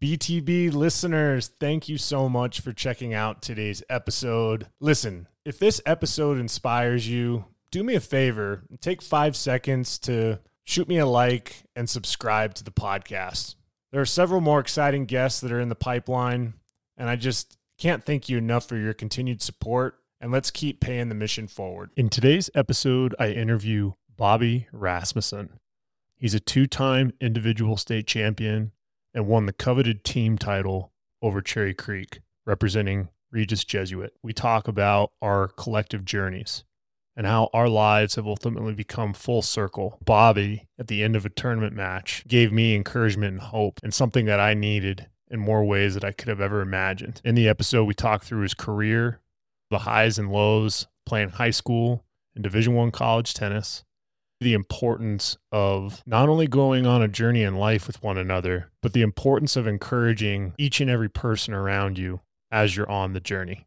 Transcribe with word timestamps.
BTB 0.00 0.72
listeners, 0.72 1.48
thank 1.58 1.88
you 1.88 1.98
so 1.98 2.28
much 2.28 2.60
for 2.60 2.72
checking 2.72 3.14
out 3.14 3.42
today's 3.42 3.82
episode. 3.90 4.68
Listen, 4.80 5.26
if 5.44 5.58
this 5.58 5.80
episode 5.84 6.38
inspires 6.38 7.08
you, 7.08 7.46
do 7.72 7.82
me 7.82 7.96
a 7.96 8.00
favor, 8.00 8.62
take 8.80 9.02
five 9.02 9.34
seconds 9.34 9.98
to 10.00 10.38
shoot 10.62 10.86
me 10.86 10.98
a 10.98 11.06
like 11.06 11.64
and 11.74 11.90
subscribe 11.90 12.54
to 12.54 12.64
the 12.64 12.70
podcast. 12.70 13.56
There 13.90 14.00
are 14.00 14.06
several 14.06 14.40
more 14.40 14.60
exciting 14.60 15.04
guests 15.06 15.40
that 15.40 15.50
are 15.50 15.60
in 15.60 15.68
the 15.68 15.74
pipeline, 15.74 16.54
and 16.96 17.08
I 17.08 17.16
just 17.16 17.58
can't 17.76 18.04
thank 18.04 18.28
you 18.28 18.38
enough 18.38 18.68
for 18.68 18.76
your 18.76 18.94
continued 18.94 19.42
support. 19.42 19.96
And 20.20 20.30
let's 20.30 20.50
keep 20.50 20.80
paying 20.80 21.08
the 21.08 21.14
mission 21.14 21.46
forward. 21.48 21.90
In 21.96 22.08
today's 22.08 22.50
episode, 22.54 23.14
I 23.18 23.30
interview 23.30 23.92
Bobby 24.16 24.66
Rasmussen. 24.72 25.58
He's 26.16 26.34
a 26.34 26.40
two 26.40 26.66
time 26.66 27.12
individual 27.20 27.76
state 27.76 28.06
champion 28.06 28.72
and 29.14 29.26
won 29.26 29.46
the 29.46 29.52
coveted 29.52 30.04
team 30.04 30.38
title 30.38 30.92
over 31.22 31.40
Cherry 31.40 31.74
Creek, 31.74 32.20
representing 32.46 33.08
Regis 33.30 33.64
Jesuit. 33.64 34.14
We 34.22 34.32
talk 34.32 34.68
about 34.68 35.12
our 35.20 35.48
collective 35.48 36.04
journeys 36.04 36.64
and 37.16 37.26
how 37.26 37.50
our 37.52 37.68
lives 37.68 38.14
have 38.14 38.26
ultimately 38.26 38.74
become 38.74 39.12
full 39.12 39.42
circle. 39.42 39.98
Bobby, 40.04 40.68
at 40.78 40.86
the 40.86 41.02
end 41.02 41.16
of 41.16 41.26
a 41.26 41.30
tournament 41.30 41.74
match, 41.74 42.24
gave 42.28 42.52
me 42.52 42.76
encouragement 42.76 43.32
and 43.32 43.40
hope 43.40 43.80
and 43.82 43.92
something 43.92 44.26
that 44.26 44.38
I 44.38 44.54
needed 44.54 45.08
in 45.30 45.40
more 45.40 45.64
ways 45.64 45.94
that 45.94 46.04
I 46.04 46.12
could 46.12 46.28
have 46.28 46.40
ever 46.40 46.60
imagined. 46.60 47.20
In 47.24 47.34
the 47.34 47.48
episode, 47.48 47.84
we 47.84 47.94
talk 47.94 48.22
through 48.22 48.42
his 48.42 48.54
career, 48.54 49.20
the 49.70 49.80
highs 49.80 50.18
and 50.18 50.30
lows, 50.30 50.86
playing 51.04 51.30
high 51.30 51.50
school 51.50 52.04
and 52.34 52.44
Division 52.44 52.74
One 52.74 52.92
college 52.92 53.34
tennis, 53.34 53.84
the 54.40 54.54
importance 54.54 55.36
of 55.50 56.02
not 56.06 56.28
only 56.28 56.46
going 56.46 56.86
on 56.86 57.02
a 57.02 57.08
journey 57.08 57.42
in 57.42 57.56
life 57.56 57.88
with 57.88 58.00
one 58.02 58.16
another, 58.16 58.70
but 58.80 58.92
the 58.92 59.02
importance 59.02 59.56
of 59.56 59.66
encouraging 59.66 60.54
each 60.56 60.80
and 60.80 60.88
every 60.88 61.08
person 61.08 61.52
around 61.52 61.98
you 61.98 62.20
as 62.50 62.76
you're 62.76 62.88
on 62.88 63.14
the 63.14 63.20
journey. 63.20 63.66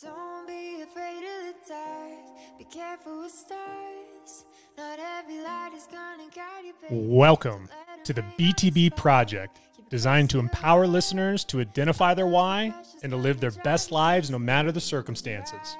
Don't 0.00 0.46
be 0.46 0.82
afraid 0.82 1.18
of 1.18 1.46
the 1.46 1.54
dark. 1.68 2.58
Be 2.58 2.64
careful 2.64 3.22
with 3.22 3.32
stars. 3.32 4.44
Not 4.76 5.00
every 5.00 5.40
light 5.40 5.72
is 5.74 5.88
gonna 5.90 6.30
guide 6.32 6.64
you. 6.64 6.74
Welcome 6.90 7.68
to 8.04 8.12
the 8.12 8.22
BTB 8.38 8.94
Project, 8.94 9.58
designed 9.90 10.30
to 10.30 10.38
empower 10.38 10.86
listeners 10.86 11.44
to 11.46 11.60
identify 11.60 12.14
their 12.14 12.28
why 12.28 12.72
and 13.02 13.10
to 13.10 13.16
live 13.16 13.40
their 13.40 13.50
best 13.50 13.90
lives 13.90 14.30
no 14.30 14.38
matter 14.38 14.70
the 14.70 14.80
circumstances. 14.80 15.76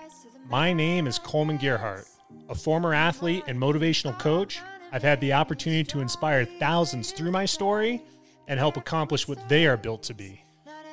My 0.50 0.72
name 0.72 1.06
is 1.06 1.20
Kollman 1.20 1.60
Gearheart. 1.60 2.08
A 2.48 2.54
former 2.54 2.94
athlete 2.94 3.44
and 3.46 3.58
motivational 3.58 4.18
coach, 4.18 4.60
I've 4.92 5.02
had 5.02 5.20
the 5.20 5.34
opportunity 5.34 5.84
to 5.84 6.00
inspire 6.00 6.44
thousands 6.44 7.12
through 7.12 7.30
my 7.30 7.44
story 7.44 8.02
and 8.46 8.58
help 8.58 8.76
accomplish 8.76 9.28
what 9.28 9.48
they 9.48 9.66
are 9.66 9.76
built 9.76 10.02
to 10.04 10.14
be. 10.14 10.42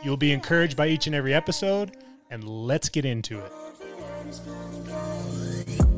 You'll 0.04 0.18
be 0.18 0.34
encouraged 0.34 0.76
by 0.76 0.88
each 0.88 1.08
and 1.08 1.16
every 1.16 1.34
episode, 1.34 1.98
and 2.30 2.44
let's 2.44 2.90
get 2.90 3.06
into 3.06 3.40
it. 3.40 3.52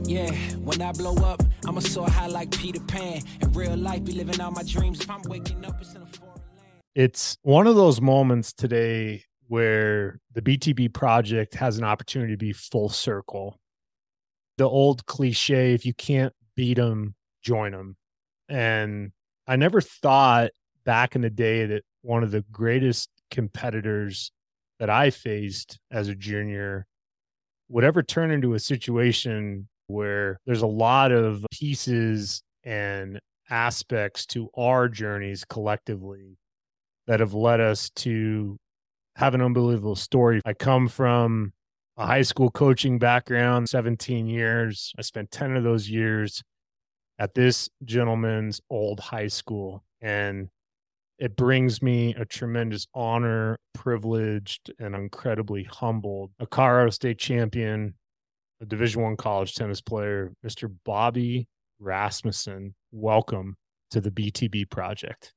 Yeah, 0.04 0.32
when 0.58 0.82
I 0.82 0.92
blow 0.92 1.16
up, 1.18 1.44
I'ma 1.68 1.82
soar 1.82 2.10
high 2.10 2.28
like 2.28 2.52
Peter 2.52 2.80
Pan. 2.80 3.22
In 3.42 3.52
real 3.52 3.76
life, 3.76 4.06
be 4.06 4.14
living 4.14 4.40
out 4.40 4.54
my 4.54 4.64
dreams. 4.64 5.02
If 5.02 5.10
I'm 5.10 5.22
waking 5.24 5.66
up, 5.66 5.82
it's 5.82 5.96
in 5.96 6.02
a 6.02 6.06
foreign 6.06 6.36
land. 6.36 6.82
It's 6.96 7.38
one 7.42 7.68
of 7.68 7.76
those 7.76 8.00
moments 8.00 8.54
today 8.54 9.26
where 9.48 10.20
the 10.34 10.42
BTB 10.42 10.94
project 10.94 11.56
has 11.56 11.78
an 11.78 11.84
opportunity 11.84 12.34
to 12.34 12.38
be 12.38 12.54
full 12.54 12.90
circle 12.90 13.60
the 14.58 14.67
old 14.67 15.05
cliche 15.05 15.73
if 15.73 15.86
you 15.86 15.94
can't 15.94 16.33
beat 16.55 16.75
them 16.75 17.16
join 17.41 17.72
them 17.72 17.95
and 18.50 19.11
i 19.47 19.55
never 19.55 19.81
thought 19.81 20.52
back 20.83 21.16
in 21.16 21.22
the 21.22 21.30
day 21.30 21.66
that 21.66 21.83
one 22.02 22.23
of 22.23 22.31
the 22.31 22.44
greatest 22.52 23.09
competitors 23.30 24.31
that 24.80 24.89
i 24.89 25.09
faced 25.09 25.80
as 25.91 26.08
a 26.08 26.16
junior 26.16 26.85
would 27.69 27.83
ever 27.83 28.02
turn 28.02 28.31
into 28.31 28.53
a 28.53 28.59
situation 28.59 29.67
where 29.88 30.39
there's 30.45 30.62
a 30.62 30.67
lot 30.67 31.12
of 31.12 31.46
pieces 31.51 32.41
and 32.63 33.19
aspects 33.50 34.25
to 34.25 34.50
our 34.56 34.90
journeys 34.90 35.46
collectively 35.46 36.38
that 37.07 37.19
have 37.19 37.34
led 37.34 37.62
us 37.62 37.90
to 37.91 38.57
have 39.16 39.34
an 39.34 39.41
unbelievable 39.41 39.96
story. 39.96 40.41
I 40.46 40.53
come 40.53 40.88
from 40.88 41.53
a 41.97 42.06
high 42.06 42.22
school 42.22 42.52
coaching 42.52 43.00
background, 43.00 43.68
17 43.68 44.28
years. 44.28 44.94
I 44.97 45.02
spent 45.02 45.31
10 45.31 45.58
of 45.58 45.63
those 45.63 45.90
years 45.90 46.44
at 47.18 47.34
this 47.34 47.69
gentleman's 47.84 48.62
old 48.69 49.00
high 49.00 49.28
school. 49.28 49.84
And 50.00 50.50
it 51.18 51.35
brings 51.35 51.81
me 51.81 52.13
a 52.13 52.25
tremendous 52.25 52.85
honor, 52.94 53.58
privileged, 53.74 54.72
and 54.80 54.94
incredibly 54.94 55.63
humbled. 55.63 56.31
A 56.40 56.46
Colorado 56.46 56.91
State 56.91 57.18
champion, 57.18 57.96
a 58.62 58.66
Division 58.66 59.02
One 59.02 59.18
college 59.18 59.56
tennis 59.56 59.81
player, 59.81 60.34
Mr. 60.46 60.72
Bobby 60.85 61.47
Rasmussen. 61.79 62.75
Welcome 62.91 63.56
to 63.90 64.02
the 64.02 64.12
BTB 64.12 64.69
project. 64.69 65.34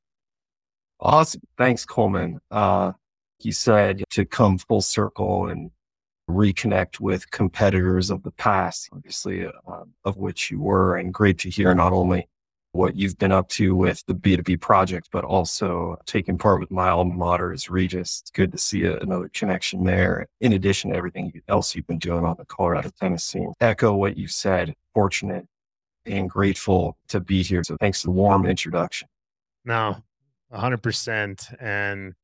Awesome. 1.00 1.40
Thanks, 1.56 1.86
Kollman. 1.86 2.36
Uh, 2.50 2.92
he 3.38 3.50
said 3.50 4.04
to 4.10 4.26
come 4.26 4.58
full 4.58 4.82
circle 4.82 5.46
and 5.46 5.70
reconnect 6.30 7.00
with 7.00 7.30
competitors 7.30 8.10
of 8.10 8.22
the 8.22 8.30
past, 8.32 8.88
obviously, 8.92 9.46
uh, 9.46 9.84
of 10.04 10.16
which 10.16 10.50
you 10.50 10.60
were, 10.60 10.96
and 10.96 11.12
great 11.12 11.38
to 11.40 11.50
hear 11.50 11.74
not 11.74 11.92
only 11.92 12.28
what 12.72 12.96
you've 12.96 13.18
been 13.18 13.32
up 13.32 13.48
to 13.48 13.74
with 13.74 14.04
the 14.06 14.14
BTB 14.14 14.60
project, 14.60 15.08
but 15.10 15.24
also 15.24 15.96
taking 16.06 16.38
part 16.38 16.60
with 16.60 16.70
my 16.70 16.88
alma 16.88 17.14
mater 17.14 17.56
Regis. 17.68 18.20
It's 18.22 18.30
good 18.30 18.52
to 18.52 18.58
see 18.58 18.84
a, 18.84 18.98
another 18.98 19.28
connection 19.32 19.84
there. 19.84 20.26
In 20.40 20.52
addition 20.52 20.90
to 20.90 20.96
everything 20.96 21.32
else 21.48 21.74
you've 21.74 21.86
been 21.86 21.98
doing 21.98 22.24
on 22.24 22.36
the 22.38 22.44
Colorado 22.44 22.90
tennis 23.00 23.24
scene, 23.24 23.52
echo 23.60 23.94
what 23.94 24.16
you 24.16 24.28
said. 24.28 24.74
Fortunate 24.94 25.46
and 26.06 26.30
grateful 26.30 26.96
to 27.08 27.20
be 27.20 27.42
here. 27.42 27.62
So 27.64 27.76
thanks 27.78 28.02
for 28.02 28.08
the 28.08 28.12
warm 28.12 28.46
introduction. 28.46 29.08
No, 29.64 29.96
hundred 30.52 30.82
percent. 30.82 31.48
And 31.60 32.14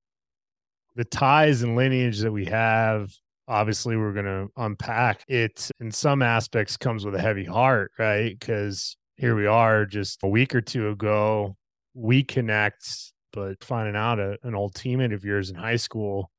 the 0.95 1.05
ties 1.05 1.63
and 1.63 1.77
lineage 1.77 2.21
that 2.21 2.33
we 2.33 2.47
have 2.47 3.13
obviously 3.49 3.97
we're 3.97 4.13
going 4.13 4.25
to 4.25 4.49
unpack 4.57 5.25
it 5.29 5.71
in 5.81 5.91
some 5.91 6.23
aspects 6.23 6.77
comes 6.77 7.05
with 7.05 7.15
a 7.15 7.21
heavy 7.21 7.45
heart 7.45 7.93
right? 7.99 8.39
Because 8.39 8.97
here 9.17 9.35
we 9.35 9.47
are 9.47 9.87
just 9.87 10.23
a 10.23 10.29
week 10.29 10.55
or 10.55 10.61
two 10.61 10.91
ago. 10.91 11.57
We 11.95 12.23
connect 12.23 13.13
but 13.37 13.63
finding 13.63 13.95
out 13.95 14.19
a, 14.19 14.39
an 14.43 14.55
old 14.55 14.75
teammate 14.75 15.15
of 15.15 15.25
yours 15.25 15.51
in 15.51 15.57
high 15.57 15.77
school 15.77 16.31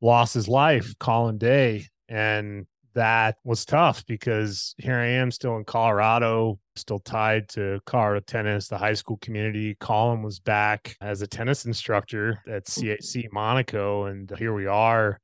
lost 0.00 0.34
his 0.34 0.48
life 0.48 0.94
colin 0.98 1.36
day 1.36 1.84
and 2.08 2.66
that 2.94 3.36
was 3.42 3.64
tough 3.64 4.06
because 4.06 4.74
here 4.78 4.96
i 4.96 5.06
am 5.06 5.30
still 5.30 5.56
in 5.56 5.64
colorado 5.64 6.58
still 6.76 7.00
tied 7.00 7.48
to 7.48 7.80
colorado 7.84 8.20
tennis 8.20 8.68
the 8.68 8.78
high 8.78 8.94
school 8.94 9.16
community. 9.18 9.76
Colin 9.80 10.22
was 10.22 10.38
back 10.38 10.96
as 11.00 11.20
a 11.20 11.26
tennis 11.26 11.64
instructor 11.64 12.40
at 12.48 12.64
cac 12.66 13.32
monaco 13.32 14.04
and 14.04 14.32
here 14.38 14.54
we 14.54 14.66
are 14.66 15.18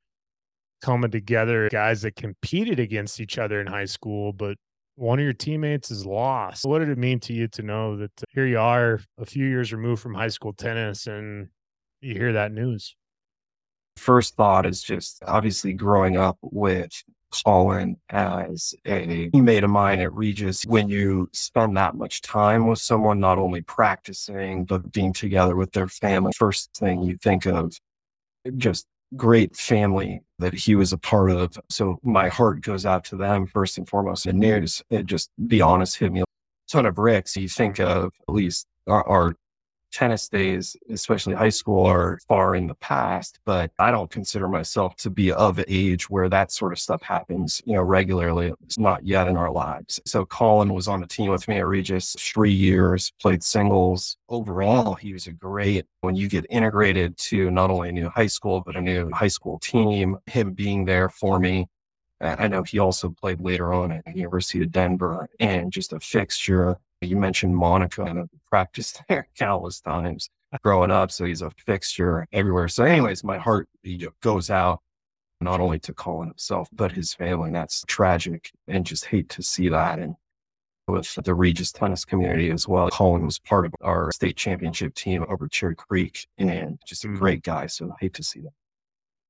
coming 0.81 1.11
together, 1.11 1.69
guys 1.69 2.01
that 2.01 2.15
competed 2.15 2.79
against 2.79 3.19
each 3.19 3.37
other 3.37 3.61
in 3.61 3.67
high 3.67 3.85
school, 3.85 4.33
but 4.33 4.57
one 4.95 5.19
of 5.19 5.23
your 5.23 5.33
teammates 5.33 5.89
is 5.89 6.05
lost. 6.05 6.65
What 6.65 6.79
did 6.79 6.89
it 6.89 6.97
mean 6.97 7.19
to 7.21 7.33
you 7.33 7.47
to 7.49 7.61
know 7.63 7.97
that 7.97 8.11
uh, 8.21 8.25
here 8.33 8.45
you 8.45 8.59
are 8.59 8.99
a 9.17 9.25
few 9.25 9.45
years 9.45 9.73
removed 9.73 10.01
from 10.01 10.13
high 10.13 10.27
school 10.27 10.53
tennis 10.53 11.07
and 11.07 11.49
you 12.01 12.13
hear 12.13 12.33
that 12.33 12.51
news? 12.51 12.95
First 13.97 14.35
thought 14.35 14.65
is 14.65 14.83
just 14.83 15.23
obviously 15.25 15.73
growing 15.73 16.17
up 16.17 16.37
with 16.41 16.91
Colin 17.43 17.97
as 18.09 18.73
a 18.85 19.29
teammate 19.29 19.63
of 19.63 19.69
mine 19.69 19.99
at 19.99 20.13
Regis. 20.13 20.65
When 20.65 20.89
you 20.89 21.29
spend 21.33 21.77
that 21.77 21.95
much 21.95 22.21
time 22.21 22.67
with 22.67 22.79
someone, 22.79 23.19
not 23.19 23.37
only 23.37 23.61
practicing, 23.61 24.65
but 24.65 24.91
being 24.91 25.13
together 25.13 25.55
with 25.55 25.71
their 25.71 25.87
family, 25.87 26.31
first 26.35 26.71
thing 26.75 27.01
you 27.03 27.17
think 27.17 27.45
of 27.45 27.73
just 28.57 28.87
great 29.15 29.55
family 29.55 30.21
that 30.39 30.53
he 30.53 30.75
was 30.75 30.93
a 30.93 30.97
part 30.97 31.31
of. 31.31 31.57
So 31.69 31.99
my 32.03 32.29
heart 32.29 32.61
goes 32.61 32.85
out 32.85 33.03
to 33.05 33.15
them 33.15 33.45
first 33.45 33.77
and 33.77 33.87
foremost. 33.87 34.25
And 34.25 34.39
news, 34.39 34.81
it 34.89 34.95
eh, 34.95 35.01
just 35.03 35.29
be 35.47 35.61
honest, 35.61 35.97
hit 35.97 36.11
me 36.11 36.21
a 36.21 36.25
ton 36.69 36.85
of 36.85 36.95
bricks. 36.95 37.35
You 37.35 37.49
think 37.49 37.79
of 37.79 38.11
at 38.27 38.33
least 38.33 38.67
our, 38.87 39.07
our 39.07 39.35
tennis 39.91 40.27
mm-hmm. 40.27 40.37
days, 40.37 40.75
especially 40.89 41.35
high 41.35 41.49
school, 41.49 41.85
are 41.85 42.19
far 42.27 42.55
in 42.55 42.67
the 42.67 42.75
past, 42.75 43.39
but 43.45 43.71
I 43.79 43.91
don't 43.91 44.09
consider 44.09 44.47
myself 44.47 44.95
to 44.97 45.09
be 45.09 45.31
of 45.31 45.63
age 45.67 46.09
where 46.09 46.29
that 46.29 46.51
sort 46.51 46.71
of 46.71 46.79
stuff 46.79 47.01
happens, 47.01 47.61
you 47.65 47.75
know, 47.75 47.81
regularly. 47.81 48.53
It's 48.63 48.79
not 48.79 49.05
yet 49.05 49.27
in 49.27 49.37
our 49.37 49.51
lives. 49.51 49.99
So 50.05 50.25
Colin 50.25 50.73
was 50.73 50.87
on 50.87 51.01
the 51.01 51.07
team 51.07 51.31
with 51.31 51.47
me 51.47 51.57
at 51.57 51.67
Regis 51.67 52.15
three 52.17 52.53
years, 52.53 53.11
played 53.21 53.43
singles. 53.43 54.17
Overall, 54.29 54.95
he 54.95 55.13
was 55.13 55.27
a 55.27 55.31
great, 55.31 55.85
when 56.01 56.15
you 56.15 56.27
get 56.27 56.45
integrated 56.49 57.17
to 57.17 57.51
not 57.51 57.69
only 57.69 57.89
a 57.89 57.91
new 57.91 58.09
high 58.09 58.27
school, 58.27 58.61
but 58.65 58.75
a 58.75 58.81
new 58.81 59.09
high 59.11 59.27
school 59.27 59.59
team, 59.59 60.17
him 60.25 60.53
being 60.53 60.85
there 60.85 61.09
for 61.09 61.39
me 61.39 61.67
I 62.21 62.47
know 62.47 62.63
he 62.63 62.77
also 62.77 63.09
played 63.09 63.41
later 63.41 63.73
on 63.73 63.91
at 63.91 64.05
the 64.05 64.11
University 64.11 64.61
of 64.61 64.71
Denver 64.71 65.27
and 65.39 65.71
just 65.71 65.91
a 65.91 65.99
fixture 65.99 66.77
you 67.07 67.17
mentioned 67.17 67.55
Monaco 67.55 68.05
and 68.05 68.19
I've 68.19 68.29
practiced 68.49 69.01
there 69.09 69.27
countless 69.37 69.81
times. 69.81 70.29
growing 70.63 70.91
up. 70.91 71.11
So 71.11 71.25
he's 71.25 71.41
a 71.41 71.51
fixture 71.65 72.27
everywhere. 72.31 72.67
So, 72.67 72.83
anyways, 72.83 73.23
my 73.23 73.37
heart 73.37 73.69
goes 74.21 74.49
out 74.49 74.81
not 75.39 75.59
only 75.59 75.79
to 75.79 75.93
Colin 75.93 76.29
himself, 76.29 76.69
but 76.71 76.91
his 76.91 77.13
family. 77.13 77.47
And 77.47 77.55
That's 77.55 77.83
tragic 77.87 78.51
and 78.67 78.85
just 78.85 79.05
hate 79.05 79.29
to 79.29 79.41
see 79.41 79.69
that. 79.69 79.99
And 79.99 80.15
with 80.87 81.15
the 81.23 81.33
Regis 81.33 81.71
tennis 81.71 82.05
community 82.05 82.51
as 82.51 82.67
well. 82.67 82.89
Colin 82.89 83.25
was 83.25 83.39
part 83.39 83.65
of 83.65 83.73
our 83.81 84.11
state 84.11 84.35
championship 84.35 84.93
team 84.93 85.25
over 85.29 85.47
Cherry 85.47 85.75
Creek 85.75 86.27
and 86.37 86.79
just 86.85 87.03
a 87.03 87.07
mm-hmm. 87.07 87.17
great 87.17 87.43
guy. 87.43 87.67
So 87.67 87.89
I 87.89 87.95
hate 87.99 88.13
to 88.15 88.23
see 88.23 88.41
that. 88.41 88.53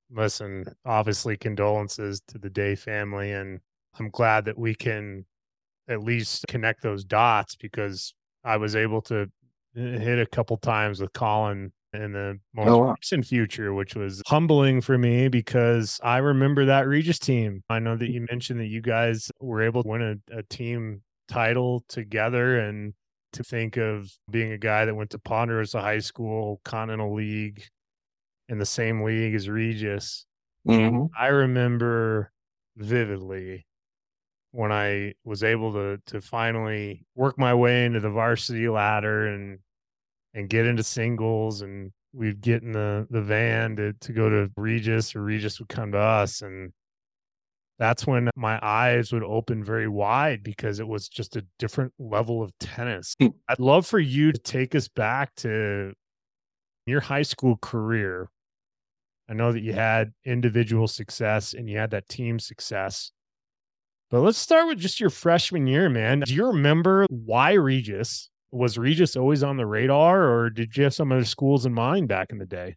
Listen, 0.09 0.65
obviously, 0.85 1.37
condolences 1.37 2.21
to 2.27 2.37
the 2.37 2.49
Day 2.49 2.75
family. 2.75 3.31
And 3.31 3.59
I'm 3.97 4.09
glad 4.09 4.45
that 4.45 4.57
we 4.57 4.75
can 4.75 5.25
at 5.91 6.03
least 6.03 6.45
connect 6.47 6.81
those 6.81 7.03
dots 7.03 7.55
because 7.55 8.13
I 8.43 8.57
was 8.57 8.75
able 8.75 9.01
to 9.03 9.27
hit 9.75 10.19
a 10.19 10.25
couple 10.25 10.57
times 10.57 11.01
with 11.01 11.13
Colin 11.13 11.71
in 11.93 12.13
the 12.13 12.39
most 12.53 12.67
oh, 12.69 12.77
wow. 12.77 12.95
recent 12.99 13.25
future, 13.25 13.73
which 13.73 13.95
was 13.95 14.21
humbling 14.25 14.81
for 14.81 14.97
me 14.97 15.27
because 15.27 15.99
I 16.03 16.17
remember 16.17 16.65
that 16.65 16.87
Regis 16.87 17.19
team. 17.19 17.63
I 17.69 17.79
know 17.79 17.97
that 17.97 18.09
you 18.09 18.25
mentioned 18.29 18.59
that 18.61 18.67
you 18.67 18.81
guys 18.81 19.29
were 19.39 19.61
able 19.61 19.83
to 19.83 19.89
win 19.89 20.01
a, 20.31 20.37
a 20.37 20.43
team 20.43 21.01
title 21.27 21.83
together 21.89 22.59
and 22.59 22.93
to 23.33 23.43
think 23.43 23.77
of 23.77 24.11
being 24.29 24.51
a 24.51 24.57
guy 24.57 24.85
that 24.85 24.95
went 24.95 25.09
to 25.11 25.19
Ponderosa 25.19 25.81
High 25.81 25.99
School, 25.99 26.61
Continental 26.63 27.13
League, 27.13 27.63
in 28.49 28.57
the 28.57 28.65
same 28.65 29.03
league 29.03 29.33
as 29.35 29.49
Regis. 29.49 30.25
Mm-hmm. 30.67 31.05
I 31.17 31.27
remember 31.27 32.31
vividly 32.77 33.65
when 34.51 34.71
I 34.71 35.13
was 35.23 35.43
able 35.43 35.73
to 35.73 35.99
to 36.07 36.21
finally 36.21 37.05
work 37.15 37.37
my 37.37 37.53
way 37.53 37.85
into 37.85 37.99
the 37.99 38.09
varsity 38.09 38.67
ladder 38.67 39.27
and 39.27 39.59
and 40.33 40.49
get 40.49 40.65
into 40.65 40.83
singles 40.83 41.61
and 41.61 41.91
we'd 42.13 42.41
get 42.41 42.61
in 42.61 42.71
the 42.71 43.07
the 43.09 43.21
van 43.21 43.75
to 43.77 43.93
to 43.93 44.13
go 44.13 44.29
to 44.29 44.51
Regis 44.57 45.15
or 45.15 45.23
Regis 45.23 45.59
would 45.59 45.69
come 45.69 45.91
to 45.93 45.99
us 45.99 46.41
and 46.41 46.73
that's 47.81 48.05
when 48.05 48.29
my 48.35 48.59
eyes 48.61 49.11
would 49.11 49.23
open 49.23 49.63
very 49.63 49.87
wide 49.87 50.43
because 50.43 50.79
it 50.79 50.87
was 50.87 51.09
just 51.09 51.35
a 51.35 51.43
different 51.57 51.91
level 51.97 52.43
of 52.43 52.53
tennis. 52.59 53.15
Hmm. 53.19 53.29
I'd 53.49 53.59
love 53.59 53.87
for 53.87 53.97
you 53.97 54.31
to 54.31 54.37
take 54.37 54.75
us 54.75 54.87
back 54.87 55.33
to 55.37 55.93
your 56.85 57.01
high 57.01 57.23
school 57.23 57.57
career. 57.57 58.29
I 59.27 59.33
know 59.33 59.51
that 59.51 59.63
you 59.63 59.73
had 59.73 60.13
individual 60.23 60.87
success 60.87 61.55
and 61.55 61.67
you 61.67 61.79
had 61.79 61.89
that 61.89 62.07
team 62.07 62.37
success. 62.37 63.13
But 64.11 64.19
let's 64.19 64.37
start 64.37 64.67
with 64.67 64.77
just 64.77 64.99
your 64.99 65.09
freshman 65.09 65.67
year, 65.67 65.87
man. 65.87 66.19
Do 66.19 66.33
you 66.33 66.47
remember 66.47 67.07
why 67.09 67.53
Regis? 67.53 68.29
Was 68.51 68.77
Regis 68.77 69.15
always 69.15 69.41
on 69.41 69.55
the 69.55 69.65
radar 69.65 70.29
or 70.29 70.49
did 70.49 70.75
you 70.75 70.83
have 70.83 70.93
some 70.93 71.13
other 71.13 71.23
schools 71.23 71.65
in 71.65 71.73
mind 71.73 72.09
back 72.09 72.29
in 72.29 72.37
the 72.37 72.45
day? 72.45 72.75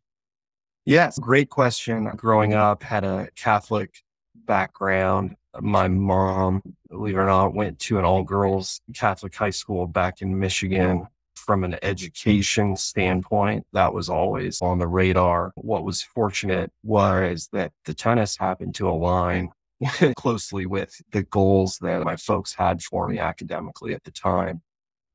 Yes, 0.84 1.18
great 1.18 1.50
question. 1.50 2.04
Growing 2.14 2.54
up, 2.54 2.84
had 2.84 3.02
a 3.02 3.28
Catholic 3.34 4.04
background. 4.46 5.34
My 5.60 5.88
mom, 5.88 6.62
believe 6.88 7.16
it 7.16 7.18
or 7.18 7.26
not, 7.26 7.52
went 7.52 7.80
to 7.80 7.98
an 7.98 8.04
all 8.04 8.22
girls 8.22 8.80
Catholic 8.94 9.34
high 9.34 9.50
school 9.50 9.88
back 9.88 10.22
in 10.22 10.38
Michigan. 10.38 11.08
From 11.34 11.64
an 11.64 11.76
education 11.82 12.76
standpoint, 12.76 13.66
that 13.72 13.92
was 13.92 14.08
always 14.08 14.62
on 14.62 14.78
the 14.78 14.86
radar. 14.86 15.52
What 15.56 15.84
was 15.84 16.00
fortunate 16.00 16.70
was 16.84 17.48
that 17.52 17.72
the 17.86 17.92
tennis 17.92 18.36
happened 18.36 18.76
to 18.76 18.88
align 18.88 19.50
closely 20.16 20.66
with 20.66 21.00
the 21.10 21.22
goals 21.22 21.78
that 21.78 22.04
my 22.04 22.16
folks 22.16 22.54
had 22.54 22.82
for 22.82 23.08
me 23.08 23.18
academically 23.18 23.94
at 23.94 24.04
the 24.04 24.10
time. 24.10 24.62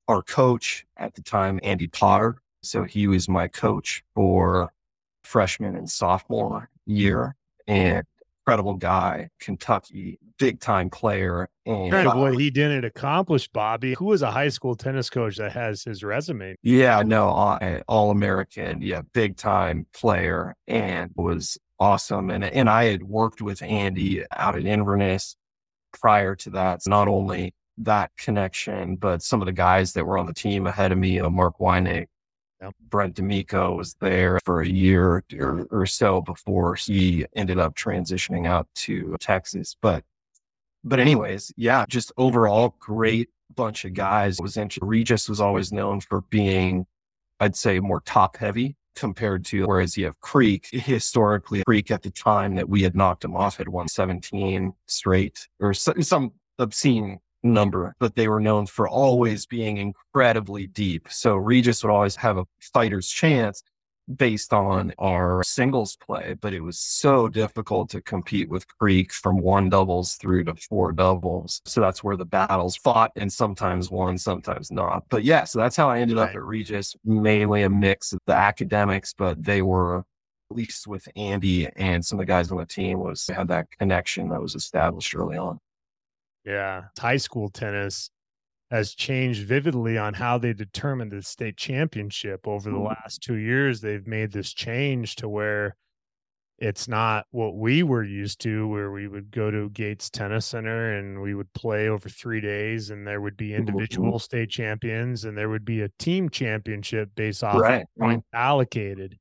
Our 0.08 0.22
coach 0.24 0.86
at 0.98 1.14
the 1.16 1.22
time, 1.22 1.60
Andy 1.64 1.88
Potter, 1.88 2.42
so 2.62 2.84
he 2.84 3.08
was 3.08 3.30
my 3.30 3.48
coach 3.48 4.04
for 4.16 4.72
freshman 5.24 5.76
and 5.76 5.90
sophomore 5.90 6.70
year. 6.86 7.36
And 7.68 8.04
incredible 8.50 8.76
guy, 8.76 9.30
Kentucky, 9.40 10.20
big 10.38 10.60
time 10.60 10.90
player. 10.90 11.50
And 11.66 11.92
kind 11.92 12.08
of 12.08 12.16
uh 12.16 12.20
what 12.20 12.38
he 12.40 12.50
didn't 12.50 12.86
accomplish, 12.86 13.48
Bobby. 13.48 13.94
Who 13.94 14.06
was 14.06 14.22
a 14.22 14.32
high 14.32 14.50
school 14.50 14.76
tennis 14.76 15.10
coach 15.10 15.38
that 15.38 15.52
has 15.52 15.84
his 15.84 16.04
resume? 16.04 16.56
Yeah, 16.64 17.04
no, 17.06 17.30
uh, 17.30 17.82
all 17.88 18.12
American, 18.12 18.82
yeah, 18.82 19.02
big 19.14 19.38
time 19.38 19.86
player, 19.94 20.56
and 20.68 21.12
was 21.16 21.58
awesome. 21.80 22.30
And 22.30 22.44
and 22.44 22.70
I 22.70 22.86
had 22.86 23.04
worked 23.04 23.42
with 23.42 23.62
Andy 23.62 24.24
out 24.32 24.56
at 24.56 24.66
Inverness 24.66 25.36
prior 25.92 26.36
to 26.38 26.50
that. 26.52 26.84
So 26.84 26.90
not 26.90 27.08
only 27.08 27.54
that 27.78 28.12
connection, 28.18 28.96
but 28.96 29.22
some 29.24 29.42
of 29.42 29.46
the 29.46 29.52
guys 29.52 29.94
that 29.94 30.06
were 30.06 30.18
on 30.18 30.26
the 30.26 30.34
team 30.34 30.68
ahead 30.68 30.92
of 30.92 30.98
me, 30.98 31.20
uh, 31.20 31.30
Mark 31.30 31.60
Weinig, 31.60 32.08
Brent 32.90 33.16
D'Amico 33.16 33.76
was 33.76 33.96
there 34.02 34.40
for 34.44 34.62
a 34.62 34.68
year 34.68 35.24
or, 35.40 35.68
or, 35.72 35.86
so 35.86 36.22
before 36.22 36.76
he 36.76 37.26
ended 37.36 37.58
up 37.60 37.76
transitioning 37.76 38.48
out 38.48 38.68
to 38.76 39.16
Texas. 39.20 39.76
But, 39.82 40.04
but 40.84 41.00
anyways, 41.00 41.54
yeah, 41.56 41.86
just 41.88 42.12
overall 42.18 42.76
great 42.80 43.30
bunch 43.56 43.86
of 43.86 43.94
guys. 43.94 44.40
It 44.40 44.44
was 44.44 44.58
interesting. 44.58 44.88
Regis 44.88 45.30
was 45.30 45.40
always 45.42 45.72
known 45.72 46.02
for 46.02 46.22
being, 46.22 46.86
I'd 47.40 47.56
say, 47.56 47.80
more 47.80 48.02
top 48.02 48.38
heavy 48.38 48.76
compared 48.96 49.46
to 49.46 49.66
whereas 49.66 49.96
you 49.96 50.06
have 50.06 50.20
Creek 50.20 50.68
historically 50.72 51.64
Creek 51.64 51.90
at 51.90 52.02
the 52.02 52.10
time 52.10 52.56
that 52.56 52.68
we 52.68 52.82
had 52.82 52.96
knocked 52.96 53.24
him 53.24 53.36
off 53.36 53.56
had 53.56 53.70
won 53.70 53.88
17 53.88 54.74
straight 54.88 55.48
or 55.62 55.74
some 55.74 56.34
obscene 56.58 57.20
number, 57.44 57.96
but 58.00 58.16
they 58.16 58.28
were 58.28 58.40
known 58.40 58.66
for 58.66 58.88
always 58.88 59.46
being 59.46 59.78
incredibly 59.78 60.68
deep. 60.68 61.08
So 61.10 61.36
Regis 61.36 61.84
would 61.84 61.92
always 61.92 62.16
have 62.18 62.38
a 62.38 62.46
fighter's 62.74 63.08
chance 63.08 63.64
based 64.16 64.54
on 64.54 64.92
our 64.98 65.44
singles 65.44 65.96
play, 65.96 66.36
but 66.40 66.54
it 66.54 66.62
was 66.62 66.80
so 66.80 67.28
difficult 67.28 67.90
to 67.92 68.02
compete 68.02 68.50
with 68.50 68.66
Creek 68.80 69.14
from 69.14 69.38
one 69.40 69.70
doubles 69.70 70.16
through 70.16 70.46
to 70.46 70.56
four 70.56 70.92
doubles. 70.92 71.62
So 71.66 71.80
that's 71.82 72.04
where 72.04 72.18
the 72.18 72.26
battles 72.26 72.76
fought 72.76 73.12
and 73.16 73.32
sometimes 73.32 73.92
won, 73.92 74.18
sometimes 74.18 74.72
not. 74.72 75.04
But 75.10 75.24
yeah, 75.24 75.44
so 75.44 75.60
that's 75.60 75.76
how 75.76 75.90
I 75.90 76.00
ended 76.00 76.18
up 76.18 76.30
at 76.30 76.44
Regis, 76.44 76.96
mainly 77.06 77.64
a 77.64 77.70
mix 77.70 78.12
of 78.14 78.20
the 78.26 78.34
academics, 78.34 79.14
but 79.14 79.44
they 79.44 79.62
were 79.62 80.00
at 80.00 80.58
least 80.58 80.88
with 80.88 81.08
Andy 81.16 81.68
and 81.76 82.04
some 82.04 82.20
of 82.20 82.26
the 82.26 82.32
guys 82.32 82.52
on 82.52 82.58
the 82.58 82.66
team 82.66 83.00
was 83.00 83.28
had 83.28 83.48
that 83.50 83.68
connection 83.78 84.30
that 84.30 84.42
was 84.42 84.56
established 84.56 85.14
early 85.14 85.38
on. 85.38 85.60
Yeah. 86.46 86.84
High 86.98 87.18
school 87.18 87.50
tennis 87.50 88.10
has 88.72 88.94
changed 88.94 89.46
vividly 89.48 89.98
on 89.98 90.14
how 90.14 90.38
they 90.38 90.54
determine 90.54 91.10
the 91.10 91.22
state 91.22 91.58
championship 91.58 92.48
over 92.48 92.70
the 92.70 92.76
mm-hmm. 92.76 92.88
last 92.88 93.22
two 93.22 93.36
years. 93.36 93.82
They've 93.82 94.06
made 94.06 94.32
this 94.32 94.54
change 94.54 95.16
to 95.18 95.30
where 95.30 95.76
it's 96.60 96.88
not 96.88 97.26
what 97.32 97.56
we 97.56 97.84
were 97.84 98.04
used 98.04 98.42
to, 98.42 98.68
where 98.68 98.92
we 98.92 99.08
would 99.08 99.32
go 99.32 99.50
to 99.50 99.70
Gates 99.70 100.10
Tennis 100.10 100.46
Center 100.46 100.98
and 100.98 101.22
we 101.22 101.34
would 101.34 101.52
play 101.54 101.88
over 101.88 102.10
three 102.10 102.42
days, 102.42 102.90
and 102.90 103.08
there 103.08 103.22
would 103.22 103.38
be 103.38 103.50
mm-hmm. 103.50 103.60
individual 103.60 104.20
state 104.20 104.50
champions 104.50 105.26
and 105.26 105.38
there 105.38 105.50
would 105.50 105.66
be 105.66 105.82
a 105.82 105.90
team 105.98 106.30
championship 106.30 107.10
based 107.16 107.44
off 107.44 107.60
right. 107.60 107.86
point 107.98 108.24
allocated. 108.34 109.18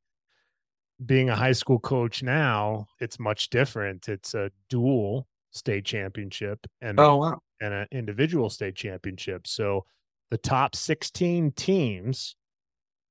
Being 1.04 1.31
a 1.31 1.37
high 1.37 1.52
school 1.52 1.78
coach 1.78 2.25
now, 2.25 2.87
it's 3.00 3.21
much 3.21 3.50
different. 3.50 4.09
It's 4.09 4.35
a 4.35 4.50
dual 4.69 5.28
state 5.50 5.85
championship 5.85 6.67
and 6.81 6.99
oh 7.00 7.17
wow. 7.17 7.38
and 7.61 7.75
an 7.75 7.87
individual 7.90 8.50
state 8.50 8.75
championship. 8.75 9.47
So 9.47 9.85
the 10.31 10.38
top 10.38 10.75
16 10.75 11.52
teams 11.52 12.37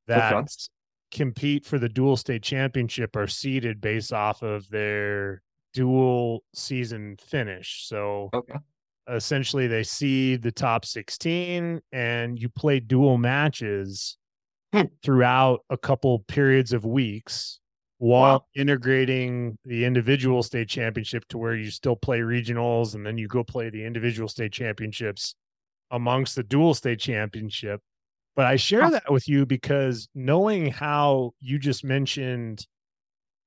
that 0.08 0.34
okay. 0.34 0.48
compete 1.12 1.66
for 1.66 1.80
the 1.80 1.90
dual 1.90 2.18
state 2.18 2.44
championship 2.44 3.16
are 3.16 3.28
seeded 3.28 3.82
based 3.82 4.14
off 4.14 4.42
of 4.42 4.70
their 4.70 5.42
dual 5.74 6.44
season 6.54 7.18
finish. 7.20 7.88
So 7.88 8.30
okay. 8.34 8.56
essentially 9.12 9.68
they 9.68 9.84
seed 9.84 10.42
the 10.42 10.52
top 10.52 10.86
16 10.86 11.82
and 11.92 12.40
you 12.40 12.50
play 12.50 12.80
dual 12.80 13.18
matches 13.18 14.18
hmm. 14.74 14.84
throughout 15.04 15.62
a 15.70 15.78
couple 15.78 16.20
periods 16.20 16.74
of 16.74 16.86
weeks 16.86 17.60
while 18.00 18.34
wow. 18.34 18.46
integrating 18.56 19.58
the 19.66 19.86
individual 19.86 20.44
state 20.44 20.70
championship 20.70 21.28
to 21.30 21.38
where 21.38 21.56
you 21.56 21.72
still 21.72 21.96
play 21.96 22.20
regionals 22.20 22.94
and 22.94 23.06
then 23.06 23.18
you 23.18 23.28
go 23.28 23.44
play 23.44 23.70
the 23.70 23.84
individual 23.84 24.30
state 24.30 24.52
championships 24.52 25.34
amongst 25.90 26.36
the 26.36 26.44
dual 26.44 26.74
state 26.74 27.00
championship. 27.00 27.82
But 28.36 28.46
I 28.46 28.56
share 28.56 28.92
that 28.92 29.12
with 29.12 29.28
you 29.28 29.48
because 29.48 30.10
knowing 30.14 30.68
how 30.68 31.32
you 31.40 31.58
just 31.58 31.84
mentioned 31.84 32.68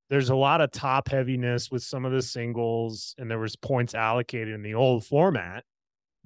there's 0.08 0.30
a 0.30 0.34
lot 0.34 0.60
of 0.60 0.72
top 0.72 1.08
heaviness 1.08 1.70
with 1.70 1.84
some 1.84 2.04
of 2.04 2.10
the 2.10 2.20
singles 2.20 3.14
and 3.16 3.30
there 3.30 3.38
was 3.38 3.54
points 3.54 3.94
allocated 3.94 4.52
in 4.52 4.62
the 4.62 4.74
old 4.74 5.06
format. 5.06 5.62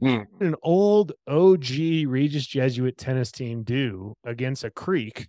Mm. 0.03 0.27
An 0.41 0.55
old 0.63 1.13
OG 1.29 1.69
Regis 2.07 2.47
Jesuit 2.47 2.97
tennis 2.97 3.31
team 3.31 3.63
do 3.63 4.15
against 4.25 4.65
a 4.65 4.71
Creek, 4.71 5.29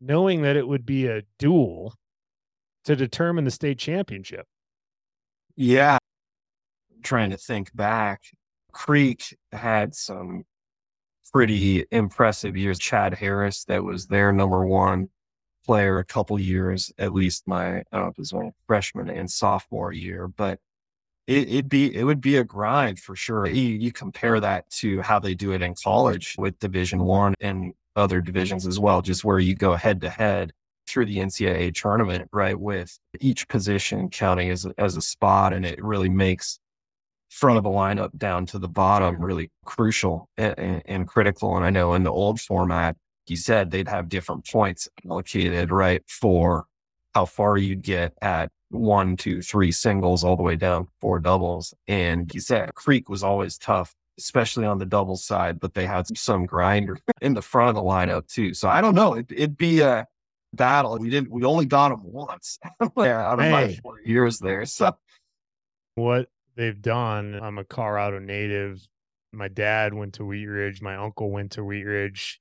knowing 0.00 0.42
that 0.42 0.56
it 0.56 0.68
would 0.68 0.84
be 0.84 1.06
a 1.06 1.22
dual 1.38 1.94
to 2.88 2.96
determine 2.96 3.44
the 3.44 3.50
state 3.50 3.78
championship. 3.78 4.46
Yeah. 5.56 5.98
Trying 7.02 7.28
to 7.32 7.36
think 7.36 7.70
back, 7.76 8.22
Creek 8.72 9.36
had 9.52 9.94
some 9.94 10.44
pretty 11.30 11.84
impressive 11.90 12.56
years. 12.56 12.78
Chad 12.78 13.12
Harris, 13.12 13.64
that 13.64 13.84
was 13.84 14.06
their 14.06 14.32
number 14.32 14.64
one 14.64 15.10
player 15.66 15.98
a 15.98 16.04
couple 16.04 16.38
years, 16.38 16.90
at 16.96 17.12
least 17.12 17.46
my, 17.46 17.82
uh, 17.92 18.10
my 18.32 18.50
freshman 18.66 19.10
and 19.10 19.30
sophomore 19.30 19.92
year, 19.92 20.26
but 20.26 20.58
it, 21.26 21.50
would 21.50 21.68
be, 21.68 21.94
it 21.94 22.04
would 22.04 22.22
be 22.22 22.38
a 22.38 22.44
grind 22.44 22.98
for 22.98 23.14
sure. 23.14 23.46
You, 23.46 23.76
you 23.76 23.92
compare 23.92 24.40
that 24.40 24.70
to 24.76 25.02
how 25.02 25.18
they 25.18 25.34
do 25.34 25.52
it 25.52 25.60
in 25.60 25.74
college 25.74 26.36
with 26.38 26.58
division 26.58 27.00
one 27.00 27.34
and 27.38 27.74
other 27.96 28.22
divisions 28.22 28.66
as 28.66 28.80
well, 28.80 29.02
just 29.02 29.26
where 29.26 29.38
you 29.38 29.54
go 29.54 29.74
head 29.74 30.00
to 30.00 30.08
head 30.08 30.54
through 30.88 31.06
the 31.06 31.18
NCAA 31.18 31.74
tournament, 31.74 32.28
right? 32.32 32.58
With 32.58 32.98
each 33.20 33.46
position 33.48 34.08
counting 34.10 34.50
as, 34.50 34.66
as 34.78 34.96
a 34.96 35.02
spot. 35.02 35.52
And 35.52 35.64
it 35.64 35.82
really 35.82 36.08
makes 36.08 36.58
front 37.30 37.58
of 37.58 37.64
the 37.64 37.70
lineup 37.70 38.16
down 38.16 38.46
to 38.46 38.58
the 38.58 38.68
bottom 38.68 39.20
really 39.20 39.50
crucial 39.64 40.28
and, 40.36 40.58
and, 40.58 40.82
and 40.86 41.08
critical. 41.08 41.56
And 41.56 41.64
I 41.64 41.70
know 41.70 41.94
in 41.94 42.02
the 42.02 42.12
old 42.12 42.40
format, 42.40 42.96
you 43.26 43.36
said 43.36 43.70
they'd 43.70 43.88
have 43.88 44.08
different 44.08 44.46
points 44.46 44.88
allocated, 45.08 45.70
right? 45.70 46.02
For 46.06 46.64
how 47.14 47.26
far 47.26 47.58
you'd 47.58 47.82
get 47.82 48.14
at 48.22 48.50
one, 48.70 49.16
two, 49.16 49.42
three 49.42 49.72
singles 49.72 50.24
all 50.24 50.36
the 50.36 50.42
way 50.42 50.56
down 50.56 50.88
four 51.00 51.18
doubles. 51.18 51.74
And 51.86 52.32
you 52.34 52.40
said 52.40 52.74
Creek 52.74 53.08
was 53.08 53.22
always 53.22 53.58
tough, 53.58 53.94
especially 54.18 54.66
on 54.66 54.78
the 54.78 54.86
double 54.86 55.16
side, 55.16 55.60
but 55.60 55.74
they 55.74 55.86
had 55.86 56.06
some 56.16 56.46
grinder 56.46 56.98
in 57.20 57.34
the 57.34 57.42
front 57.42 57.70
of 57.70 57.74
the 57.74 57.82
lineup 57.82 58.26
too. 58.28 58.54
So 58.54 58.68
I 58.68 58.80
don't 58.80 58.94
know. 58.94 59.14
It, 59.14 59.30
would 59.38 59.56
be 59.56 59.80
a 59.80 60.06
battle. 60.52 60.98
We 60.98 61.10
didn't, 61.10 61.30
we 61.30 61.44
only 61.44 61.66
got 61.66 61.90
them 61.90 62.00
once 62.04 62.58
out 62.80 63.38
of 63.38 63.40
hey. 63.40 63.50
my 63.50 63.78
four 63.82 64.00
years 64.04 64.38
there. 64.38 64.64
So 64.64 64.96
what 65.94 66.28
they've 66.56 66.80
done, 66.80 67.38
I'm 67.40 67.58
a 67.58 67.64
Colorado 67.64 68.18
native. 68.18 68.86
My 69.32 69.48
dad 69.48 69.94
went 69.94 70.14
to 70.14 70.24
Wheat 70.24 70.46
Ridge. 70.46 70.80
My 70.80 70.96
uncle 70.96 71.30
went 71.30 71.52
to 71.52 71.64
Wheat 71.64 71.84
Ridge 71.84 72.40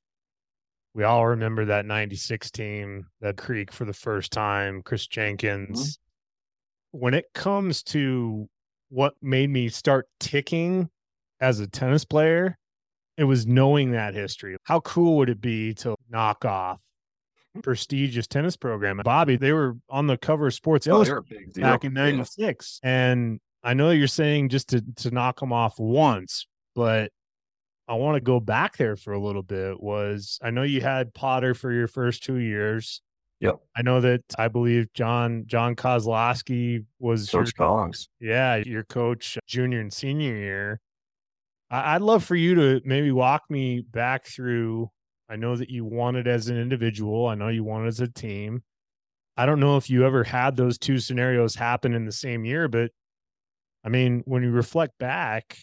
we 0.97 1.03
all 1.03 1.27
remember 1.27 1.65
that 1.65 1.85
96 1.85 2.49
team, 2.49 3.05
that 3.21 3.37
Creek 3.37 3.71
for 3.71 3.85
the 3.85 3.93
first 3.93 4.31
time, 4.31 4.81
Chris 4.81 5.03
mm-hmm. 5.03 5.13
Jenkins. 5.13 5.93
Mm-hmm. 5.93 6.99
When 6.99 7.13
it 7.13 7.25
comes 7.35 7.83
to 7.83 8.49
what 8.89 9.13
made 9.21 9.51
me 9.51 9.69
start 9.69 10.07
ticking 10.19 10.89
as 11.39 11.59
a 11.59 11.67
tennis 11.67 12.03
player, 12.03 12.57
it 13.15 13.25
was 13.25 13.45
knowing 13.45 13.91
that 13.91 14.15
history. 14.15 14.57
How 14.63 14.79
cool 14.79 15.17
would 15.17 15.29
it 15.29 15.39
be 15.39 15.75
to 15.75 15.95
knock 16.09 16.45
off 16.45 16.81
prestigious 17.61 18.27
tennis 18.27 18.55
program? 18.55 19.01
Bobby, 19.03 19.35
they 19.35 19.53
were 19.53 19.77
on 19.89 20.07
the 20.07 20.17
cover 20.17 20.47
of 20.47 20.53
Sports 20.53 20.87
oh, 20.87 20.91
Illustrated 20.91 21.53
back 21.55 21.83
in 21.83 21.93
96. 21.93 22.79
Yeah. 22.81 22.89
And 22.89 23.39
I 23.63 23.73
know 23.73 23.91
you're 23.91 24.07
saying 24.07 24.49
just 24.49 24.69
to, 24.69 24.81
to 24.97 25.11
knock 25.11 25.39
them 25.39 25.51
off 25.51 25.79
once, 25.79 26.47
but 26.75 27.11
I 27.87 27.95
want 27.95 28.15
to 28.15 28.21
go 28.21 28.39
back 28.39 28.77
there 28.77 28.95
for 28.95 29.13
a 29.13 29.19
little 29.19 29.43
bit 29.43 29.81
was 29.81 30.39
I 30.41 30.51
know 30.51 30.63
you 30.63 30.81
had 30.81 31.13
Potter 31.13 31.53
for 31.53 31.71
your 31.71 31.87
first 31.87 32.23
two 32.23 32.37
years. 32.37 33.01
Yep. 33.39 33.59
I 33.75 33.81
know 33.83 34.01
that 34.01 34.23
I 34.37 34.47
believe 34.47 34.91
John 34.93 35.43
John 35.45 35.75
Kozlowski 35.75 36.85
was 36.99 37.29
Coach 37.29 37.53
your, 37.57 37.67
Collins. 37.67 38.09
Yeah, 38.19 38.55
your 38.57 38.83
coach 38.83 39.37
junior 39.47 39.79
and 39.79 39.93
senior 39.93 40.35
year. 40.35 40.81
I'd 41.69 42.01
love 42.01 42.23
for 42.23 42.35
you 42.35 42.55
to 42.55 42.81
maybe 42.85 43.11
walk 43.11 43.43
me 43.49 43.81
back 43.81 44.25
through. 44.25 44.89
I 45.29 45.36
know 45.36 45.55
that 45.55 45.69
you 45.69 45.86
won 45.86 46.15
it 46.15 46.27
as 46.27 46.48
an 46.48 46.57
individual. 46.57 47.27
I 47.27 47.36
know 47.36 47.50
you 47.50 47.63
won 47.63 47.86
it 47.86 47.88
as 47.88 48.00
a 48.00 48.07
team. 48.07 48.63
I 49.36 49.46
don't 49.46 49.60
know 49.60 49.77
if 49.77 49.89
you 49.89 50.05
ever 50.05 50.24
had 50.24 50.55
those 50.55 50.77
two 50.77 51.00
scenarios 51.00 51.55
happen 51.55 51.93
in 51.93 52.05
the 52.05 52.12
same 52.12 52.46
year, 52.46 52.67
but 52.67 52.91
I 53.84 53.89
mean, 53.89 54.24
when 54.25 54.41
you 54.41 54.51
reflect 54.51 54.98
back, 54.98 55.57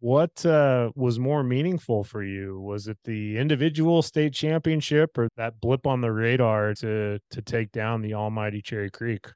what 0.00 0.44
uh, 0.46 0.92
was 0.94 1.18
more 1.18 1.42
meaningful 1.42 2.04
for 2.04 2.22
you? 2.22 2.60
Was 2.60 2.86
it 2.86 2.98
the 3.04 3.38
individual 3.38 4.02
state 4.02 4.32
championship 4.32 5.18
or 5.18 5.28
that 5.36 5.60
blip 5.60 5.86
on 5.86 6.00
the 6.00 6.12
radar 6.12 6.74
to 6.74 7.18
to 7.30 7.42
take 7.42 7.72
down 7.72 8.02
the 8.02 8.14
almighty 8.14 8.62
Cherry 8.62 8.90
Creek? 8.90 9.26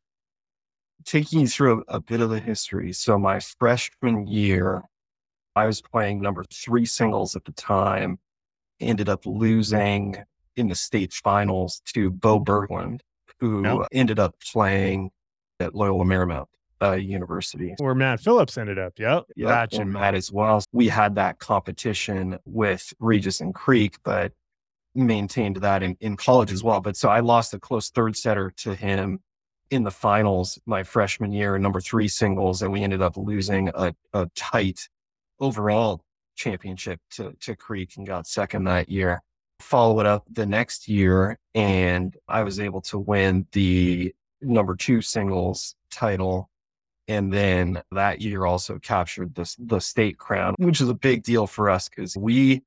Taking 1.05 1.41
you 1.41 1.49
through 1.49 1.85
a, 1.89 1.97
a 1.97 2.01
bit 2.01 2.21
of 2.21 2.31
the 2.31 2.39
history. 2.39 2.93
So 2.93 3.19
my 3.19 3.41
freshman 3.41 4.29
year, 4.29 4.83
I 5.57 5.67
was 5.67 5.83
playing 5.83 6.21
number 6.21 6.45
three 6.53 6.85
singles 6.85 7.35
at 7.35 7.45
the 7.45 7.53
time. 7.53 8.19
Ended 8.83 9.09
up 9.09 9.25
losing 9.25 10.17
in 10.57 10.69
the 10.69 10.75
state 10.75 11.13
finals 11.13 11.81
to 11.95 12.11
Bo 12.11 12.41
Berglund, 12.41 13.01
who 13.41 13.63
nope. 13.63 13.87
ended 13.93 14.19
up 14.19 14.35
playing 14.41 15.11
at 15.61 15.75
Loyola 15.75 16.05
Marymount 16.05 16.47
uh, 16.83 16.93
University. 16.93 17.75
Where 17.79 17.95
Matt 17.95 18.21
Phillips 18.21 18.59
ended 18.59 18.79
up. 18.79 18.99
Yep. 18.99 19.25
Yeah. 19.37 19.49
Gotcha. 19.49 19.81
And 19.83 19.93
Matt 19.93 20.15
as 20.15 20.33
well. 20.33 20.63
We 20.73 20.89
had 20.89 21.15
that 21.15 21.39
competition 21.39 22.39
with 22.45 22.93
Regis 22.99 23.41
and 23.41 23.55
Creek, 23.55 23.97
but 24.03 24.33
maintained 24.95 25.57
that 25.57 25.83
in, 25.83 25.97
in 26.01 26.17
college 26.17 26.53
as 26.53 26.63
well. 26.63 26.81
But 26.81 26.97
so 26.97 27.09
I 27.09 27.21
lost 27.21 27.55
a 27.55 27.59
close 27.59 27.91
third 27.91 28.17
setter 28.17 28.51
to 28.59 28.75
him 28.75 29.21
in 29.71 29.85
the 29.85 29.91
finals 29.91 30.59
my 30.67 30.83
freshman 30.83 31.33
year, 31.33 31.57
number 31.59 31.81
three 31.81 32.09
singles, 32.09 32.61
and 32.61 32.71
we 32.73 32.83
ended 32.83 33.01
up 33.01 33.17
losing 33.17 33.71
a, 33.75 33.95
a 34.13 34.29
tight 34.35 34.89
overall 35.41 36.05
championship 36.35 37.01
to, 37.13 37.33
to 37.41 37.57
Creek 37.57 37.97
and 37.97 38.07
got 38.07 38.27
second 38.27 38.65
that 38.65 38.89
year. 38.89 39.23
Follow 39.61 40.01
it 40.01 40.07
up 40.07 40.25
the 40.31 40.47
next 40.47 40.89
year, 40.89 41.39
and 41.55 42.17
I 42.27 42.43
was 42.43 42.59
able 42.59 42.81
to 42.83 42.99
win 42.99 43.47
the 43.53 44.15
number 44.41 44.75
two 44.75 45.03
singles 45.03 45.77
title 45.91 46.51
and 47.09 47.33
then 47.33 47.83
that 47.93 48.21
year 48.21 48.47
also 48.47 48.79
captured 48.79 49.35
the, 49.35 49.55
the 49.59 49.81
state 49.81 50.19
crown, 50.19 50.55
which 50.59 50.81
is 50.81 50.89
a 50.89 50.95
big 50.95 51.23
deal 51.23 51.47
for 51.47 51.69
us 51.69 51.89
because 51.89 52.17
we, 52.17 52.63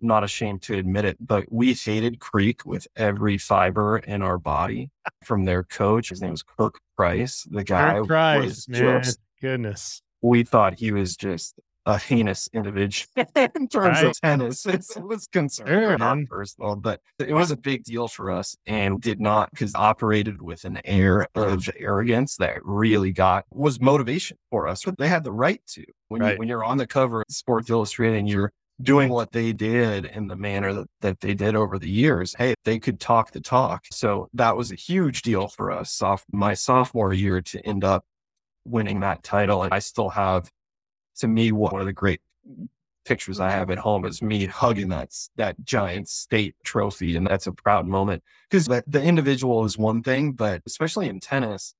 not 0.00 0.24
ashamed 0.24 0.62
to 0.62 0.76
admit 0.76 1.04
it, 1.04 1.16
but 1.20 1.50
we 1.50 1.72
hated 1.72 2.20
Creek 2.20 2.66
with 2.66 2.86
every 2.96 3.38
fiber 3.38 3.98
in 3.98 4.22
our 4.22 4.38
body 4.38 4.90
from 5.24 5.44
their 5.44 5.64
coach. 5.64 6.10
His 6.10 6.20
name 6.20 6.32
was 6.32 6.42
Kirk 6.42 6.78
Price. 6.96 7.46
The 7.50 7.64
guy 7.64 7.94
Kirk 7.94 8.06
Price, 8.06 8.68
man. 8.68 9.02
Just, 9.02 9.20
goodness. 9.40 10.02
We 10.20 10.44
thought 10.44 10.78
he 10.78 10.92
was 10.92 11.16
just 11.16 11.58
a 11.86 11.98
heinous 11.98 12.48
individual 12.52 13.08
in 13.36 13.68
terms 13.68 14.02
right. 14.02 14.04
of 14.04 14.20
tennis. 14.20 14.66
It 14.66 14.84
was 15.02 15.28
concerned, 15.28 16.00
not 16.00 16.18
personal, 16.26 16.76
but 16.76 17.00
it 17.18 17.32
was 17.32 17.52
a 17.52 17.56
big 17.56 17.84
deal 17.84 18.08
for 18.08 18.30
us 18.30 18.56
and 18.66 19.00
did 19.00 19.20
not 19.20 19.50
because 19.52 19.74
operated 19.74 20.42
with 20.42 20.64
an 20.64 20.80
air 20.84 21.28
of 21.36 21.68
arrogance 21.78 22.36
that 22.36 22.58
really 22.64 23.12
got 23.12 23.44
was 23.52 23.80
motivation 23.80 24.36
for 24.50 24.66
us. 24.66 24.84
But 24.84 24.98
they 24.98 25.08
had 25.08 25.24
the 25.24 25.32
right 25.32 25.62
to 25.68 25.84
when 26.08 26.20
right. 26.20 26.32
you, 26.32 26.38
when 26.38 26.48
you're 26.48 26.64
on 26.64 26.76
the 26.76 26.86
cover 26.86 27.20
of 27.20 27.26
Sports 27.34 27.70
Illustrated 27.70 28.18
and 28.18 28.28
you're 28.28 28.52
doing 28.82 29.08
what 29.08 29.32
they 29.32 29.52
did 29.52 30.04
in 30.04 30.26
the 30.26 30.36
manner 30.36 30.72
that, 30.72 30.88
that 31.00 31.20
they 31.20 31.34
did 31.34 31.54
over 31.56 31.78
the 31.78 31.88
years. 31.88 32.34
Hey, 32.36 32.54
they 32.64 32.78
could 32.78 33.00
talk 33.00 33.32
the 33.32 33.40
talk. 33.40 33.84
So 33.90 34.28
that 34.34 34.56
was 34.56 34.70
a 34.70 34.74
huge 34.74 35.22
deal 35.22 35.48
for 35.48 35.70
us. 35.70 35.92
Soft, 35.92 36.26
my 36.32 36.52
sophomore 36.52 37.14
year 37.14 37.40
to 37.40 37.60
end 37.66 37.84
up 37.84 38.04
winning 38.66 39.00
that 39.00 39.22
title. 39.22 39.62
And 39.62 39.72
I 39.72 39.78
still 39.78 40.10
have 40.10 40.50
to 41.18 41.28
me, 41.28 41.52
one 41.52 41.80
of 41.80 41.86
the 41.86 41.92
great 41.92 42.20
pictures 43.04 43.40
I 43.40 43.50
have 43.50 43.70
at 43.70 43.78
home 43.78 44.04
is 44.04 44.20
me 44.20 44.46
hugging 44.46 44.88
that 44.88 45.14
that 45.36 45.56
giant 45.64 46.08
state 46.08 46.54
trophy, 46.64 47.16
and 47.16 47.26
that's 47.26 47.46
a 47.46 47.52
proud 47.52 47.86
moment 47.86 48.22
because 48.50 48.66
the 48.66 49.02
individual 49.02 49.64
is 49.64 49.78
one 49.78 50.02
thing, 50.02 50.32
but 50.32 50.62
especially 50.66 51.08
in 51.08 51.20
tennis, 51.20 51.74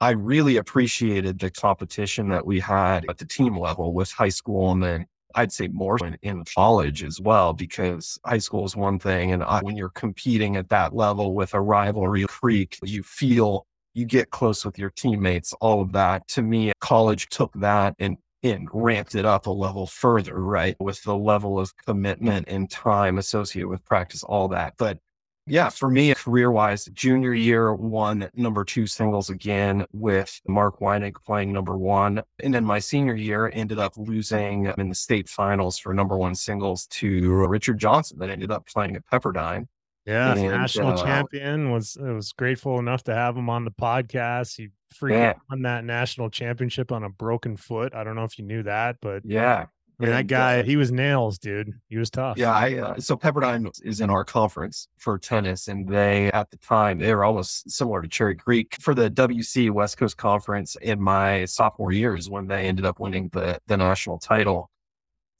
I 0.00 0.10
really 0.10 0.56
appreciated 0.56 1.38
the 1.38 1.50
competition 1.50 2.28
that 2.30 2.44
we 2.44 2.58
had 2.58 3.04
at 3.08 3.18
the 3.18 3.24
team 3.24 3.56
level 3.56 3.92
with 3.92 4.10
high 4.10 4.30
school, 4.30 4.72
and 4.72 4.82
then 4.82 5.06
I'd 5.34 5.52
say 5.52 5.68
more 5.68 5.96
in, 6.04 6.18
in 6.22 6.44
college 6.44 7.04
as 7.04 7.20
well, 7.20 7.52
because 7.52 8.18
high 8.24 8.38
school 8.38 8.64
is 8.64 8.74
one 8.74 8.98
thing, 8.98 9.32
and 9.32 9.44
I, 9.44 9.60
when 9.60 9.76
you're 9.76 9.90
competing 9.90 10.56
at 10.56 10.70
that 10.70 10.94
level 10.94 11.34
with 11.34 11.54
a 11.54 11.60
rivalry 11.60 12.24
creek, 12.28 12.78
you 12.82 13.02
feel 13.02 13.66
you 13.94 14.06
get 14.06 14.30
close 14.30 14.64
with 14.64 14.78
your 14.78 14.90
teammates, 14.90 15.52
all 15.60 15.82
of 15.82 15.92
that. 15.92 16.26
To 16.28 16.42
me, 16.42 16.72
college 16.80 17.28
took 17.28 17.52
that 17.54 17.94
and 17.98 18.16
and 18.42 18.68
ramped 18.72 19.14
it 19.14 19.24
up 19.24 19.46
a 19.46 19.50
level 19.50 19.86
further, 19.86 20.40
right? 20.40 20.76
With 20.80 21.02
the 21.02 21.16
level 21.16 21.58
of 21.58 21.76
commitment 21.76 22.48
and 22.48 22.70
time 22.70 23.18
associated 23.18 23.68
with 23.68 23.84
practice, 23.84 24.22
all 24.24 24.48
that. 24.48 24.74
But 24.76 24.98
yeah, 25.46 25.70
for 25.70 25.90
me, 25.90 26.14
career 26.14 26.52
wise, 26.52 26.84
junior 26.92 27.34
year, 27.34 27.74
won 27.74 28.28
number 28.34 28.64
two 28.64 28.86
singles 28.86 29.28
again 29.28 29.84
with 29.92 30.40
Mark 30.46 30.78
Weinig 30.78 31.16
playing 31.24 31.52
number 31.52 31.76
one. 31.76 32.22
And 32.40 32.54
then 32.54 32.64
my 32.64 32.78
senior 32.78 33.16
year 33.16 33.50
ended 33.52 33.78
up 33.80 33.96
losing 33.96 34.72
in 34.78 34.88
the 34.88 34.94
state 34.94 35.28
finals 35.28 35.78
for 35.78 35.92
number 35.94 36.16
one 36.16 36.36
singles 36.36 36.86
to 36.88 37.44
Richard 37.46 37.78
Johnson 37.78 38.18
that 38.20 38.30
ended 38.30 38.52
up 38.52 38.66
playing 38.66 38.94
at 38.94 39.06
Pepperdine. 39.06 39.66
Yeah, 40.06 40.32
and, 40.32 40.42
national 40.42 40.98
uh, 40.98 41.04
champion 41.04 41.70
was 41.70 41.96
was 42.00 42.32
grateful 42.32 42.78
enough 42.78 43.04
to 43.04 43.14
have 43.14 43.36
him 43.36 43.48
on 43.48 43.64
the 43.64 43.70
podcast. 43.70 44.56
He 44.56 44.70
freaking 44.92 45.18
yeah. 45.18 45.34
won 45.48 45.62
that 45.62 45.84
national 45.84 46.30
championship 46.30 46.90
on 46.90 47.04
a 47.04 47.08
broken 47.08 47.56
foot. 47.56 47.94
I 47.94 48.02
don't 48.02 48.16
know 48.16 48.24
if 48.24 48.38
you 48.38 48.44
knew 48.44 48.64
that, 48.64 48.96
but 49.00 49.22
yeah, 49.24 49.66
I 50.02 50.06
mean, 50.06 50.16
that 50.16 50.26
guy, 50.26 50.60
uh, 50.60 50.62
he 50.64 50.76
was 50.76 50.90
nails, 50.90 51.38
dude. 51.38 51.72
He 51.88 51.96
was 51.96 52.10
tough. 52.10 52.36
Yeah. 52.36 52.52
I, 52.52 52.74
uh, 52.74 52.98
so 52.98 53.16
Pepperdine 53.16 53.70
is 53.84 54.00
in 54.00 54.10
our 54.10 54.24
conference 54.24 54.88
for 54.96 55.16
tennis, 55.18 55.68
and 55.68 55.88
they, 55.88 56.30
at 56.32 56.50
the 56.50 56.56
time, 56.56 56.98
they 56.98 57.14
were 57.14 57.24
almost 57.24 57.70
similar 57.70 58.02
to 58.02 58.08
Cherry 58.08 58.34
Creek 58.34 58.76
for 58.80 58.94
the 58.94 59.10
WC 59.10 59.70
West 59.70 59.98
Coast 59.98 60.16
Conference 60.16 60.76
in 60.82 61.00
my 61.00 61.44
sophomore 61.44 61.92
years 61.92 62.28
when 62.28 62.48
they 62.48 62.66
ended 62.66 62.84
up 62.84 62.98
winning 62.98 63.28
the, 63.32 63.60
the 63.66 63.76
national 63.76 64.18
title. 64.18 64.70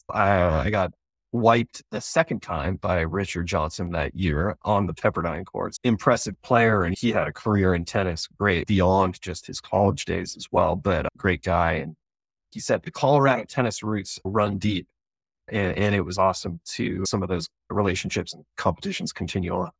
I, 0.08 0.66
I 0.66 0.70
got 0.70 0.92
wiped 1.32 1.82
the 1.90 2.00
second 2.00 2.40
time 2.42 2.76
by 2.76 3.00
Richard 3.00 3.46
Johnson 3.46 3.90
that 3.92 4.14
year 4.14 4.56
on 4.62 4.86
the 4.86 4.94
Pepperdine 4.94 5.44
courts. 5.44 5.78
Impressive 5.82 6.40
player, 6.42 6.84
and 6.84 6.96
he 6.96 7.10
had 7.10 7.26
a 7.26 7.32
career 7.32 7.74
in 7.74 7.84
tennis, 7.84 8.26
great 8.38 8.66
beyond 8.66 9.20
just 9.20 9.46
his 9.46 9.60
college 9.60 10.04
days 10.04 10.36
as 10.36 10.46
well, 10.52 10.76
but 10.76 11.06
great 11.16 11.42
guy. 11.42 11.72
And 11.72 11.96
he 12.50 12.60
said 12.60 12.82
the 12.82 12.90
Colorado 12.90 13.44
tennis 13.44 13.82
roots 13.82 14.18
run 14.24 14.58
deep. 14.58 14.86
And, 15.48 15.76
and 15.76 15.94
it 15.94 16.02
was 16.02 16.18
awesome 16.18 16.60
to 16.66 17.04
some 17.06 17.22
of 17.22 17.28
those 17.28 17.48
relationships 17.68 18.32
and 18.32 18.44
competitions 18.56 19.12
continue 19.12 19.52
on. 19.52 19.70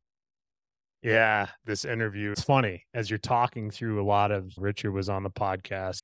Yeah, 1.01 1.47
this 1.65 1.83
interview. 1.85 2.31
It's 2.31 2.43
funny 2.43 2.85
as 2.93 3.09
you're 3.09 3.19
talking 3.19 3.69
through 3.69 4.01
a 4.01 4.05
lot 4.05 4.31
of 4.31 4.53
Richard 4.57 4.91
was 4.91 5.09
on 5.09 5.23
the 5.23 5.29
podcast. 5.29 5.99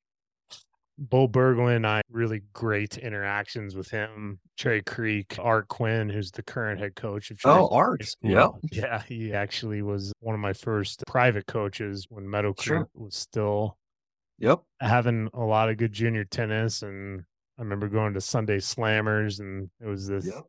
Bo 1.00 1.28
Berglund, 1.30 1.86
I 1.86 2.02
really 2.10 2.42
great 2.54 2.98
interactions 2.98 3.74
with 3.76 3.90
him. 3.90 4.40
Trey 4.58 4.82
Creek, 4.82 5.38
Art 5.40 5.70
Quinn, 5.70 6.10
who's 6.10 6.30
the 6.32 6.44
current 6.44 6.80
head 6.80 6.96
coach 6.96 7.32
of 7.32 7.40
Cherry 7.40 7.56
Oh, 7.56 7.70
Art. 7.70 8.04
Yeah. 8.22 8.50
Yeah, 8.72 9.02
he 9.04 9.34
actually 9.34 9.82
was 9.82 10.12
one 10.20 10.36
of 10.36 10.42
my 10.42 10.52
first 10.54 11.04
private 11.08 11.48
coaches 11.48 12.08
when 12.10 12.30
Meadow 12.30 12.54
Creek 12.54 12.66
Sure. 12.66 12.90
was 12.94 13.16
still 13.16 13.78
Yep. 14.40 14.62
having 14.82 15.30
a 15.34 15.44
lot 15.44 15.70
of 15.70 15.78
good 15.78 15.94
junior 15.94 16.26
tennis. 16.26 16.82
And 16.84 17.22
I 17.58 17.62
remember 17.62 17.88
going 17.88 18.14
to 18.16 18.22
Sunday 18.22 18.58
Slammers, 18.58 19.40
and 19.40 19.70
it 19.80 19.88
was 19.88 20.08
this 20.08 20.26
Yep. 20.26 20.44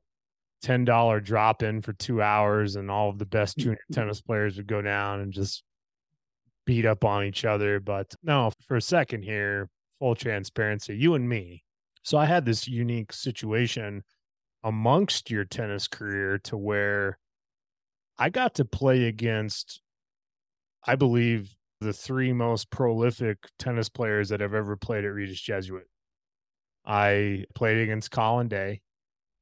ten 0.63 0.85
dollar 0.85 1.21
drop 1.21 1.63
in 1.63 1.81
for 1.81 1.93
two 1.93 2.21
hours, 2.21 2.75
and 2.75 2.91
all 2.91 3.09
of 3.09 3.19
the 3.19 3.27
best 3.27 3.57
junior 3.57 3.79
tennis 3.93 4.21
players 4.21 4.57
would 4.57 4.67
go 4.67 4.83
down 4.83 5.21
and 5.21 5.33
just 5.33 5.63
beat 6.67 6.85
up 6.87 7.05
on 7.05 7.25
each 7.25 7.45
other. 7.45 7.79
But 7.79 8.15
no, 8.23 8.51
for 8.67 8.77
a 8.77 8.83
second 8.83 9.23
here, 9.23 9.69
full 10.01 10.17
transparency, 10.17 10.97
you 10.97 11.15
and 11.15 11.29
me. 11.29 11.63
So 12.03 12.19
I 12.19 12.25
had 12.25 12.45
this 12.45 12.67
unique 12.67 13.13
situation 13.13 14.03
amongst 14.65 15.31
your 15.31 15.45
tennis 15.45 15.87
career 15.87 16.39
to 16.39 16.57
where 16.57 17.19
I 18.19 18.31
got 18.31 18.55
to 18.57 18.65
play 18.65 19.05
against, 19.05 19.81
I 20.87 20.97
believe, 20.97 21.55
the 21.81 21.93
three 21.93 22.33
most 22.33 22.71
prolific 22.71 23.39
tennis 23.59 23.89
players 23.89 24.31
that 24.31 24.41
have 24.41 24.55
ever 24.55 24.77
played 24.77 25.05
at 25.05 25.15
Regis 25.15 25.41
Jesuit. 25.41 25.87
I 26.85 27.45
played 27.55 27.79
against 27.79 28.11
Colin 28.11 28.49
Day. 28.49 28.81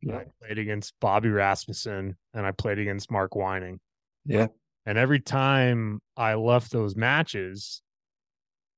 Yeah. 0.03 0.19
I 0.19 0.25
played 0.41 0.59
against 0.59 0.95
Bobby 1.01 1.29
Rasmussen 1.29 2.17
and 2.35 2.47
I 2.47 2.53
played 2.53 2.79
against 2.79 3.11
Mark 3.11 3.33
Weinig. 3.33 3.79
Yeah. 4.25 4.49
And 4.87 4.97
every 4.97 5.21
time 5.21 6.01
I 6.17 6.35
left 6.35 6.71
those 6.71 6.95
matches, 6.95 7.83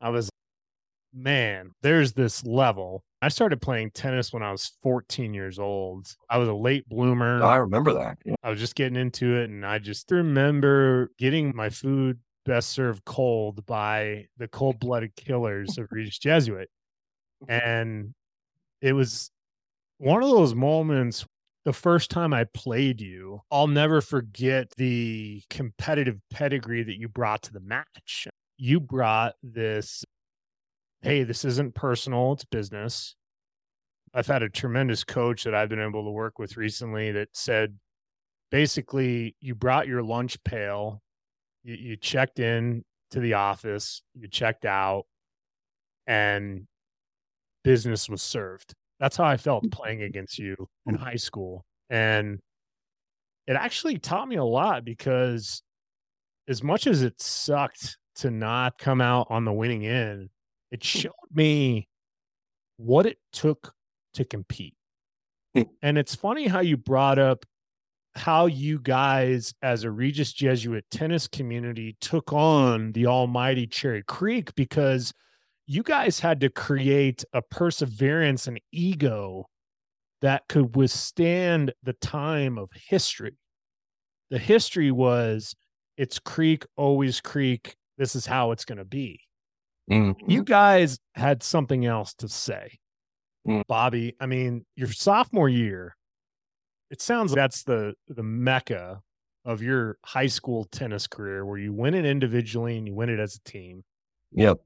I 0.00 0.08
was, 0.08 0.30
man, 1.12 1.70
there's 1.82 2.12
this 2.12 2.44
level. 2.44 3.02
I 3.22 3.28
started 3.28 3.60
playing 3.60 3.90
tennis 3.90 4.32
when 4.32 4.42
I 4.42 4.50
was 4.50 4.72
14 4.82 5.34
years 5.34 5.58
old. 5.58 6.14
I 6.28 6.38
was 6.38 6.48
a 6.48 6.54
late 6.54 6.88
bloomer. 6.88 7.42
I 7.42 7.56
remember 7.56 7.92
that. 7.94 8.18
Yeah. 8.24 8.34
I 8.42 8.50
was 8.50 8.58
just 8.58 8.74
getting 8.74 8.96
into 8.96 9.36
it. 9.36 9.50
And 9.50 9.64
I 9.64 9.78
just 9.78 10.10
remember 10.10 11.10
getting 11.18 11.54
my 11.54 11.68
food 11.68 12.18
best 12.46 12.70
served 12.70 13.04
cold 13.04 13.66
by 13.66 14.26
the 14.38 14.48
cold 14.48 14.80
blooded 14.80 15.14
killers 15.16 15.76
of 15.76 15.88
Regis 15.90 16.18
Jesuit. 16.18 16.70
And 17.48 18.14
it 18.80 18.92
was 18.92 19.30
one 19.98 20.22
of 20.22 20.30
those 20.30 20.54
moments 20.54 21.26
the 21.64 21.72
first 21.72 22.10
time 22.10 22.32
I 22.32 22.44
played 22.44 23.00
you, 23.00 23.42
I'll 23.50 23.66
never 23.66 24.00
forget 24.00 24.72
the 24.76 25.42
competitive 25.50 26.18
pedigree 26.30 26.82
that 26.82 26.98
you 26.98 27.08
brought 27.08 27.42
to 27.42 27.52
the 27.52 27.60
match. 27.60 28.26
You 28.56 28.80
brought 28.80 29.34
this, 29.42 30.04
hey, 31.02 31.24
this 31.24 31.44
isn't 31.44 31.74
personal, 31.74 32.32
it's 32.32 32.44
business. 32.44 33.14
I've 34.12 34.26
had 34.26 34.42
a 34.42 34.48
tremendous 34.48 35.04
coach 35.04 35.44
that 35.44 35.54
I've 35.54 35.68
been 35.68 35.80
able 35.80 36.04
to 36.04 36.10
work 36.10 36.38
with 36.38 36.56
recently 36.56 37.12
that 37.12 37.28
said 37.32 37.78
basically, 38.50 39.36
you 39.40 39.54
brought 39.54 39.86
your 39.86 40.02
lunch 40.02 40.42
pail, 40.44 41.02
you, 41.62 41.74
you 41.74 41.96
checked 41.96 42.38
in 42.38 42.84
to 43.12 43.20
the 43.20 43.34
office, 43.34 44.02
you 44.14 44.28
checked 44.28 44.64
out, 44.64 45.04
and 46.06 46.66
business 47.62 48.08
was 48.08 48.22
served. 48.22 48.74
That's 48.98 49.16
how 49.16 49.24
I 49.24 49.36
felt 49.36 49.64
mm. 49.64 49.72
playing 49.72 50.02
against 50.02 50.38
you 50.38 50.56
in 50.86 50.96
mm. 50.96 51.00
high 51.00 51.16
school. 51.16 51.64
And 51.88 52.40
it 53.46 53.54
actually 53.54 53.98
taught 53.98 54.28
me 54.28 54.36
a 54.36 54.44
lot 54.44 54.84
because 54.84 55.62
as 56.48 56.62
much 56.62 56.86
as 56.86 57.02
it 57.02 57.20
sucked 57.20 57.96
to 58.16 58.30
not 58.30 58.78
come 58.78 59.00
out 59.00 59.28
on 59.30 59.44
the 59.44 59.52
winning 59.52 59.86
end, 59.86 60.28
it 60.70 60.84
showed 60.84 61.12
me 61.32 61.88
what 62.76 63.06
it 63.06 63.18
took 63.32 63.74
to 64.14 64.24
compete. 64.24 64.74
Hmm. 65.54 65.62
and 65.82 65.98
it's 65.98 66.14
funny 66.14 66.46
how 66.46 66.60
you 66.60 66.76
brought 66.76 67.18
up 67.18 67.44
how 68.14 68.46
you 68.46 68.78
guys, 68.78 69.54
as 69.62 69.84
a 69.84 69.90
Regis 69.90 70.32
Jesuit 70.32 70.84
tennis 70.90 71.26
community, 71.26 71.96
took 72.00 72.32
on 72.32 72.92
the 72.92 73.06
almighty 73.06 73.66
Cherry 73.66 74.02
Creek 74.02 74.54
because 74.54 75.12
you 75.66 75.82
guys 75.82 76.18
had 76.20 76.40
to 76.40 76.50
create 76.50 77.24
a 77.32 77.42
perseverance 77.42 78.46
and 78.46 78.60
ego 78.72 79.46
that 80.22 80.42
could 80.48 80.74
withstand 80.74 81.72
the 81.82 81.92
time 81.94 82.58
of 82.58 82.70
history. 82.74 83.36
The 84.30 84.38
history 84.38 84.90
was 84.90 85.54
it's 85.96 86.18
Creek, 86.18 86.64
always 86.76 87.20
Creek. 87.20 87.76
This 87.96 88.16
is 88.16 88.26
how 88.26 88.50
it's 88.52 88.64
going 88.64 88.78
to 88.78 88.84
be. 88.84 89.20
Mhm. 89.90 90.14
You 90.28 90.44
guys 90.44 90.98
had 91.14 91.42
something 91.42 91.84
else 91.84 92.14
to 92.14 92.28
say. 92.28 92.78
Mm. 93.46 93.62
Bobby, 93.66 94.14
I 94.20 94.26
mean, 94.26 94.64
your 94.76 94.88
sophomore 94.92 95.48
year, 95.48 95.96
it 96.90 97.00
sounds 97.00 97.32
like 97.32 97.36
that's 97.36 97.62
the 97.64 97.94
the 98.08 98.22
mecca 98.22 99.00
of 99.44 99.62
your 99.62 99.96
high 100.04 100.26
school 100.26 100.64
tennis 100.66 101.06
career 101.06 101.44
where 101.46 101.58
you 101.58 101.72
win 101.72 101.94
it 101.94 102.04
individually 102.04 102.76
and 102.76 102.86
you 102.86 102.94
win 102.94 103.08
it 103.08 103.18
as 103.18 103.36
a 103.36 103.40
team. 103.48 103.82
Yep. 104.32 104.60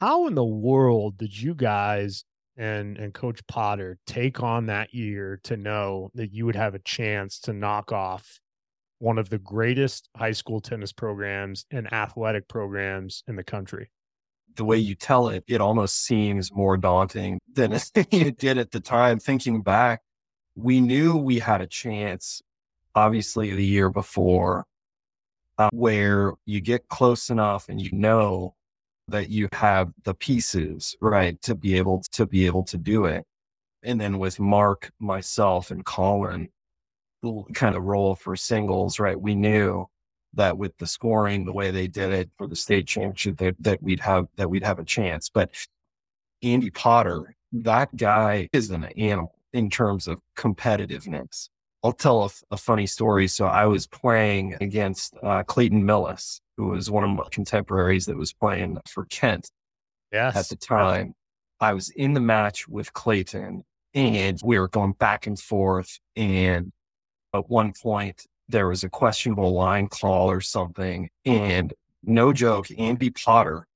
How 0.00 0.26
in 0.26 0.34
the 0.34 0.44
world 0.44 1.16
did 1.18 1.36
you 1.40 1.54
guys 1.54 2.24
and 2.56 2.96
and 2.96 3.12
coach 3.12 3.46
Potter 3.46 3.98
take 4.06 4.42
on 4.42 4.66
that 4.66 4.94
year 4.94 5.40
to 5.44 5.56
know 5.56 6.10
that 6.14 6.32
you 6.32 6.46
would 6.46 6.56
have 6.56 6.74
a 6.74 6.78
chance 6.80 7.38
to 7.40 7.52
knock 7.52 7.92
off 7.92 8.40
one 8.98 9.18
of 9.18 9.28
the 9.28 9.38
greatest 9.38 10.08
high 10.16 10.32
school 10.32 10.60
tennis 10.60 10.92
programs 10.92 11.66
and 11.70 11.92
athletic 11.92 12.48
programs 12.48 13.22
in 13.28 13.36
the 13.36 13.44
country? 13.44 13.90
the 14.56 14.64
way 14.64 14.76
you 14.76 14.94
tell 14.94 15.28
it, 15.28 15.44
it 15.46 15.60
almost 15.60 16.04
seems 16.04 16.52
more 16.52 16.76
daunting 16.76 17.38
than 17.52 17.72
it 17.94 18.38
did 18.38 18.58
at 18.58 18.70
the 18.72 18.80
time. 18.80 19.18
Thinking 19.18 19.62
back, 19.62 20.02
we 20.54 20.80
knew 20.80 21.16
we 21.16 21.38
had 21.38 21.60
a 21.60 21.66
chance, 21.66 22.42
obviously, 22.94 23.54
the 23.54 23.64
year 23.64 23.90
before, 23.90 24.64
uh, 25.58 25.70
where 25.72 26.32
you 26.44 26.60
get 26.60 26.88
close 26.88 27.30
enough 27.30 27.68
and 27.68 27.80
you 27.80 27.90
know 27.92 28.54
that 29.08 29.30
you 29.30 29.48
have 29.52 29.92
the 30.04 30.14
pieces, 30.14 30.96
right, 31.00 31.40
to 31.42 31.54
be 31.54 31.76
able 31.76 32.02
to 32.12 32.26
be 32.26 32.46
able 32.46 32.64
to 32.64 32.76
do 32.76 33.04
it. 33.04 33.24
And 33.82 34.00
then 34.00 34.18
with 34.18 34.40
Mark, 34.40 34.90
myself, 34.98 35.70
and 35.70 35.84
Colin, 35.84 36.48
kind 37.54 37.76
of 37.76 37.82
role 37.84 38.14
for 38.14 38.36
singles, 38.36 38.98
right? 38.98 39.20
We 39.20 39.34
knew 39.34 39.86
that 40.34 40.58
with 40.58 40.76
the 40.78 40.86
scoring, 40.86 41.44
the 41.44 41.52
way 41.52 41.70
they 41.70 41.86
did 41.86 42.12
it 42.12 42.30
for 42.36 42.46
the 42.46 42.56
state 42.56 42.86
championship, 42.86 43.38
that, 43.38 43.56
that 43.60 43.82
we'd 43.82 44.00
have 44.00 44.26
that 44.36 44.50
we'd 44.50 44.64
have 44.64 44.78
a 44.78 44.84
chance. 44.84 45.30
But 45.30 45.50
Andy 46.42 46.70
Potter, 46.70 47.34
that 47.52 47.94
guy 47.96 48.48
is 48.52 48.70
an 48.70 48.84
animal 48.84 49.34
in 49.52 49.70
terms 49.70 50.06
of 50.06 50.18
competitiveness. 50.36 51.48
I'll 51.82 51.92
tell 51.92 52.24
a, 52.24 52.30
a 52.54 52.56
funny 52.56 52.86
story. 52.86 53.28
So 53.28 53.46
I 53.46 53.66
was 53.66 53.86
playing 53.86 54.56
against 54.60 55.14
uh, 55.22 55.42
Clayton 55.44 55.82
Millis, 55.82 56.40
who 56.56 56.68
was 56.68 56.90
one 56.90 57.04
of 57.04 57.10
my 57.10 57.24
contemporaries 57.30 58.06
that 58.06 58.16
was 58.16 58.32
playing 58.32 58.78
for 58.88 59.04
Kent 59.06 59.50
Yes. 60.12 60.36
at 60.36 60.48
the 60.48 60.56
time. 60.56 61.14
I 61.60 61.72
was 61.72 61.90
in 61.90 62.12
the 62.12 62.20
match 62.20 62.68
with 62.68 62.92
Clayton 62.92 63.64
and 63.94 64.40
we 64.44 64.58
were 64.58 64.68
going 64.68 64.92
back 64.92 65.26
and 65.26 65.38
forth. 65.38 65.98
And 66.16 66.72
at 67.38 67.50
one 67.50 67.72
point, 67.72 68.26
there 68.48 68.68
was 68.68 68.84
a 68.84 68.88
questionable 68.88 69.52
line 69.52 69.88
call 69.88 70.30
or 70.30 70.40
something. 70.40 71.10
And 71.24 71.74
no 72.04 72.32
joke, 72.32 72.66
Andy 72.78 73.10
Potter 73.10 73.66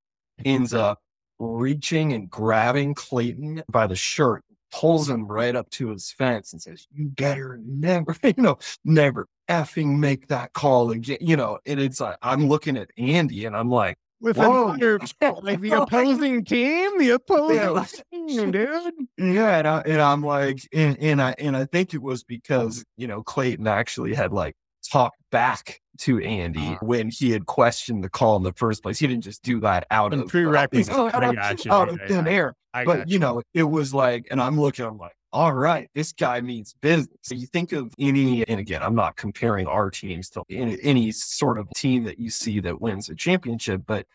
ends 0.44 0.72
up 0.72 1.00
reaching 1.38 2.12
and 2.12 2.30
grabbing 2.30 2.94
Clayton 2.94 3.62
by 3.68 3.86
the 3.86 3.96
shirt, 3.96 4.44
pulls 4.72 5.08
him 5.08 5.26
right 5.26 5.56
up 5.56 5.68
to 5.70 5.88
his 5.88 6.12
fence 6.12 6.52
and 6.52 6.62
says, 6.62 6.86
You 6.92 7.08
better 7.08 7.58
never, 7.64 8.14
you 8.24 8.34
know, 8.36 8.58
never 8.84 9.26
effing 9.48 9.98
make 9.98 10.28
that 10.28 10.52
call 10.52 10.90
again. 10.90 11.18
You 11.20 11.36
know, 11.36 11.58
and 11.66 11.80
it's 11.80 12.00
like, 12.00 12.16
I'm 12.22 12.48
looking 12.48 12.76
at 12.76 12.90
Andy 12.96 13.46
and 13.46 13.56
I'm 13.56 13.70
like, 13.70 13.98
with 14.20 14.36
Whoa. 14.36 14.68
another, 14.68 14.98
like 15.42 15.60
the 15.60 15.82
opposing 15.82 16.44
team, 16.44 16.98
the 16.98 17.10
opposing 17.10 17.56
Yeah, 17.56 17.68
like- 17.70 17.88
team, 18.12 18.50
dude. 18.50 18.92
Yeah, 19.18 19.58
and, 19.58 19.68
I, 19.68 19.80
and 19.86 20.00
I'm 20.00 20.22
like, 20.22 20.60
and, 20.72 20.98
and 21.00 21.22
I 21.22 21.34
and 21.38 21.56
I 21.56 21.64
think 21.66 21.94
it 21.94 22.02
was 22.02 22.24
because 22.24 22.84
you 22.96 23.06
know 23.06 23.22
Clayton 23.22 23.66
actually 23.66 24.14
had 24.14 24.32
like 24.32 24.54
talked 24.90 25.18
back 25.30 25.80
to 25.98 26.18
Andy 26.20 26.76
ah. 26.80 26.84
when 26.84 27.10
he 27.10 27.30
had 27.30 27.46
questioned 27.46 28.02
the 28.02 28.08
call 28.08 28.36
in 28.36 28.42
the 28.42 28.52
first 28.54 28.82
place. 28.82 28.98
He 28.98 29.06
didn't 29.06 29.24
just 29.24 29.42
do 29.42 29.60
that 29.60 29.86
out 29.90 30.12
And 30.12 30.22
of 30.22 30.28
uh, 30.28 30.30
prerequisites. 30.30 30.90
out 30.96 31.14
I 31.14 31.28
of, 31.28 31.34
got 31.36 31.64
you. 31.64 31.72
out 31.72 31.88
of 31.88 32.00
thin 32.06 32.26
air. 32.26 32.54
I 32.72 32.84
But 32.84 33.08
you 33.08 33.18
know, 33.18 33.42
it 33.52 33.64
was 33.64 33.92
like, 33.92 34.28
and 34.30 34.40
I'm 34.40 34.58
looking, 34.60 34.84
I'm 34.84 34.96
like, 34.96 35.14
all 35.32 35.52
right, 35.52 35.88
this 35.94 36.12
guy 36.12 36.40
means 36.40 36.74
business. 36.80 37.16
So 37.22 37.34
you 37.34 37.46
think 37.46 37.72
of 37.72 37.92
any, 37.98 38.46
and 38.48 38.58
again, 38.58 38.82
I'm 38.82 38.94
not 38.94 39.16
comparing 39.16 39.66
our 39.66 39.90
teams 39.90 40.28
to 40.30 40.42
any, 40.50 40.76
any 40.82 41.12
sort 41.12 41.58
of 41.58 41.68
team 41.70 42.04
that 42.04 42.18
you 42.18 42.30
see 42.30 42.60
that 42.60 42.80
wins 42.80 43.08
a 43.08 43.14
championship, 43.14 43.82
but 43.86 44.06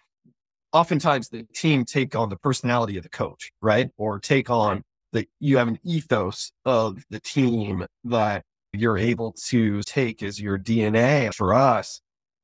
oftentimes 0.73 1.29
the 1.29 1.43
team 1.53 1.85
take 1.85 2.15
on 2.15 2.29
the 2.29 2.35
personality 2.35 2.97
of 2.97 3.03
the 3.03 3.09
coach, 3.09 3.51
right? 3.61 3.89
Or 3.97 4.19
take 4.19 4.49
on 4.49 4.83
the, 5.13 5.25
you 5.39 5.57
have 5.57 5.69
an 5.69 5.79
ethos 5.83 6.51
of 6.65 7.03
the 7.09 7.21
team 7.21 7.85
that 8.03 8.43
you're 8.73 8.97
able 8.97 9.31
to 9.47 9.81
take 9.83 10.21
as 10.21 10.39
your 10.39 10.59
DNA. 10.59 11.33
For 11.33 11.53
us, 11.53 12.01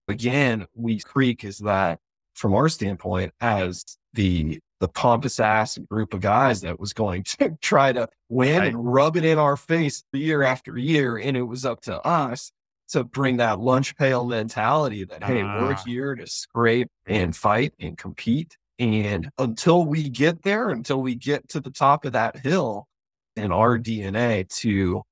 again, 0.08 0.66
we 0.74 1.00
Creek 1.00 1.44
is 1.44 1.58
that 1.60 2.00
from 2.34 2.54
our 2.54 2.70
standpoint 2.70 3.34
as 3.42 3.84
the 4.14 4.60
the 4.82 4.90
pompous 4.90 5.40
ass 5.40 5.78
group 5.90 6.14
of 6.14 6.20
guys 6.20 6.62
that 6.62 6.80
was 6.80 6.92
going 6.92 7.24
to 7.40 7.58
try 7.62 7.94
to 7.94 8.10
win 8.28 8.60
right. 8.60 8.68
and 8.68 8.94
rub 8.94 9.16
it 9.16 9.24
in 9.24 9.38
our 9.38 9.56
face 9.56 10.04
year 10.12 10.44
after 10.44 10.78
year. 10.78 11.18
And 11.18 11.38
it 11.38 11.44
was 11.44 11.64
up 11.64 11.82
to 11.82 12.02
us 12.02 12.52
to 12.90 13.06
bring 13.06 13.38
that 13.38 13.60
lunch 13.60 13.96
pail 13.96 14.26
mentality 14.26 15.06
that, 15.06 15.24
hey, 15.24 15.44
we're 15.44 15.74
ah. 15.74 15.84
here 15.86 16.16
to 16.16 16.28
scrape 16.28 16.90
and 17.06 17.34
fight 17.34 17.74
and 17.80 17.98
compete. 17.98 18.58
And 18.80 19.30
until 19.38 19.86
we 19.86 20.10
get 20.10 20.42
there, 20.42 20.70
until 20.70 21.02
we 21.02 21.16
get 21.16 21.48
to 21.50 21.62
the 21.62 21.70
top 21.70 22.04
of 22.04 22.14
that 22.14 22.38
hill 22.38 22.88
in 23.36 23.52
our 23.52 23.78
DNA 23.78 24.50
to 24.58 25.04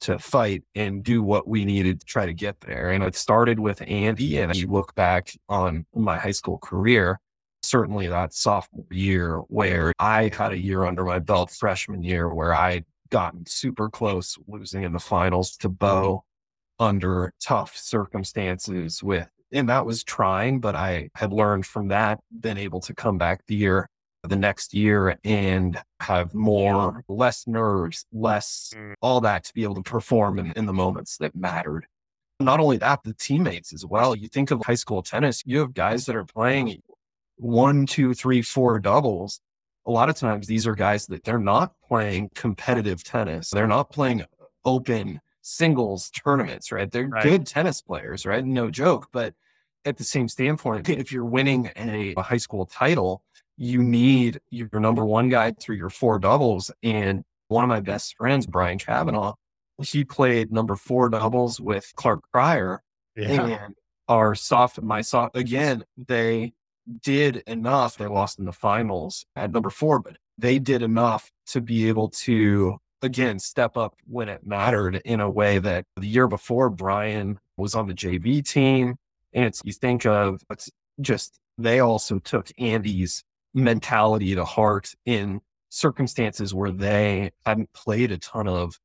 to 0.00 0.16
fight 0.16 0.62
and 0.76 1.02
do 1.02 1.24
what 1.24 1.48
we 1.48 1.64
needed 1.64 1.98
to 1.98 2.06
try 2.06 2.24
to 2.24 2.32
get 2.32 2.60
there. 2.60 2.90
And 2.90 3.02
it 3.02 3.16
started 3.16 3.58
with 3.58 3.82
Andy. 3.84 4.38
And 4.38 4.54
you 4.54 4.68
look 4.68 4.94
back 4.94 5.32
on 5.48 5.86
my 5.92 6.16
high 6.16 6.30
school 6.30 6.58
career, 6.58 7.18
certainly 7.68 8.06
that 8.08 8.32
sophomore 8.32 8.86
year 8.90 9.38
where 9.48 9.92
I 9.98 10.30
had 10.34 10.52
a 10.52 10.58
year 10.58 10.84
under 10.84 11.04
my 11.04 11.18
belt 11.18 11.50
freshman 11.50 12.02
year 12.02 12.32
where 12.32 12.54
I'd 12.54 12.84
gotten 13.10 13.46
super 13.46 13.88
close 13.88 14.38
losing 14.46 14.84
in 14.84 14.92
the 14.92 14.98
finals 14.98 15.56
to 15.58 15.68
Bo 15.68 16.24
under 16.78 17.32
tough 17.42 17.76
circumstances 17.76 19.02
with 19.02 19.28
and 19.50 19.70
that 19.70 19.86
was 19.86 20.04
trying, 20.04 20.60
but 20.60 20.74
I 20.74 21.08
had 21.14 21.32
learned 21.32 21.64
from 21.64 21.88
that, 21.88 22.20
been 22.38 22.58
able 22.58 22.80
to 22.80 22.94
come 22.94 23.16
back 23.16 23.46
the 23.46 23.54
year 23.54 23.88
the 24.24 24.36
next 24.36 24.74
year 24.74 25.18
and 25.24 25.80
have 26.00 26.34
more, 26.34 27.02
less 27.08 27.46
nerves, 27.46 28.04
less 28.12 28.72
mm. 28.76 28.94
all 29.00 29.20
that 29.20 29.44
to 29.44 29.54
be 29.54 29.62
able 29.62 29.76
to 29.76 29.82
perform 29.82 30.38
in, 30.38 30.52
in 30.52 30.66
the 30.66 30.72
moments 30.72 31.16
that 31.18 31.34
mattered. 31.34 31.86
Not 32.40 32.60
only 32.60 32.76
that, 32.78 33.02
the 33.02 33.14
teammates 33.14 33.72
as 33.72 33.84
well. 33.84 34.14
You 34.14 34.28
think 34.28 34.50
of 34.50 34.64
high 34.64 34.74
school 34.74 35.02
tennis, 35.02 35.42
you 35.44 35.58
have 35.58 35.74
guys 35.74 36.06
that 36.06 36.16
are 36.16 36.24
playing 36.24 36.80
one, 37.38 37.86
two, 37.86 38.14
three, 38.14 38.42
four 38.42 38.78
doubles. 38.78 39.40
A 39.86 39.90
lot 39.90 40.08
of 40.08 40.16
times 40.16 40.46
these 40.46 40.66
are 40.66 40.74
guys 40.74 41.06
that 41.06 41.24
they're 41.24 41.38
not 41.38 41.72
playing 41.88 42.30
competitive 42.34 43.02
tennis. 43.02 43.50
They're 43.50 43.66
not 43.66 43.90
playing 43.90 44.24
open 44.64 45.20
singles 45.40 46.10
tournaments, 46.10 46.70
right? 46.70 46.90
They're 46.90 47.08
right. 47.08 47.22
good 47.22 47.46
tennis 47.46 47.80
players, 47.80 48.26
right? 48.26 48.44
No 48.44 48.70
joke. 48.70 49.08
But 49.12 49.34
at 49.84 49.96
the 49.96 50.04
same 50.04 50.28
standpoint, 50.28 50.88
if 50.88 51.10
you're 51.10 51.24
winning 51.24 51.70
a, 51.76 52.14
a 52.16 52.22
high 52.22 52.36
school 52.36 52.66
title, 52.66 53.22
you 53.56 53.82
need 53.82 54.40
your 54.50 54.68
number 54.74 55.04
one 55.04 55.28
guy 55.28 55.52
through 55.52 55.76
your 55.76 55.90
four 55.90 56.18
doubles. 56.18 56.70
And 56.82 57.24
one 57.48 57.64
of 57.64 57.68
my 57.68 57.80
best 57.80 58.16
friends, 58.16 58.46
Brian 58.46 58.78
Kavanaugh, 58.78 59.34
he 59.82 60.04
played 60.04 60.52
number 60.52 60.76
four 60.76 61.08
doubles 61.08 61.60
with 61.60 61.92
Clark 61.96 62.22
Cryer. 62.32 62.82
Yeah. 63.16 63.42
And 63.42 63.74
our 64.06 64.34
soft, 64.34 64.80
my 64.80 65.00
soft, 65.00 65.36
again, 65.36 65.84
they 65.96 66.52
did 67.02 67.42
enough. 67.46 67.96
They 67.96 68.06
lost 68.06 68.38
in 68.38 68.44
the 68.44 68.52
finals 68.52 69.24
at 69.36 69.52
number 69.52 69.70
four, 69.70 70.00
but 70.00 70.16
they 70.36 70.58
did 70.58 70.82
enough 70.82 71.30
to 71.46 71.60
be 71.60 71.88
able 71.88 72.08
to, 72.10 72.78
again, 73.02 73.38
step 73.38 73.76
up 73.76 73.94
when 74.06 74.28
it 74.28 74.46
mattered 74.46 75.00
in 75.04 75.20
a 75.20 75.30
way 75.30 75.58
that 75.58 75.84
the 75.96 76.06
year 76.06 76.28
before 76.28 76.70
Brian 76.70 77.38
was 77.56 77.74
on 77.74 77.88
the 77.88 77.94
JV 77.94 78.46
team. 78.46 78.96
And 79.32 79.44
it's, 79.44 79.60
you 79.64 79.72
think 79.72 80.06
of, 80.06 80.42
it's 80.50 80.70
just, 81.00 81.38
they 81.58 81.80
also 81.80 82.18
took 82.18 82.50
Andy's 82.58 83.24
mentality 83.54 84.34
to 84.34 84.44
heart 84.44 84.94
in 85.04 85.40
circumstances 85.70 86.54
where 86.54 86.70
they 86.70 87.32
hadn't 87.44 87.72
played 87.72 88.12
a 88.12 88.18
ton 88.18 88.48
of 88.48 88.78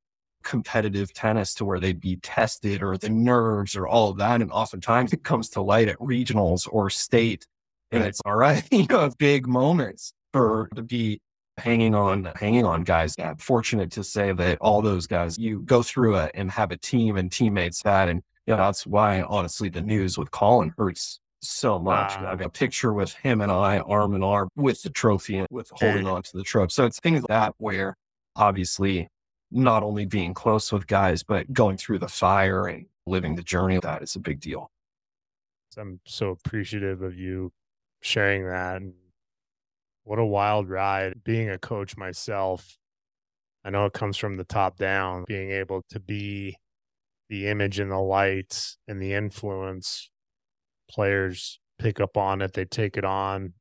competitive 0.43 1.13
tennis 1.13 1.53
to 1.55 1.65
where 1.65 1.79
they'd 1.79 2.01
be 2.01 2.17
tested 2.17 2.83
or 2.83 2.97
the 2.97 3.09
nerves 3.09 3.75
or 3.75 3.87
all 3.87 4.09
of 4.09 4.17
that. 4.17 4.41
And 4.41 4.51
oftentimes 4.51 5.13
it 5.13 5.23
comes 5.23 5.49
to 5.49 5.61
light 5.61 5.87
at 5.87 5.97
regionals 5.99 6.67
or 6.69 6.89
state. 6.89 7.47
And 7.93 8.03
it's 8.03 8.21
all 8.25 8.35
right, 8.35 8.63
you 8.71 8.85
know, 8.89 9.09
big 9.17 9.47
moments 9.47 10.13
for 10.31 10.63
uh-huh. 10.63 10.75
to 10.75 10.83
be 10.83 11.21
hanging 11.57 11.93
on, 11.93 12.31
hanging 12.35 12.65
on 12.65 12.83
guys. 12.83 13.15
I'm 13.19 13.37
fortunate 13.37 13.91
to 13.91 14.03
say 14.03 14.31
that 14.33 14.57
all 14.59 14.81
those 14.81 15.07
guys, 15.07 15.37
you 15.37 15.61
go 15.61 15.83
through 15.83 16.17
it 16.17 16.31
and 16.33 16.49
have 16.51 16.71
a 16.71 16.77
team 16.77 17.17
and 17.17 17.31
teammates 17.31 17.83
that, 17.83 18.09
and 18.09 18.21
you 18.45 18.53
know, 18.53 18.57
that's 18.57 18.85
why 18.85 19.21
honestly 19.21 19.69
the 19.69 19.81
news 19.81 20.17
with 20.17 20.31
Colin 20.31 20.73
hurts 20.77 21.19
so 21.41 21.77
much. 21.79 22.13
I 22.13 22.25
ah. 22.25 22.29
have 22.31 22.41
a 22.41 22.49
picture 22.49 22.93
with 22.93 23.13
him 23.13 23.41
and 23.41 23.51
I 23.51 23.79
arm 23.79 24.15
in 24.15 24.23
arm 24.23 24.49
with 24.55 24.81
the 24.81 24.89
trophy 24.89 25.37
and 25.37 25.47
with 25.49 25.69
holding 25.73 26.07
on 26.07 26.23
to 26.23 26.37
the 26.37 26.43
trophy. 26.43 26.71
So 26.71 26.85
it's 26.85 26.99
things 26.99 27.21
like 27.21 27.27
that 27.27 27.53
where 27.57 27.95
obviously 28.35 29.07
not 29.51 29.83
only 29.83 30.05
being 30.05 30.33
close 30.33 30.71
with 30.71 30.87
guys, 30.87 31.23
but 31.23 31.51
going 31.53 31.77
through 31.77 31.99
the 31.99 32.07
fire 32.07 32.67
and 32.67 32.87
living 33.05 33.35
the 33.35 33.43
journey 33.43 33.75
of 33.75 33.83
that 33.83 34.01
is 34.01 34.15
a 34.15 34.19
big 34.19 34.39
deal. 34.39 34.71
I'm 35.77 35.99
so 36.05 36.29
appreciative 36.29 37.01
of 37.01 37.17
you 37.17 37.51
sharing 38.03 38.45
that. 38.47 38.77
And 38.77 38.93
what 40.03 40.19
a 40.19 40.25
wild 40.25 40.69
ride 40.69 41.23
being 41.23 41.49
a 41.49 41.57
coach 41.57 41.97
myself. 41.97 42.77
I 43.65 43.69
know 43.69 43.85
it 43.85 43.93
comes 43.93 44.17
from 44.17 44.37
the 44.37 44.43
top 44.43 44.77
down, 44.77 45.23
being 45.27 45.51
able 45.51 45.83
to 45.89 45.99
be 45.99 46.57
the 47.29 47.47
image 47.47 47.79
and 47.79 47.89
the 47.89 47.97
light 47.97 48.75
and 48.87 49.01
the 49.01 49.13
influence 49.13 50.09
players 50.89 51.59
pick 51.79 51.99
up 51.99 52.17
on 52.17 52.41
it, 52.41 52.53
they 52.53 52.65
take 52.65 52.97
it 52.97 53.05
on 53.05 53.53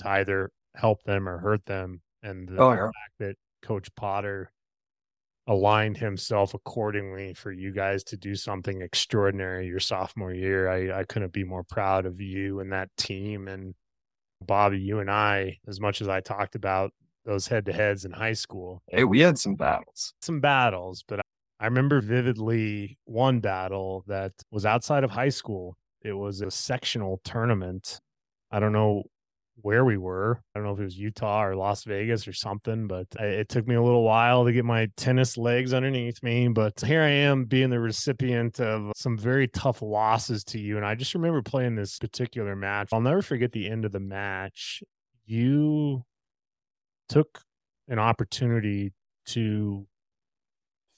to 0.00 0.08
either 0.08 0.50
help 0.76 1.02
them 1.04 1.28
or 1.28 1.38
hurt 1.38 1.64
them. 1.66 2.00
And 2.22 2.48
the, 2.48 2.56
oh, 2.58 2.72
yeah. 2.72 2.86
fact 2.86 3.18
that 3.20 3.36
Coach 3.62 3.88
Potter 3.94 4.50
aligned 5.46 5.98
himself 5.98 6.54
accordingly 6.54 7.34
for 7.34 7.52
you 7.52 7.72
guys 7.72 8.02
to 8.04 8.16
do 8.16 8.34
something 8.34 8.80
extraordinary 8.80 9.66
your 9.66 9.80
sophomore 9.80 10.32
year. 10.32 10.68
I, 10.68 11.00
I 11.00 11.04
couldn't 11.04 11.32
be 11.32 11.44
more 11.44 11.64
proud 11.64 12.06
of 12.06 12.20
you 12.20 12.60
and 12.60 12.72
that 12.72 12.88
team. 12.96 13.48
And 13.48 13.74
Bobby, 14.46 14.78
you 14.78 15.00
and 15.00 15.10
I, 15.10 15.58
as 15.66 15.80
much 15.80 16.00
as 16.00 16.08
I 16.08 16.20
talked 16.20 16.54
about 16.54 16.92
those 17.24 17.46
head 17.46 17.66
to 17.66 17.72
heads 17.72 18.04
in 18.04 18.12
high 18.12 18.34
school. 18.34 18.82
Hey, 18.88 19.04
we 19.04 19.20
had 19.20 19.38
some 19.38 19.54
battles. 19.54 20.12
Some 20.20 20.40
battles, 20.40 21.04
but 21.06 21.20
I 21.60 21.64
remember 21.64 22.00
vividly 22.00 22.98
one 23.04 23.40
battle 23.40 24.04
that 24.06 24.32
was 24.50 24.66
outside 24.66 25.04
of 25.04 25.10
high 25.10 25.30
school 25.30 25.76
it 26.04 26.12
was 26.12 26.42
a 26.42 26.50
sectional 26.50 27.20
tournament. 27.24 27.98
I 28.50 28.60
don't 28.60 28.72
know 28.72 29.04
where 29.56 29.84
we 29.84 29.96
were. 29.96 30.40
I 30.54 30.58
don't 30.58 30.66
know 30.66 30.74
if 30.74 30.80
it 30.80 30.84
was 30.84 30.98
Utah 30.98 31.44
or 31.44 31.56
Las 31.56 31.84
Vegas 31.84 32.26
or 32.26 32.32
something, 32.32 32.86
but 32.86 33.06
it 33.18 33.48
took 33.48 33.66
me 33.66 33.74
a 33.74 33.82
little 33.82 34.02
while 34.02 34.44
to 34.44 34.52
get 34.52 34.64
my 34.64 34.88
tennis 34.96 35.36
legs 35.36 35.72
underneath 35.72 36.22
me. 36.22 36.48
But 36.48 36.80
here 36.80 37.02
I 37.02 37.10
am 37.10 37.44
being 37.44 37.70
the 37.70 37.80
recipient 37.80 38.60
of 38.60 38.92
some 38.96 39.16
very 39.16 39.48
tough 39.48 39.80
losses 39.80 40.44
to 40.44 40.58
you. 40.58 40.76
And 40.76 40.84
I 40.84 40.94
just 40.94 41.14
remember 41.14 41.42
playing 41.42 41.76
this 41.76 41.98
particular 41.98 42.56
match. 42.56 42.88
I'll 42.92 43.00
never 43.00 43.22
forget 43.22 43.52
the 43.52 43.68
end 43.68 43.84
of 43.84 43.92
the 43.92 44.00
match. 44.00 44.82
You 45.24 46.04
took 47.08 47.40
an 47.88 47.98
opportunity 47.98 48.92
to 49.26 49.86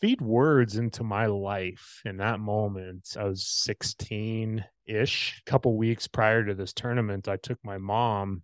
feed 0.01 0.21
words 0.21 0.77
into 0.77 1.03
my 1.03 1.27
life 1.27 2.03
in 2.05 2.19
that 2.19 2.41
moment. 2.41 3.17
I 3.19 3.25
was 3.25 3.47
16 3.47 4.65
ish. 4.87 5.43
A 5.47 5.51
couple 5.51 5.77
weeks 5.77 6.07
prior 6.07 6.45
to 6.45 6.55
this 6.55 6.73
tournament, 6.73 7.29
I 7.29 7.37
took 7.37 7.59
my 7.65 7.79
mom 7.79 8.43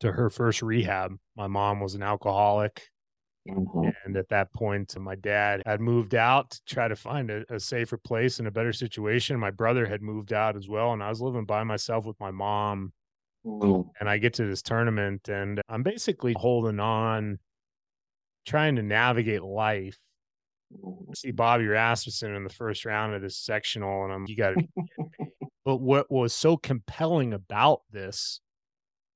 to 0.00 0.12
her 0.12 0.30
first 0.30 0.62
rehab. 0.62 1.16
My 1.36 1.46
mom 1.46 1.80
was 1.80 1.94
an 1.94 2.02
alcoholic. 2.02 2.82
Mm-hmm. 3.48 3.90
And 4.04 4.16
at 4.16 4.30
that 4.30 4.52
point, 4.54 4.98
my 4.98 5.16
dad 5.16 5.62
had 5.66 5.80
moved 5.80 6.14
out 6.14 6.52
to 6.52 6.60
try 6.66 6.88
to 6.88 6.96
find 6.96 7.30
a, 7.30 7.44
a 7.52 7.60
safer 7.60 7.98
place 7.98 8.38
and 8.38 8.48
a 8.48 8.50
better 8.50 8.72
situation. 8.72 9.38
My 9.38 9.50
brother 9.50 9.86
had 9.86 10.00
moved 10.00 10.32
out 10.32 10.56
as 10.56 10.66
well. 10.66 10.94
And 10.94 11.02
I 11.02 11.10
was 11.10 11.20
living 11.20 11.44
by 11.44 11.62
myself 11.62 12.06
with 12.06 12.18
my 12.18 12.30
mom. 12.30 12.92
Mm-hmm. 13.44 13.88
And 14.00 14.08
I 14.08 14.16
get 14.16 14.32
to 14.34 14.46
this 14.46 14.62
tournament 14.62 15.28
and 15.28 15.60
I'm 15.68 15.82
basically 15.82 16.34
holding 16.34 16.80
on, 16.80 17.38
trying 18.46 18.76
to 18.76 18.82
navigate 18.82 19.42
life 19.42 19.98
see 21.14 21.30
Bobby 21.30 21.66
Rasmussen 21.66 22.34
in 22.34 22.44
the 22.44 22.50
first 22.50 22.84
round 22.84 23.14
of 23.14 23.22
this 23.22 23.38
sectional, 23.38 24.04
and 24.04 24.12
I'm 24.12 24.26
you 24.26 24.36
got 24.36 24.54
to. 24.54 24.66
but 25.64 25.76
what 25.76 26.10
was 26.10 26.32
so 26.32 26.56
compelling 26.56 27.32
about 27.32 27.82
this 27.90 28.40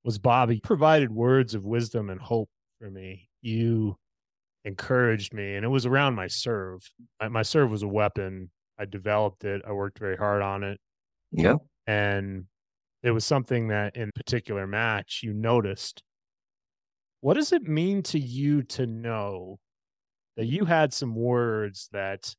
was 0.04 0.18
Bobby 0.18 0.60
provided 0.62 1.10
words 1.10 1.54
of 1.54 1.64
wisdom 1.64 2.10
and 2.10 2.20
hope 2.20 2.48
for 2.80 2.90
me. 2.90 3.28
You 3.42 3.96
encouraged 4.64 5.34
me, 5.34 5.54
and 5.54 5.64
it 5.64 5.68
was 5.68 5.86
around 5.86 6.14
my 6.14 6.26
serve. 6.26 6.80
My, 7.20 7.28
my 7.28 7.42
serve 7.42 7.70
was 7.70 7.82
a 7.82 7.88
weapon. 7.88 8.50
I 8.78 8.84
developed 8.84 9.44
it. 9.44 9.62
I 9.66 9.72
worked 9.72 9.98
very 9.98 10.16
hard 10.16 10.42
on 10.42 10.62
it. 10.62 10.80
Yeah, 11.32 11.56
and 11.86 12.44
it 13.02 13.10
was 13.10 13.24
something 13.24 13.68
that 13.68 13.96
in 13.96 14.10
particular 14.14 14.66
match 14.66 15.20
you 15.22 15.32
noticed. 15.32 16.02
What 17.20 17.34
does 17.34 17.52
it 17.52 17.62
mean 17.62 18.02
to 18.04 18.18
you 18.18 18.62
to 18.62 18.86
know 18.86 19.58
that 20.38 20.46
you 20.46 20.64
had 20.64 20.94
some 20.94 21.16
words 21.16 21.88
that 21.92 22.36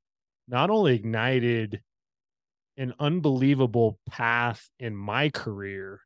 not 0.47 0.69
only 0.69 0.95
ignited 0.95 1.81
an 2.77 2.93
unbelievable 2.97 3.99
path 4.09 4.69
in 4.79 4.95
my 4.95 5.29
career, 5.29 5.99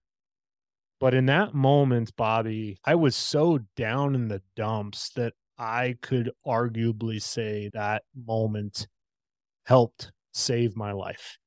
but 0.99 1.13
in 1.13 1.27
that 1.27 1.53
moment, 1.53 2.15
Bobby, 2.15 2.79
I 2.83 2.95
was 2.95 3.15
so 3.15 3.59
down 3.77 4.15
in 4.15 4.27
the 4.27 4.41
dumps 4.55 5.11
that 5.11 5.33
I 5.59 5.97
could 6.01 6.31
arguably 6.47 7.21
say 7.21 7.69
that 7.73 8.01
moment 8.15 8.87
helped 9.67 10.11
save 10.33 10.75
my 10.75 10.93
life. 10.93 11.37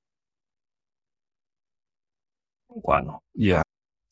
Wow. 2.69 3.21
Yeah. 3.35 3.63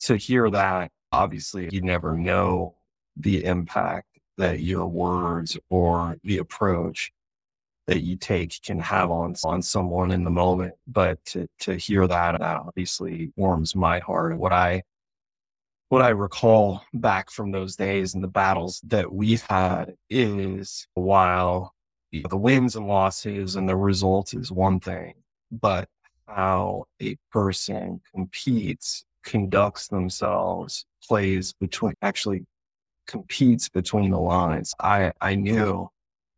To 0.01 0.17
hear 0.17 0.49
that, 0.49 0.91
obviously, 1.13 1.69
you 1.71 1.81
never 1.81 2.17
know 2.17 2.75
the 3.15 3.45
impact 3.45 4.14
that 4.37 4.59
your 4.59 4.87
words 4.87 5.57
or 5.69 6.17
the 6.23 6.37
approach 6.37 7.11
that 7.87 8.01
you 8.01 8.15
take 8.15 8.61
can 8.63 8.79
have 8.79 9.11
on 9.11 9.35
on 9.43 9.61
someone 9.61 10.11
in 10.11 10.23
the 10.23 10.29
moment. 10.29 10.73
But 10.87 11.23
to 11.25 11.47
to 11.59 11.75
hear 11.75 12.07
that, 12.07 12.39
that 12.39 12.57
obviously 12.57 13.31
warms 13.35 13.75
my 13.75 13.99
heart. 13.99 14.37
What 14.37 14.53
I 14.53 14.83
what 15.89 16.01
I 16.01 16.09
recall 16.09 16.83
back 16.93 17.29
from 17.29 17.51
those 17.51 17.75
days 17.75 18.15
and 18.15 18.23
the 18.23 18.27
battles 18.27 18.81
that 18.85 19.13
we've 19.13 19.43
had 19.43 19.95
is 20.09 20.87
while 20.95 21.73
the 22.11 22.37
wins 22.37 22.75
and 22.75 22.87
losses 22.87 23.55
and 23.55 23.69
the 23.69 23.75
results 23.75 24.33
is 24.33 24.51
one 24.51 24.79
thing, 24.79 25.13
but 25.51 25.87
how 26.27 26.85
a 27.01 27.17
person 27.31 28.01
competes, 28.13 29.05
conducts 29.23 29.87
themselves, 29.87 30.85
plays 31.07 31.53
between, 31.53 31.93
actually 32.01 32.45
competes 33.07 33.69
between 33.69 34.11
the 34.11 34.19
lines. 34.19 34.73
I, 34.79 35.11
I 35.21 35.35
knew 35.35 35.89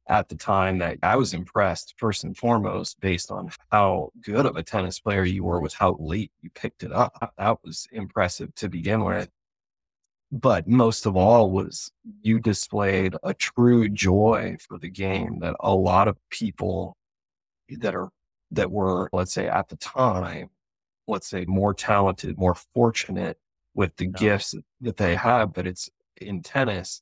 at 0.10 0.30
the 0.30 0.36
time 0.36 0.78
that 0.80 0.98
I 1.04 1.16
was 1.16 1.34
impressed 1.34 1.96
first 1.98 2.24
and 2.24 2.36
foremost 2.36 3.00
based 3.02 3.32
on 3.32 3.52
how 3.72 4.12
good 4.22 4.46
of 4.46 4.56
a 4.56 4.64
tennis 4.64 5.00
player 5.00 5.24
you 5.24 5.44
were 5.44 5.60
with 5.60 5.74
how 5.74 5.98
late 6.00 6.32
you 6.42 6.50
picked 6.52 6.84
it 6.84 6.92
up. 6.92 7.34
That 7.38 7.58
was 7.64 7.88
impressive 7.92 8.54
to 8.56 8.70
begin 8.70 9.04
with. 9.04 9.30
But 10.32 10.68
most 10.68 11.06
of 11.06 11.16
all 11.16 11.52
was 11.52 11.92
you 12.22 12.40
displayed 12.40 13.16
a 13.24 13.34
true 13.34 13.88
joy 13.88 14.58
for 14.60 14.78
the 14.78 14.90
game 14.90 15.40
that 15.40 15.56
a 15.60 15.74
lot 15.74 16.08
of 16.08 16.18
people 16.30 16.98
that 17.70 17.96
are 17.96 18.10
that 18.52 18.72
were, 18.72 19.10
let's 19.12 19.34
say 19.34 19.48
at 19.48 19.70
the 19.70 19.76
time, 19.78 20.50
let's 21.08 21.28
say 21.28 21.46
more 21.46 21.74
talented, 21.74 22.38
more 22.38 22.56
fortunate 22.74 23.38
with 23.74 23.96
the 23.98 24.06
yeah. 24.06 24.12
gifts 24.18 24.56
that 24.82 24.98
they 24.98 25.16
have. 25.16 25.54
But 25.54 25.68
it's 25.68 25.90
in 26.22 26.42
tennis, 26.42 27.02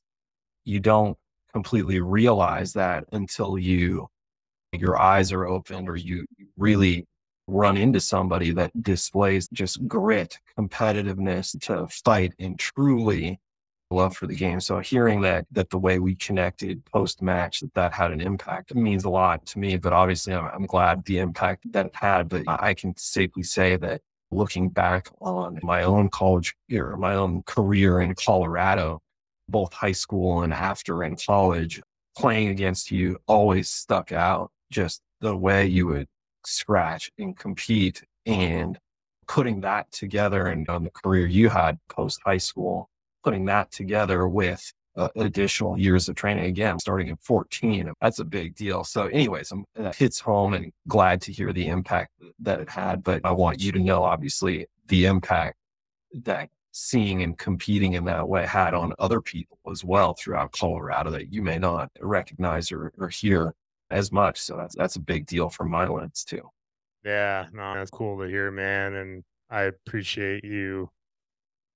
you 0.64 0.80
don't 0.80 1.16
completely 1.52 2.00
realize 2.00 2.72
that 2.74 3.04
until 3.12 3.58
you 3.58 4.08
your 4.72 4.98
eyes 4.98 5.32
are 5.32 5.46
opened 5.46 5.88
or 5.88 5.96
you 5.96 6.26
really 6.56 7.06
run 7.46 7.76
into 7.76 8.00
somebody 8.00 8.50
that 8.52 8.82
displays 8.82 9.48
just 9.52 9.86
grit, 9.86 10.38
competitiveness 10.58 11.58
to 11.60 11.86
fight 11.88 12.34
and 12.38 12.58
truly 12.58 13.40
love 13.90 14.16
for 14.16 14.26
the 14.26 14.34
game. 14.34 14.60
So 14.60 14.80
hearing 14.80 15.20
that 15.22 15.46
that 15.52 15.70
the 15.70 15.78
way 15.78 15.98
we 15.98 16.16
connected 16.16 16.84
post 16.86 17.22
match 17.22 17.60
that 17.60 17.74
that 17.74 17.92
had 17.92 18.10
an 18.10 18.20
impact 18.20 18.74
means 18.74 19.04
a 19.04 19.10
lot 19.10 19.46
to 19.46 19.58
me. 19.58 19.76
But 19.76 19.92
obviously, 19.92 20.34
I'm, 20.34 20.46
I'm 20.52 20.66
glad 20.66 21.04
the 21.04 21.18
impact 21.18 21.72
that 21.72 21.86
it 21.86 21.94
had. 21.94 22.28
But 22.28 22.42
I 22.48 22.74
can 22.74 22.96
safely 22.96 23.44
say 23.44 23.76
that 23.76 24.00
looking 24.32 24.68
back 24.68 25.08
on 25.20 25.60
my 25.62 25.84
own 25.84 26.08
college 26.08 26.56
year, 26.68 26.96
my 26.96 27.14
own 27.14 27.42
career 27.44 28.00
in 28.00 28.14
Colorado, 28.14 29.00
both 29.48 29.72
high 29.72 29.92
school 29.92 30.42
and 30.42 30.52
after 30.52 31.02
in 31.04 31.16
college, 31.16 31.80
playing 32.16 32.48
against 32.48 32.90
you 32.90 33.18
always 33.26 33.68
stuck 33.68 34.12
out. 34.12 34.50
Just 34.70 35.02
the 35.20 35.36
way 35.36 35.66
you 35.66 35.86
would 35.86 36.08
scratch 36.44 37.10
and 37.18 37.36
compete 37.36 38.02
and 38.24 38.78
putting 39.28 39.60
that 39.60 39.90
together 39.92 40.46
and 40.46 40.68
on 40.68 40.84
the 40.84 40.90
career 40.90 41.26
you 41.26 41.48
had 41.48 41.78
post 41.88 42.20
high 42.24 42.38
school, 42.38 42.88
putting 43.24 43.44
that 43.46 43.70
together 43.70 44.26
with 44.28 44.72
uh, 44.96 45.08
additional 45.16 45.78
years 45.78 46.08
of 46.08 46.14
training 46.14 46.46
again, 46.46 46.78
starting 46.78 47.10
at 47.10 47.20
14, 47.20 47.92
that's 48.00 48.18
a 48.18 48.24
big 48.24 48.54
deal. 48.54 48.82
So 48.82 49.06
anyways, 49.06 49.52
I'm, 49.52 49.64
that 49.74 49.94
hits 49.94 50.20
home 50.20 50.54
and 50.54 50.72
glad 50.88 51.20
to 51.22 51.32
hear 51.32 51.52
the 51.52 51.68
impact 51.68 52.12
that 52.40 52.60
it 52.60 52.70
had. 52.70 53.02
But 53.02 53.20
I 53.24 53.32
want 53.32 53.60
you 53.60 53.72
to 53.72 53.78
know, 53.78 54.02
obviously, 54.02 54.66
the 54.88 55.04
impact 55.04 55.56
that 56.22 56.48
seeing 56.78 57.22
and 57.22 57.38
competing 57.38 57.94
in 57.94 58.04
that 58.04 58.28
way 58.28 58.44
had 58.44 58.74
on 58.74 58.92
other 58.98 59.22
people 59.22 59.58
as 59.70 59.82
well 59.82 60.12
throughout 60.12 60.52
Colorado 60.52 61.10
that 61.10 61.32
you 61.32 61.40
may 61.40 61.58
not 61.58 61.90
recognize 62.00 62.70
or, 62.70 62.92
or 62.98 63.08
hear 63.08 63.54
as 63.90 64.12
much. 64.12 64.38
So 64.38 64.58
that's 64.58 64.76
that's 64.76 64.96
a 64.96 65.00
big 65.00 65.24
deal 65.24 65.48
from 65.48 65.70
my 65.70 65.88
lens 65.88 66.22
too. 66.22 66.42
Yeah, 67.02 67.46
no, 67.50 67.74
that's 67.74 67.90
cool 67.90 68.18
to 68.18 68.28
hear, 68.28 68.50
man. 68.50 68.94
And 68.94 69.24
I 69.48 69.62
appreciate 69.62 70.44
you 70.44 70.90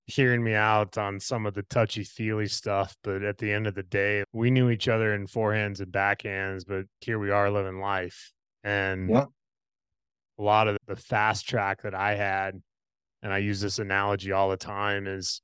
hearing 0.05 0.43
me 0.43 0.53
out 0.53 0.99
on 0.99 1.19
some 1.19 1.47
of 1.47 1.55
the 1.55 1.63
touchy 1.63 2.03
feely 2.03 2.47
stuff. 2.47 2.95
But 3.03 3.23
at 3.23 3.39
the 3.39 3.51
end 3.51 3.65
of 3.65 3.73
the 3.73 3.83
day, 3.83 4.23
we 4.33 4.51
knew 4.51 4.69
each 4.69 4.87
other 4.87 5.15
in 5.15 5.25
forehands 5.25 5.79
and 5.79 5.91
backhands, 5.91 6.63
but 6.67 6.85
here 6.99 7.17
we 7.17 7.31
are 7.31 7.49
living 7.49 7.79
life. 7.79 8.31
And 8.63 9.09
yeah. 9.09 9.25
a 10.37 10.43
lot 10.43 10.67
of 10.67 10.77
the 10.85 10.95
fast 10.95 11.49
track 11.49 11.81
that 11.81 11.95
I 11.95 12.13
had, 12.13 12.61
and 13.21 13.33
I 13.33 13.39
use 13.39 13.61
this 13.61 13.79
analogy 13.79 14.31
all 14.31 14.49
the 14.49 14.57
time, 14.57 15.07
is 15.07 15.41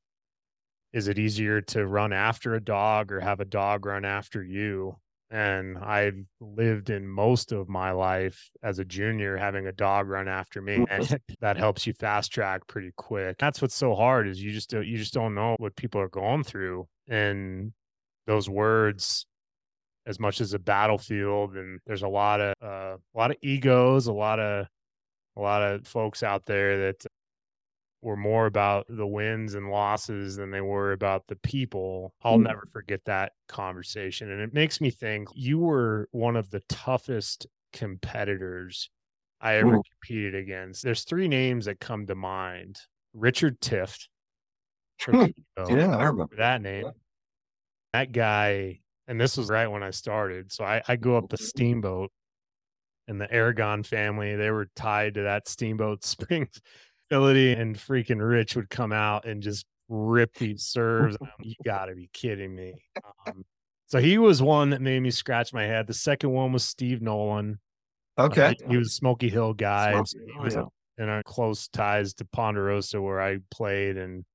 is 0.93 1.07
it 1.07 1.19
easier 1.19 1.61
to 1.61 1.85
run 1.85 2.13
after 2.13 2.55
a 2.55 2.61
dog 2.61 3.11
or 3.11 3.19
have 3.19 3.39
a 3.39 3.45
dog 3.45 3.85
run 3.85 4.05
after 4.05 4.43
you? 4.43 4.97
and 5.29 5.77
I've 5.77 6.23
lived 6.39 6.89
in 6.89 7.07
most 7.07 7.51
of 7.51 7.67
my 7.67 7.91
life 7.91 8.49
as 8.63 8.79
a 8.79 8.85
junior 8.85 9.35
having 9.35 9.67
a 9.67 9.73
dog 9.73 10.07
run 10.07 10.27
after 10.27 10.61
me 10.61 10.85
and 10.89 11.19
that 11.41 11.57
helps 11.57 11.85
you 11.85 11.93
fast 11.93 12.31
track 12.31 12.65
pretty 12.67 12.91
quick. 12.95 13.37
That's 13.37 13.61
what's 13.61 13.75
so 13.75 13.93
hard 13.93 14.27
is 14.27 14.41
you 14.41 14.51
just 14.51 14.69
don't, 14.69 14.87
you 14.87 14.97
just 14.97 15.13
don't 15.13 15.35
know 15.35 15.55
what 15.59 15.75
people 15.75 15.99
are 15.99 16.07
going 16.07 16.43
through 16.43 16.87
and 17.09 17.73
those 18.25 18.49
words 18.49 19.25
as 20.05 20.19
much 20.19 20.39
as 20.39 20.53
a 20.53 20.59
battlefield 20.59 21.57
and 21.57 21.81
there's 21.85 22.03
a 22.03 22.07
lot 22.07 22.39
of 22.39 22.53
uh, 22.63 22.95
a 22.95 23.17
lot 23.17 23.31
of 23.31 23.37
egos, 23.41 24.07
a 24.07 24.13
lot 24.13 24.39
of 24.39 24.67
a 25.35 25.41
lot 25.41 25.61
of 25.61 25.85
folks 25.85 26.23
out 26.23 26.45
there 26.45 26.77
that 26.87 27.05
were 28.01 28.15
more 28.15 28.45
about 28.45 28.85
the 28.89 29.07
wins 29.07 29.55
and 29.55 29.69
losses 29.69 30.35
than 30.35 30.51
they 30.51 30.61
were 30.61 30.91
about 30.91 31.27
the 31.27 31.35
people. 31.37 32.13
I'll 32.23 32.37
mm. 32.37 32.43
never 32.43 32.67
forget 32.71 33.01
that 33.05 33.33
conversation. 33.47 34.31
And 34.31 34.41
it 34.41 34.53
makes 34.53 34.79
me 34.79 34.91
think 34.91 35.29
you 35.33 35.59
were 35.59 36.07
one 36.11 36.35
of 36.35 36.49
the 36.49 36.61
toughest 36.69 37.47
competitors 37.73 38.89
I 39.41 39.55
ever 39.55 39.75
Ooh. 39.75 39.83
competed 39.91 40.35
against. 40.35 40.83
There's 40.83 41.03
three 41.03 41.27
names 41.27 41.65
that 41.65 41.79
come 41.79 42.05
to 42.07 42.15
mind 42.15 42.77
Richard 43.13 43.59
Tift. 43.61 44.07
Yeah, 45.69 45.95
I 45.95 46.05
remember 46.05 46.37
that 46.37 46.61
name. 46.61 46.89
That 47.93 48.11
guy, 48.11 48.79
and 49.07 49.21
this 49.21 49.37
was 49.37 49.47
right 49.47 49.67
when 49.67 49.83
I 49.83 49.91
started. 49.91 50.51
So 50.51 50.63
I, 50.63 50.81
I 50.87 50.95
go 50.95 51.17
up 51.17 51.29
the 51.29 51.37
steamboat 51.37 52.11
and 53.07 53.21
the 53.21 53.31
Aragon 53.31 53.83
family, 53.83 54.35
they 54.35 54.51
were 54.51 54.69
tied 54.75 55.15
to 55.15 55.23
that 55.23 55.47
steamboat 55.47 56.03
Springs 56.03 56.61
Ability 57.09 57.53
and 57.53 57.75
freaking 57.75 58.27
Rich 58.27 58.55
would 58.55 58.69
come 58.69 58.91
out 58.91 59.25
and 59.25 59.41
just 59.41 59.65
rip 59.89 60.33
these 60.35 60.63
serves. 60.63 61.17
you 61.41 61.55
got 61.63 61.85
to 61.85 61.95
be 61.95 62.09
kidding 62.13 62.55
me. 62.55 62.73
Um, 63.25 63.45
so 63.87 63.99
he 63.99 64.17
was 64.17 64.41
one 64.41 64.71
that 64.71 64.81
made 64.81 65.01
me 65.01 65.11
scratch 65.11 65.53
my 65.53 65.63
head. 65.63 65.87
The 65.87 65.93
second 65.93 66.31
one 66.31 66.51
was 66.51 66.65
Steve 66.65 67.01
Nolan. 67.01 67.59
Okay. 68.17 68.55
Uh, 68.65 68.69
he 68.69 68.77
was 68.77 68.87
a 68.87 68.91
Smoky 68.91 69.29
Hill 69.29 69.53
guy. 69.53 69.91
Smoky, 69.91 70.33
he 70.33 70.39
was 70.39 70.55
yeah. 70.55 70.63
in 70.97 71.09
our 71.09 71.23
close 71.23 71.67
ties 71.69 72.13
to 72.15 72.25
Ponderosa 72.25 73.01
where 73.01 73.21
I 73.21 73.37
played. 73.49 73.97
And 73.97 74.25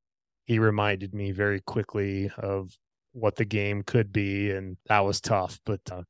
he 0.46 0.58
reminded 0.58 1.14
me 1.14 1.32
very 1.32 1.60
quickly 1.60 2.30
of 2.38 2.70
what 3.12 3.36
the 3.36 3.44
game 3.44 3.82
could 3.82 4.12
be. 4.12 4.50
And 4.50 4.78
that 4.86 5.00
was 5.00 5.20
tough. 5.20 5.60
But 5.66 5.80
uh, 5.90 6.02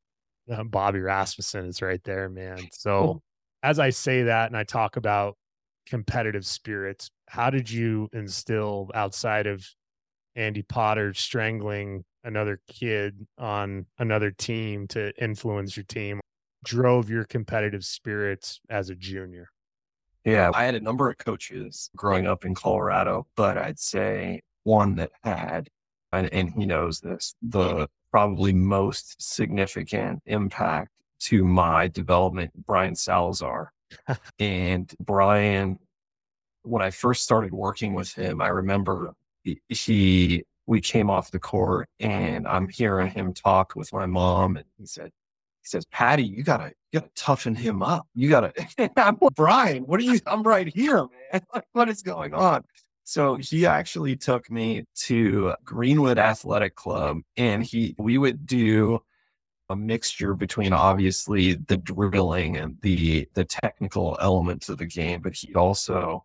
uh 0.50 0.62
Bobby 0.62 1.00
Rasmussen 1.00 1.66
is 1.66 1.82
right 1.82 2.02
there, 2.04 2.28
man. 2.28 2.58
So 2.72 3.00
cool. 3.00 3.22
as 3.64 3.80
I 3.80 3.90
say 3.90 4.24
that 4.24 4.46
and 4.46 4.56
I 4.56 4.62
talk 4.62 4.96
about 4.96 5.36
competitive 5.92 6.46
spirit. 6.46 7.10
How 7.28 7.50
did 7.50 7.70
you 7.70 8.08
instill 8.14 8.90
outside 8.94 9.46
of 9.46 9.62
Andy 10.34 10.62
Potter 10.62 11.12
strangling 11.12 12.02
another 12.24 12.60
kid 12.66 13.26
on 13.36 13.84
another 13.98 14.30
team 14.30 14.88
to 14.88 15.12
influence 15.22 15.76
your 15.76 15.84
team? 15.84 16.18
Drove 16.64 17.10
your 17.10 17.24
competitive 17.24 17.84
spirits 17.84 18.58
as 18.70 18.88
a 18.88 18.94
junior? 18.94 19.50
Yeah, 20.24 20.50
I 20.54 20.64
had 20.64 20.74
a 20.74 20.80
number 20.80 21.10
of 21.10 21.18
coaches 21.18 21.90
growing 21.94 22.26
up 22.26 22.46
in 22.46 22.54
Colorado, 22.54 23.26
but 23.36 23.58
I'd 23.58 23.78
say 23.78 24.40
one 24.62 24.94
that 24.94 25.10
had, 25.22 25.68
and, 26.10 26.32
and 26.32 26.54
he 26.54 26.64
knows 26.64 27.00
this, 27.00 27.34
the 27.42 27.86
probably 28.10 28.54
most 28.54 29.20
significant 29.20 30.22
impact 30.24 30.88
to 31.24 31.44
my 31.44 31.88
development, 31.88 32.50
Brian 32.64 32.94
Salazar 32.94 33.74
and 34.38 34.92
Brian, 35.00 35.78
when 36.62 36.82
I 36.82 36.90
first 36.90 37.22
started 37.22 37.52
working 37.52 37.94
with 37.94 38.12
him, 38.12 38.40
I 38.40 38.48
remember 38.48 39.12
he, 39.42 40.44
we 40.66 40.80
came 40.80 41.10
off 41.10 41.30
the 41.30 41.38
court 41.38 41.88
and 42.00 42.46
I'm 42.46 42.68
hearing 42.68 43.10
him 43.10 43.34
talk 43.34 43.74
with 43.74 43.92
my 43.92 44.06
mom. 44.06 44.56
And 44.56 44.66
he 44.78 44.86
said, 44.86 45.06
He 45.06 45.66
says, 45.66 45.84
Patty, 45.86 46.24
you 46.24 46.42
gotta, 46.42 46.72
you 46.92 47.00
gotta 47.00 47.10
toughen 47.14 47.54
him 47.54 47.82
up. 47.82 48.06
You 48.14 48.28
gotta, 48.28 48.52
I'm 48.96 49.18
Brian, 49.34 49.84
what 49.84 50.00
are 50.00 50.04
you, 50.04 50.20
I'm 50.26 50.42
right 50.42 50.68
here, 50.68 51.06
man. 51.32 51.42
What 51.72 51.88
is 51.88 52.02
going 52.02 52.34
on? 52.34 52.64
So 53.04 53.36
he 53.36 53.66
actually 53.66 54.16
took 54.16 54.50
me 54.50 54.84
to 55.06 55.54
Greenwood 55.64 56.18
Athletic 56.18 56.76
Club 56.76 57.18
and 57.36 57.64
he, 57.64 57.96
we 57.98 58.18
would 58.18 58.46
do 58.46 59.00
a 59.72 59.76
mixture 59.76 60.34
between 60.34 60.72
obviously 60.72 61.54
the 61.54 61.76
drilling 61.76 62.56
and 62.56 62.76
the, 62.82 63.28
the 63.34 63.44
technical 63.44 64.16
elements 64.20 64.68
of 64.68 64.78
the 64.78 64.86
game, 64.86 65.20
but 65.22 65.34
he'd 65.34 65.56
also 65.56 66.24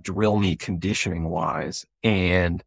drill 0.00 0.36
me 0.36 0.56
conditioning 0.56 1.28
wise. 1.28 1.86
And 2.02 2.62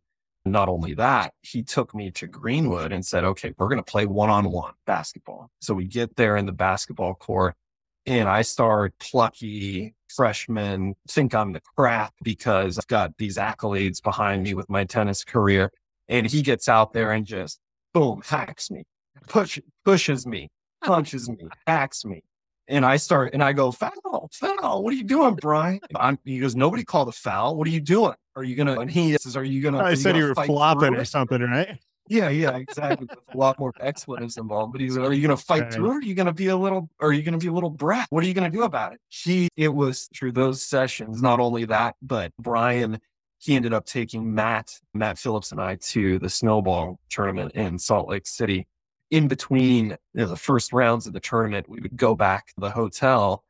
not 0.45 0.69
only 0.69 0.93
that, 0.95 1.33
he 1.41 1.63
took 1.63 1.93
me 1.93 2.11
to 2.11 2.27
Greenwood 2.27 2.91
and 2.91 3.05
said, 3.05 3.23
okay, 3.23 3.53
we're 3.57 3.67
going 3.67 3.83
to 3.83 3.91
play 3.91 4.05
one 4.05 4.29
on 4.29 4.51
one 4.51 4.73
basketball. 4.85 5.51
So 5.59 5.73
we 5.73 5.85
get 5.85 6.15
there 6.15 6.37
in 6.37 6.45
the 6.45 6.51
basketball 6.51 7.15
court 7.15 7.55
and 8.05 8.27
I 8.27 8.41
start 8.41 8.93
plucky 8.99 9.93
freshman, 10.07 10.95
think 11.07 11.35
I'm 11.35 11.53
the 11.53 11.61
crap 11.61 12.13
because 12.23 12.77
I've 12.79 12.87
got 12.87 13.17
these 13.17 13.37
accolades 13.37 14.01
behind 14.01 14.43
me 14.43 14.53
with 14.53 14.69
my 14.69 14.85
tennis 14.85 15.23
career. 15.23 15.71
And 16.07 16.25
he 16.25 16.41
gets 16.41 16.67
out 16.67 16.93
there 16.93 17.11
and 17.11 17.25
just 17.25 17.59
boom, 17.93 18.21
hacks 18.25 18.71
me, 18.71 18.83
push, 19.27 19.59
pushes 19.85 20.25
me, 20.25 20.49
oh. 20.83 20.87
punches 20.87 21.29
me, 21.29 21.47
hacks 21.67 22.05
me. 22.05 22.23
And 22.67 22.85
I 22.85 22.97
start 22.97 23.33
and 23.33 23.43
I 23.43 23.51
go, 23.53 23.71
foul, 23.71 24.29
foul. 24.31 24.83
What 24.83 24.93
are 24.93 24.95
you 24.95 25.03
doing, 25.03 25.33
Brian? 25.35 25.79
I'm, 25.95 26.19
he 26.23 26.37
goes, 26.37 26.55
nobody 26.55 26.83
called 26.83 27.09
a 27.09 27.11
foul. 27.11 27.55
What 27.55 27.67
are 27.67 27.71
you 27.71 27.81
doing? 27.81 28.13
Are 28.35 28.43
you 28.43 28.55
gonna? 28.55 28.79
And 28.79 28.91
he 28.91 29.17
says, 29.17 29.35
are 29.35 29.43
you 29.43 29.61
gonna? 29.63 29.79
I 29.79 29.91
you 29.91 29.95
said 29.95 30.15
you 30.15 30.27
were 30.27 30.35
flopping 30.35 30.95
or 30.95 31.03
something, 31.03 31.41
right? 31.41 31.79
Yeah, 32.09 32.29
yeah, 32.29 32.57
exactly. 32.57 33.07
A 33.33 33.37
lot 33.37 33.59
more 33.59 33.71
expletives 33.79 34.37
involved. 34.37 34.71
But 34.71 34.81
he's 34.81 34.97
like, 34.97 35.09
are 35.09 35.13
you 35.13 35.21
gonna 35.21 35.37
fight 35.37 35.63
Right. 35.63 35.73
through 35.73 35.91
it? 35.91 35.95
Are 35.97 36.07
you 36.07 36.15
gonna 36.15 36.33
be 36.33 36.47
a 36.47 36.57
little? 36.57 36.89
Are 36.99 37.11
you 37.11 37.21
gonna 37.21 37.37
be 37.37 37.47
a 37.47 37.51
little 37.51 37.69
brat? 37.69 38.07
What 38.11 38.23
are 38.23 38.27
you 38.27 38.33
gonna 38.33 38.49
do 38.49 38.63
about 38.63 38.93
it? 38.93 38.99
He. 39.09 39.49
It 39.57 39.69
was 39.69 40.07
through 40.15 40.33
those 40.33 40.61
sessions. 40.61 41.21
Not 41.21 41.39
only 41.39 41.65
that, 41.65 41.95
but 42.01 42.31
Brian. 42.37 42.99
He 43.41 43.55
ended 43.55 43.73
up 43.73 43.85
taking 43.85 44.35
Matt, 44.35 44.77
Matt 44.93 45.17
Phillips, 45.17 45.53
and 45.53 45.61
I 45.61 45.75
to 45.75 46.19
the 46.19 46.29
snowball 46.29 46.99
tournament 47.09 47.53
in 47.55 47.79
Salt 47.79 48.09
Lake 48.09 48.27
City 48.27 48.67
in 49.11 49.27
between 49.27 49.91
you 49.91 49.97
know, 50.13 50.27
the 50.27 50.35
first 50.35 50.73
rounds 50.73 51.07
of 51.07 51.13
the 51.13 51.19
tournament, 51.19 51.69
we 51.69 51.79
would 51.79 51.97
go 51.97 52.15
back 52.15 52.47
to 52.47 52.53
the 52.57 52.71
hotel 52.71 53.43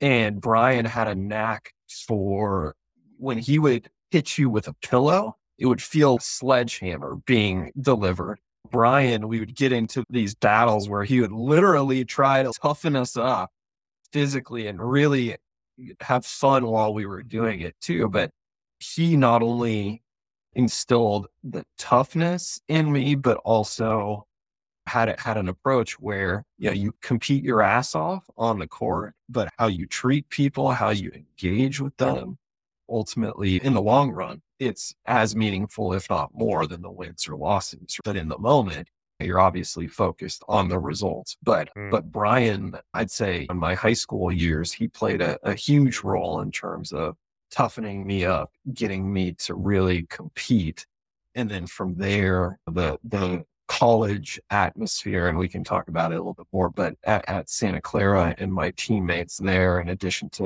and 0.00 0.40
Brian 0.40 0.84
had 0.84 1.08
a 1.08 1.14
knack 1.14 1.72
for 1.88 2.74
when 3.18 3.38
he 3.38 3.58
would 3.58 3.88
hit 4.10 4.36
you 4.36 4.50
with 4.50 4.68
a 4.68 4.74
pillow, 4.74 5.36
it 5.58 5.66
would 5.66 5.82
feel 5.82 6.18
sledgehammer 6.18 7.16
being 7.26 7.72
delivered. 7.80 8.38
Brian, 8.70 9.28
we 9.28 9.40
would 9.40 9.54
get 9.54 9.72
into 9.72 10.04
these 10.10 10.34
battles 10.34 10.88
where 10.88 11.04
he 11.04 11.20
would 11.20 11.32
literally 11.32 12.04
try 12.04 12.42
to 12.42 12.52
toughen 12.60 12.96
us 12.96 13.16
up 13.16 13.50
physically 14.12 14.66
and 14.66 14.80
really 14.80 15.36
have 16.00 16.26
fun 16.26 16.66
while 16.66 16.92
we 16.92 17.06
were 17.06 17.22
doing 17.22 17.60
it 17.60 17.74
too. 17.80 18.08
But 18.08 18.30
he 18.78 19.16
not 19.16 19.42
only 19.42 20.02
instilled 20.54 21.28
the 21.44 21.64
toughness 21.78 22.60
in 22.68 22.92
me, 22.92 23.14
but 23.14 23.36
also 23.38 24.26
had 24.86 25.08
it 25.08 25.18
had 25.20 25.36
an 25.36 25.48
approach 25.48 25.98
where 26.00 26.44
you 26.58 26.68
know 26.70 26.74
you 26.74 26.92
compete 27.02 27.42
your 27.44 27.62
ass 27.62 27.94
off 27.94 28.24
on 28.36 28.58
the 28.58 28.66
court, 28.68 29.14
but 29.28 29.48
how 29.58 29.66
you 29.66 29.86
treat 29.86 30.28
people, 30.28 30.70
how 30.70 30.90
you 30.90 31.10
engage 31.10 31.80
with 31.80 31.96
them, 31.96 32.38
ultimately 32.88 33.56
in 33.64 33.74
the 33.74 33.82
long 33.82 34.10
run, 34.10 34.42
it's 34.58 34.94
as 35.06 35.34
meaningful, 35.36 35.92
if 35.92 36.08
not 36.10 36.30
more, 36.34 36.66
than 36.66 36.82
the 36.82 36.90
wins 36.90 37.28
or 37.28 37.36
losses. 37.36 37.98
But 38.04 38.16
in 38.16 38.28
the 38.28 38.38
moment, 38.38 38.88
you're 39.20 39.40
obviously 39.40 39.86
focused 39.88 40.42
on 40.48 40.68
the 40.68 40.78
results. 40.78 41.36
But 41.42 41.70
Mm. 41.76 41.90
but 41.90 42.12
Brian, 42.12 42.76
I'd 42.94 43.10
say 43.10 43.46
in 43.50 43.56
my 43.58 43.74
high 43.74 43.94
school 43.94 44.30
years, 44.32 44.72
he 44.72 44.88
played 44.88 45.20
a, 45.22 45.38
a 45.42 45.54
huge 45.54 46.00
role 46.02 46.40
in 46.40 46.50
terms 46.52 46.92
of 46.92 47.16
toughening 47.50 48.06
me 48.06 48.24
up, 48.24 48.52
getting 48.74 49.12
me 49.12 49.32
to 49.32 49.54
really 49.54 50.04
compete. 50.10 50.86
And 51.34 51.50
then 51.50 51.66
from 51.66 51.94
there, 51.96 52.58
the 52.66 52.98
the 53.04 53.44
college 53.68 54.40
atmosphere, 54.50 55.28
and 55.28 55.38
we 55.38 55.48
can 55.48 55.64
talk 55.64 55.88
about 55.88 56.12
it 56.12 56.16
a 56.16 56.18
little 56.18 56.34
bit 56.34 56.46
more, 56.52 56.68
but 56.70 56.94
at, 57.04 57.28
at 57.28 57.48
Santa 57.50 57.80
Clara 57.80 58.34
and 58.38 58.52
my 58.52 58.70
teammates 58.72 59.38
there, 59.38 59.80
in 59.80 59.88
addition 59.88 60.28
to 60.30 60.44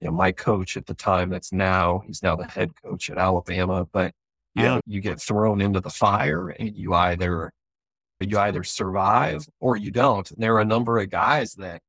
you 0.00 0.08
know, 0.08 0.12
my 0.12 0.30
coach 0.32 0.76
at 0.76 0.86
the 0.86 0.94
time 0.94 1.30
that's 1.30 1.52
now 1.52 2.02
he's 2.06 2.22
now 2.22 2.36
the 2.36 2.46
head 2.46 2.70
coach 2.82 3.10
at 3.10 3.18
Alabama, 3.18 3.86
but 3.92 4.12
you 4.54 4.62
Yeah. 4.64 4.74
know, 4.76 4.80
you 4.86 5.00
get 5.00 5.20
thrown 5.20 5.60
into 5.60 5.80
the 5.80 5.90
fire 5.90 6.48
and 6.50 6.76
you 6.76 6.94
either 6.94 7.52
you 8.20 8.38
either 8.38 8.64
survive 8.64 9.46
or 9.60 9.76
you 9.76 9.90
don't. 9.90 10.30
And 10.30 10.42
there 10.42 10.54
are 10.56 10.60
a 10.60 10.64
number 10.64 10.98
of 10.98 11.10
guys 11.10 11.54
that 11.56 11.82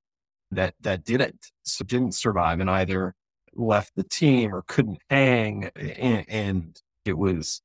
that 0.51 0.73
that 0.81 1.03
didn't 1.03 1.51
so 1.63 1.83
didn't 1.85 2.13
survive 2.13 2.59
and 2.59 2.69
either 2.69 3.13
left 3.55 3.93
the 3.95 4.03
team 4.03 4.53
or 4.55 4.63
couldn't 4.67 4.99
hang 5.09 5.65
and, 5.75 6.25
and 6.29 6.81
it 7.05 7.17
was 7.17 7.61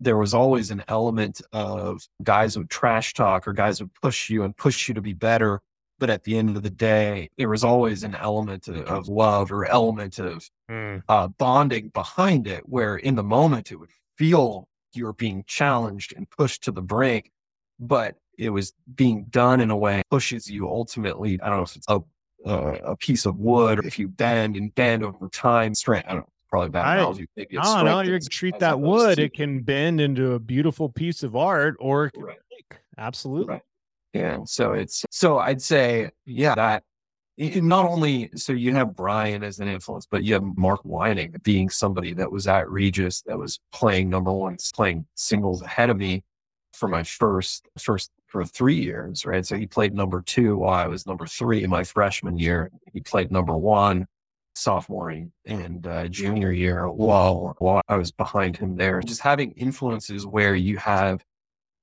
there 0.00 0.16
was 0.16 0.32
always 0.34 0.70
an 0.70 0.82
element 0.88 1.40
of 1.52 2.00
guys 2.22 2.56
would 2.56 2.70
trash 2.70 3.14
talk 3.14 3.46
or 3.48 3.52
guys 3.52 3.80
would 3.80 3.92
push 4.00 4.30
you 4.30 4.42
and 4.44 4.56
push 4.56 4.88
you 4.88 4.94
to 4.94 5.00
be 5.02 5.12
better 5.12 5.60
but 5.98 6.08
at 6.10 6.22
the 6.22 6.38
end 6.38 6.56
of 6.56 6.62
the 6.62 6.70
day 6.70 7.28
there 7.38 7.48
was 7.48 7.64
always 7.64 8.04
an 8.04 8.14
element 8.14 8.68
of, 8.68 8.76
of 8.86 9.08
love 9.08 9.50
or 9.52 9.64
element 9.66 10.18
of 10.18 10.48
Mm. 10.70 11.02
uh, 11.08 11.28
bonding 11.28 11.88
behind 11.94 12.46
it, 12.46 12.68
where 12.68 12.96
in 12.96 13.14
the 13.14 13.22
moment 13.22 13.72
it 13.72 13.76
would 13.76 13.88
feel 14.18 14.68
you're 14.92 15.14
being 15.14 15.42
challenged 15.46 16.12
and 16.14 16.28
pushed 16.28 16.62
to 16.64 16.70
the 16.70 16.82
brink, 16.82 17.30
but 17.80 18.16
it 18.38 18.50
was 18.50 18.74
being 18.94 19.24
done 19.30 19.60
in 19.62 19.70
a 19.70 19.76
way 19.76 20.02
pushes 20.10 20.46
you 20.50 20.68
ultimately. 20.68 21.40
I 21.40 21.48
don't 21.48 21.56
know 21.56 21.62
if 21.62 21.74
it's 21.74 21.88
a 21.88 22.00
uh, 22.46 22.78
a 22.84 22.96
piece 22.96 23.24
of 23.24 23.38
wood 23.38 23.78
or 23.78 23.86
if 23.86 23.98
you 23.98 24.08
bend 24.08 24.56
and 24.56 24.74
bend 24.74 25.02
over 25.02 25.26
time. 25.30 25.74
Strength. 25.74 26.06
I 26.06 26.12
don't 26.12 26.20
know. 26.20 26.32
Probably 26.48 26.70
bad 26.70 26.86
I- 26.86 26.94
analogy. 26.96 27.26
Maybe 27.36 27.56
it's 27.56 27.66
No, 27.74 27.82
no, 27.82 28.00
you 28.00 28.14
and 28.14 28.30
treat 28.30 28.58
that 28.60 28.80
wood, 28.80 29.16
two. 29.16 29.24
it 29.24 29.34
can 29.34 29.60
bend 29.62 30.00
into 30.00 30.32
a 30.32 30.38
beautiful 30.38 30.88
piece 30.88 31.22
of 31.22 31.36
art 31.36 31.76
or 31.78 32.10
can 32.10 32.22
Right. 32.22 32.38
Absolutely. 32.96 33.54
Right. 33.54 33.62
Yeah. 34.12 34.38
So 34.44 34.72
it's 34.72 35.04
so 35.10 35.38
I'd 35.38 35.62
say, 35.62 36.10
yeah, 36.26 36.54
that 36.56 36.82
not 37.36 37.84
only 37.86 38.30
so 38.34 38.52
you 38.52 38.74
have 38.74 38.96
Brian 38.96 39.44
as 39.44 39.60
an 39.60 39.68
influence, 39.68 40.06
but 40.10 40.24
you 40.24 40.34
have 40.34 40.42
Mark 40.56 40.82
Weinig 40.82 41.40
being 41.44 41.68
somebody 41.70 42.12
that 42.14 42.32
was 42.32 42.48
at 42.48 42.68
Regis 42.68 43.22
that 43.26 43.38
was 43.38 43.60
playing 43.72 44.08
number 44.10 44.32
one, 44.32 44.56
playing 44.74 45.06
singles 45.14 45.62
ahead 45.62 45.90
of 45.90 45.96
me 45.96 46.24
for 46.72 46.88
my 46.88 47.02
first 47.04 47.68
first 47.78 48.10
for 48.26 48.44
three 48.44 48.74
years, 48.82 49.24
right? 49.24 49.46
So 49.46 49.56
he 49.56 49.66
played 49.66 49.94
number 49.94 50.20
two 50.22 50.56
while 50.58 50.74
I 50.74 50.86
was 50.88 51.06
number 51.06 51.26
three 51.26 51.62
in 51.62 51.70
my 51.70 51.84
freshman 51.84 52.36
year. 52.38 52.70
He 52.92 53.00
played 53.00 53.30
number 53.30 53.56
one 53.56 54.06
sophomore 54.58 55.14
and 55.46 55.86
uh, 55.86 56.08
junior 56.08 56.52
year 56.52 56.88
while 56.88 57.54
while 57.58 57.80
I 57.88 57.96
was 57.96 58.10
behind 58.10 58.56
him 58.56 58.76
there. 58.76 59.00
Just 59.00 59.20
having 59.20 59.52
influences 59.52 60.26
where 60.26 60.54
you 60.54 60.76
have 60.78 61.24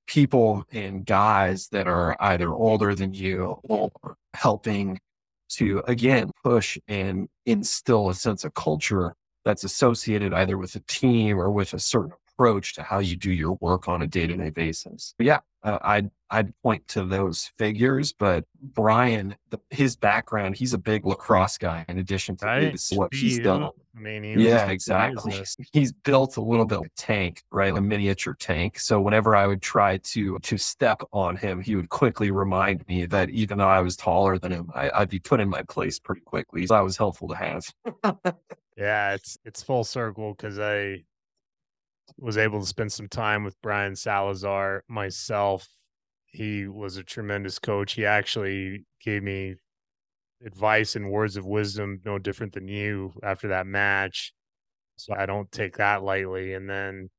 people 0.06 0.64
and 0.72 1.04
guys 1.04 1.68
that 1.68 1.88
are 1.88 2.16
either 2.20 2.52
older 2.52 2.94
than 2.94 3.12
you 3.12 3.58
or 3.64 3.90
helping 4.34 5.00
to 5.48 5.82
again 5.86 6.30
push 6.44 6.78
and 6.88 7.28
instill 7.44 8.08
a 8.08 8.14
sense 8.14 8.44
of 8.44 8.54
culture 8.54 9.14
that's 9.44 9.64
associated 9.64 10.32
either 10.32 10.58
with 10.58 10.74
a 10.74 10.80
team 10.80 11.38
or 11.38 11.50
with 11.50 11.72
a 11.72 11.78
certain 11.78 12.12
approach 12.28 12.74
to 12.74 12.82
how 12.82 12.98
you 12.98 13.16
do 13.16 13.30
your 13.30 13.56
work 13.60 13.88
on 13.88 14.02
a 14.02 14.06
day-to-day 14.06 14.50
basis. 14.50 15.14
But 15.16 15.26
yeah, 15.26 15.40
uh, 15.66 15.78
I'd 15.82 16.10
I'd 16.30 16.52
point 16.62 16.86
to 16.88 17.04
those 17.04 17.52
figures, 17.58 18.12
but 18.12 18.44
Brian, 18.60 19.36
the, 19.50 19.58
his 19.70 19.96
background, 19.96 20.56
he's 20.56 20.74
a 20.74 20.78
big 20.78 21.06
lacrosse 21.06 21.56
guy. 21.58 21.84
In 21.88 21.98
addition 21.98 22.36
to 22.38 22.46
Right. 22.46 22.72
his, 22.72 22.90
what 22.90 23.14
he's 23.14 23.38
done, 23.38 23.62
I 23.96 24.00
mean, 24.00 24.22
he 24.24 24.32
yeah, 24.44 24.68
exactly. 24.68 25.32
He's, 25.72 25.92
built 25.92 26.36
a 26.36 26.40
little 26.40 26.66
bit 26.66 26.78
of 26.78 26.84
a 26.84 26.90
tank, 26.96 27.42
right? 27.50 27.72
A 27.76 27.80
miniature 27.80 28.34
tank. 28.34 28.78
So 28.78 29.00
whenever 29.00 29.34
I 29.36 29.46
would 29.46 29.62
try 29.62 29.98
to 29.98 30.38
to 30.38 30.58
step 30.58 31.02
on 31.12 31.36
him, 31.36 31.60
he 31.60 31.76
would 31.76 31.88
quickly 31.88 32.30
remind 32.30 32.86
me 32.88 33.06
that 33.06 33.30
even 33.30 33.58
though 33.58 33.68
I 33.68 33.80
was 33.80 33.96
taller 33.96 34.38
than 34.38 34.52
him, 34.52 34.70
I, 34.74 34.90
I'd 34.94 35.08
be 35.10 35.20
put 35.20 35.40
in 35.40 35.48
my 35.48 35.62
place 35.62 35.98
pretty 35.98 36.22
quickly. 36.22 36.66
So 36.66 36.74
that 36.74 36.80
was 36.84 36.96
helpful 36.96 37.28
to 37.28 37.36
have. 37.36 37.72
Yeah, 38.76 39.14
it's 39.14 39.38
it's 39.42 39.62
full 39.62 39.84
circle 39.84 40.34
because 40.34 40.58
I 40.58 41.04
was 42.18 42.38
able 42.38 42.60
to 42.60 42.66
spend 42.66 42.92
some 42.92 43.08
time 43.08 43.44
with 43.44 43.60
Brian 43.62 43.96
Salazar 43.96 44.84
myself. 44.88 45.68
He 46.26 46.66
was 46.66 46.96
a 46.96 47.04
tremendous 47.04 47.58
coach. 47.58 47.92
He 47.92 48.06
actually 48.06 48.86
gave 49.02 49.22
me 49.22 49.56
advice 50.44 50.96
and 50.96 51.10
words 51.10 51.36
of 51.36 51.46
wisdom, 51.46 52.00
no 52.04 52.18
different 52.18 52.52
than 52.52 52.68
you 52.68 53.12
after 53.22 53.48
that 53.48 53.66
match. 53.66 54.32
So 54.96 55.14
I 55.14 55.26
don't 55.26 55.50
take 55.50 55.76
that 55.76 56.02
lightly. 56.02 56.54
And 56.54 56.68
then 56.68 57.10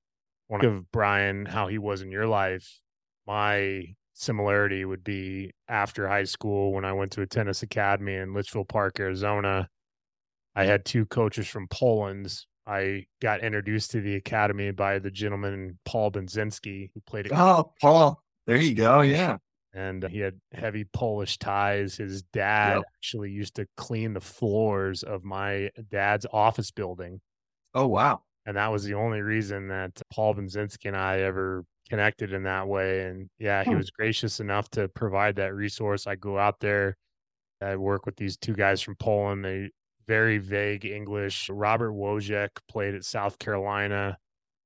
think 0.49 0.63
of 0.63 0.91
Brian, 0.91 1.45
how 1.45 1.67
he 1.67 1.77
was 1.77 2.01
in 2.01 2.11
your 2.11 2.27
life, 2.27 2.79
my 3.25 3.95
similarity 4.13 4.83
would 4.83 5.03
be 5.03 5.51
after 5.67 6.07
high 6.07 6.23
school 6.23 6.73
when 6.73 6.85
I 6.85 6.93
went 6.93 7.11
to 7.13 7.21
a 7.21 7.27
tennis 7.27 7.61
academy 7.61 8.15
in 8.15 8.33
Litchfield 8.33 8.67
Park, 8.67 8.99
Arizona. 8.99 9.69
I 10.55 10.65
had 10.65 10.85
two 10.85 11.05
coaches 11.05 11.47
from 11.47 11.67
Poland. 11.67 12.33
I 12.68 13.05
got 13.22 13.41
introduced 13.43 13.91
to 13.91 14.01
the 14.01 14.15
academy 14.15 14.72
by 14.72 14.99
the 14.99 15.11
gentleman 15.11 15.80
Paul 15.86 16.11
Benzinski, 16.11 16.89
who 16.93 17.01
played 17.07 17.28
at 17.28 17.32
Oh, 17.34 17.74
Paul, 17.82 18.22
there 18.45 18.57
you 18.57 18.76
go. 18.76 19.01
Yeah. 19.01 19.38
and 19.74 20.03
he 20.09 20.20
had 20.20 20.39
heavy 20.53 20.84
Polish 20.86 21.38
ties. 21.38 21.97
His 21.97 22.24
dad 22.24 22.78
Yep. 22.78 22.84
actually 22.97 23.32
used 23.32 23.55
to 23.55 23.68
clean 23.78 24.13
the 24.13 24.22
floors 24.22 25.03
of 25.03 25.24
my 25.24 25.70
dad's 25.89 26.26
office 26.34 26.72
building. 26.72 27.22
Oh 27.74 27.88
wow. 27.88 28.24
And 28.45 28.57
that 28.57 28.68
was 28.72 28.84
the 28.86 28.93
only 28.95 29.22
reason 29.22 29.68
that 29.70 30.01
Paul 30.11 30.36
Benzinski 30.36 30.86
and 30.88 30.97
I 30.97 31.20
ever 31.20 31.63
connected 31.89 32.34
in 32.34 32.43
that 32.43 32.68
way. 32.68 33.05
And 33.05 33.30
yeah, 33.39 33.63
he 33.63 33.72
Hmm. 33.72 33.78
was 33.78 33.91
gracious 33.91 34.39
enough 34.39 34.70
to 34.72 34.88
provide 34.89 35.36
that 35.38 35.53
resource. 35.53 36.07
I 36.07 36.15
go 36.15 36.38
out 36.38 36.59
there, 36.59 36.95
I 37.61 37.76
work 37.78 38.05
with 38.05 38.15
these 38.18 38.38
two 38.38 38.53
guys 38.53 38.82
from 38.82 38.95
Poland. 38.95 39.43
They 39.45 39.72
very 40.08 40.38
vague 40.38 40.86
English. 40.86 41.49
Robert 41.49 41.91
Wojek 41.91 42.49
played 42.70 42.95
at 42.95 43.03
South 43.03 43.38
Carolina. 43.39 44.18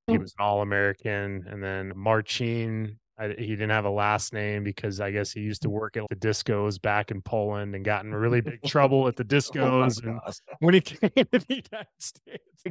He 0.06 0.14
Hmm. 0.14 0.20
was 0.22 0.34
an 0.38 0.44
All 0.44 0.62
American. 0.62 1.44
And 1.48 1.62
then 1.62 1.92
Marcin, 1.96 2.98
I, 3.18 3.28
he 3.28 3.48
didn't 3.48 3.70
have 3.70 3.84
a 3.84 3.90
last 3.90 4.32
name 4.32 4.64
because 4.64 5.00
I 5.00 5.10
guess 5.10 5.32
he 5.32 5.40
used 5.40 5.62
to 5.62 5.70
work 5.70 5.96
at 5.96 6.04
the 6.10 6.16
discos 6.16 6.80
back 6.80 7.10
in 7.10 7.20
Poland 7.22 7.74
and 7.74 7.84
got 7.84 8.04
in 8.04 8.12
really 8.14 8.40
big 8.40 8.62
trouble 8.66 9.06
at 9.08 9.16
the 9.16 9.22
Oh 9.22 9.26
discos. 9.26 10.02
and 10.02 10.18
when 10.60 10.74
he 10.74 10.80
came 10.80 11.10
to 11.14 11.24
the 11.38 11.44
United 11.48 11.86
States, 11.98 12.62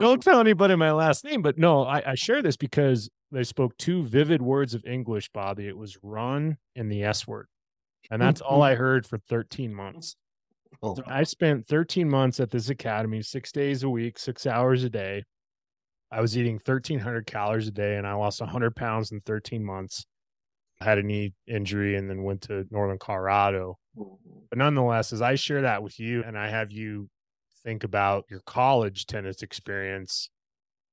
don't 0.00 0.22
tell 0.22 0.40
anybody 0.40 0.74
my 0.76 0.92
last 0.92 1.24
name, 1.24 1.42
but 1.42 1.58
no, 1.58 1.84
I, 1.84 2.12
I 2.12 2.14
share 2.14 2.40
this 2.42 2.56
because 2.56 3.10
they 3.32 3.42
spoke 3.44 3.76
two 3.78 4.04
vivid 4.04 4.40
words 4.42 4.74
of 4.74 4.84
English, 4.84 5.28
Bobby. 5.32 5.66
It 5.66 5.76
was 5.76 5.98
run 6.02 6.56
and 6.76 6.90
the 6.90 7.02
S 7.04 7.26
word. 7.26 7.46
And 8.10 8.20
that's 8.22 8.40
all 8.40 8.62
I 8.62 8.74
heard 8.74 9.06
for 9.06 9.18
13 9.18 9.74
months. 9.74 10.14
Oh, 10.82 10.94
So 10.94 11.02
I 11.06 11.22
spent 11.24 11.66
13 11.66 12.08
months 12.08 12.40
at 12.40 12.50
this 12.50 12.68
academy, 12.68 13.22
six 13.22 13.52
days 13.52 13.82
a 13.82 13.88
week, 13.88 14.18
six 14.18 14.46
hours 14.46 14.84
a 14.84 14.90
day. 14.90 15.24
I 16.10 16.20
was 16.20 16.36
eating 16.38 16.54
1,300 16.64 17.26
calories 17.26 17.68
a 17.68 17.72
day 17.72 17.96
and 17.96 18.06
I 18.06 18.14
lost 18.14 18.40
100 18.40 18.76
pounds 18.76 19.10
in 19.10 19.20
13 19.20 19.64
months. 19.64 20.06
I 20.80 20.84
had 20.84 20.98
a 20.98 21.02
knee 21.02 21.34
injury 21.46 21.96
and 21.96 22.08
then 22.08 22.22
went 22.22 22.42
to 22.42 22.66
Northern 22.70 22.98
Colorado. 22.98 23.78
Mm-hmm. 23.96 24.38
But 24.50 24.58
nonetheless, 24.58 25.12
as 25.12 25.22
I 25.22 25.34
share 25.34 25.62
that 25.62 25.82
with 25.82 25.98
you 25.98 26.22
and 26.22 26.38
I 26.38 26.48
have 26.48 26.70
you 26.70 27.08
think 27.64 27.84
about 27.84 28.26
your 28.30 28.40
college 28.46 29.06
tennis 29.06 29.42
experience, 29.42 30.30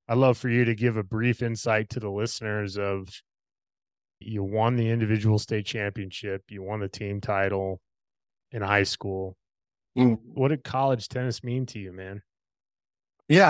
I'd 0.07 0.17
love 0.17 0.37
for 0.37 0.49
you 0.49 0.65
to 0.65 0.75
give 0.75 0.97
a 0.97 1.03
brief 1.03 1.41
insight 1.41 1.89
to 1.91 1.99
the 1.99 2.09
listeners 2.09 2.77
of 2.77 3.07
you 4.19 4.43
won 4.43 4.75
the 4.75 4.89
individual 4.89 5.39
state 5.39 5.65
championship, 5.65 6.43
you 6.49 6.63
won 6.63 6.79
the 6.79 6.87
team 6.87 7.21
title 7.21 7.81
in 8.51 8.61
high 8.61 8.83
school. 8.83 9.37
Mm. 9.97 10.19
What 10.33 10.49
did 10.49 10.63
college 10.63 11.07
tennis 11.07 11.43
mean 11.43 11.65
to 11.67 11.79
you, 11.79 11.91
man? 11.91 12.21
Yeah. 13.27 13.49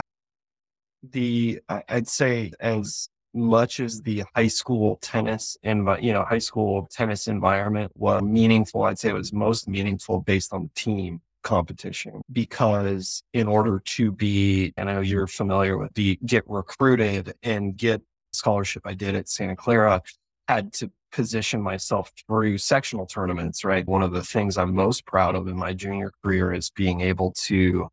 The 1.04 1.62
I'd 1.70 2.08
say 2.08 2.52
as 2.60 3.10
much 3.34 3.80
as 3.80 4.02
the 4.02 4.24
high 4.36 4.48
school 4.48 4.98
tennis 5.02 5.58
and 5.64 5.88
you 6.02 6.14
know 6.14 6.24
high 6.24 6.38
school 6.38 6.88
tennis 6.92 7.28
environment 7.28 7.92
was 7.96 8.22
meaningful, 8.22 8.84
I'd 8.84 9.00
say 9.00 9.10
it 9.10 9.14
was 9.14 9.34
most 9.34 9.68
meaningful 9.68 10.22
based 10.22 10.54
on 10.54 10.64
the 10.64 10.70
team 10.76 11.22
competition 11.44 12.22
because 12.32 13.24
in 13.34 13.48
order 13.48 13.80
to 13.80 14.12
be, 14.12 14.74
and 14.78 14.90
I 14.90 14.94
know 14.96 15.02
you're 15.02 15.28
familiar 15.28 15.78
with 15.78 15.94
the 15.96 16.20
get 16.26 16.44
recruited 16.48 17.34
and 17.44 17.76
get 17.76 18.02
scholarship 18.34 18.84
I 18.86 18.94
did 18.94 19.16
at 19.16 19.28
Santa 19.28 19.56
Clara, 19.56 20.02
had 20.48 20.74
to 20.74 20.92
position 21.12 21.62
myself 21.62 22.12
through 22.26 22.58
sectional 22.58 23.06
tournaments, 23.06 23.64
right? 23.64 23.86
One 23.88 24.02
of 24.02 24.12
the 24.12 24.24
things 24.24 24.58
I'm 24.58 24.74
most 24.74 25.06
proud 25.06 25.36
of 25.36 25.48
in 25.48 25.58
my 25.58 25.74
junior 25.74 26.12
career 26.24 26.54
is 26.54 26.70
being 26.70 27.02
able 27.02 27.34
to 27.44 27.90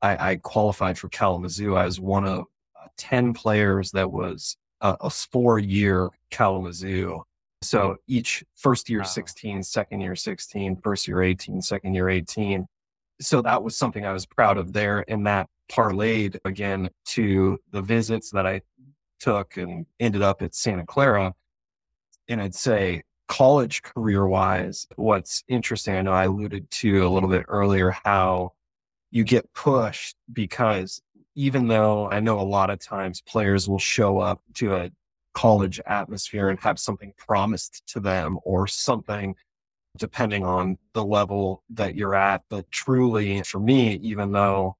I, 0.00 0.30
I 0.30 0.36
qualified 0.36 0.98
for 0.98 1.08
Kalamazoo. 1.08 1.76
I 1.76 1.84
was 1.84 2.00
one 2.00 2.24
of 2.24 2.40
uh, 2.40 2.86
10 2.96 3.34
players 3.34 3.90
that 3.92 4.10
was 4.10 4.56
uh, 4.80 4.96
a 5.00 5.10
four 5.10 5.58
year 5.58 6.08
Kalamazoo. 6.30 7.22
So 7.62 7.96
each 8.06 8.44
first 8.56 8.88
year 8.88 9.00
Wow. 9.00 9.06
16, 9.06 9.62
second 9.64 10.00
year 10.00 10.14
16, 10.14 10.76
first 10.76 11.08
year 11.08 11.22
18, 11.22 11.60
second 11.62 11.94
year 11.94 12.08
18. 12.08 12.66
So 13.20 13.42
that 13.42 13.62
was 13.62 13.76
something 13.76 14.06
I 14.06 14.12
was 14.12 14.26
proud 14.26 14.58
of 14.58 14.72
there. 14.72 15.04
And 15.08 15.26
that 15.26 15.48
parlayed 15.68 16.38
again 16.44 16.88
to 17.06 17.58
the 17.72 17.82
visits 17.82 18.30
that 18.30 18.46
I 18.46 18.60
took 19.18 19.56
and 19.56 19.86
ended 19.98 20.22
up 20.22 20.40
at 20.42 20.54
Santa 20.54 20.86
Clara. 20.86 21.34
And 22.28 22.40
I'd 22.42 22.54
say 22.54 23.02
college 23.26 23.82
career 23.82 24.26
wise, 24.26 24.86
what's 24.96 25.44
interesting, 25.48 25.96
I 25.96 26.02
know 26.02 26.12
I 26.12 26.24
alluded 26.24 26.70
to 26.70 27.06
a 27.06 27.10
little 27.10 27.28
bit 27.28 27.44
earlier 27.48 27.94
how 28.04 28.52
you 29.10 29.24
get 29.24 29.52
pushed 29.54 30.16
because 30.32 31.00
even 31.34 31.68
though 31.68 32.10
I 32.10 32.20
know 32.20 32.40
a 32.40 32.42
lot 32.42 32.70
of 32.70 32.78
times 32.80 33.22
players 33.22 33.68
will 33.68 33.78
show 33.78 34.18
up 34.18 34.42
to 34.54 34.74
a 34.74 34.90
college 35.34 35.80
atmosphere 35.86 36.48
and 36.48 36.58
have 36.60 36.78
something 36.78 37.12
promised 37.16 37.86
to 37.86 38.00
them 38.00 38.38
or 38.44 38.66
something 38.66 39.34
depending 39.96 40.44
on 40.44 40.78
the 40.94 41.04
level 41.04 41.62
that 41.70 41.94
you're 41.94 42.14
at. 42.14 42.42
But 42.48 42.70
truly 42.70 43.42
for 43.42 43.60
me, 43.60 43.94
even 43.96 44.32
though 44.32 44.76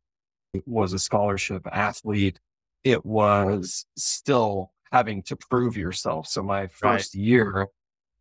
it 0.53 0.67
was 0.67 0.93
a 0.93 0.99
scholarship 0.99 1.67
athlete, 1.71 2.41
it 2.85 3.05
was 3.05 3.87
still 3.97 4.73
having 4.93 5.23
to 5.25 5.37
prove 5.37 5.77
yourself. 5.77 6.29
So 6.29 6.43
my 6.43 6.67
first 6.67 7.15
year, 7.15 7.69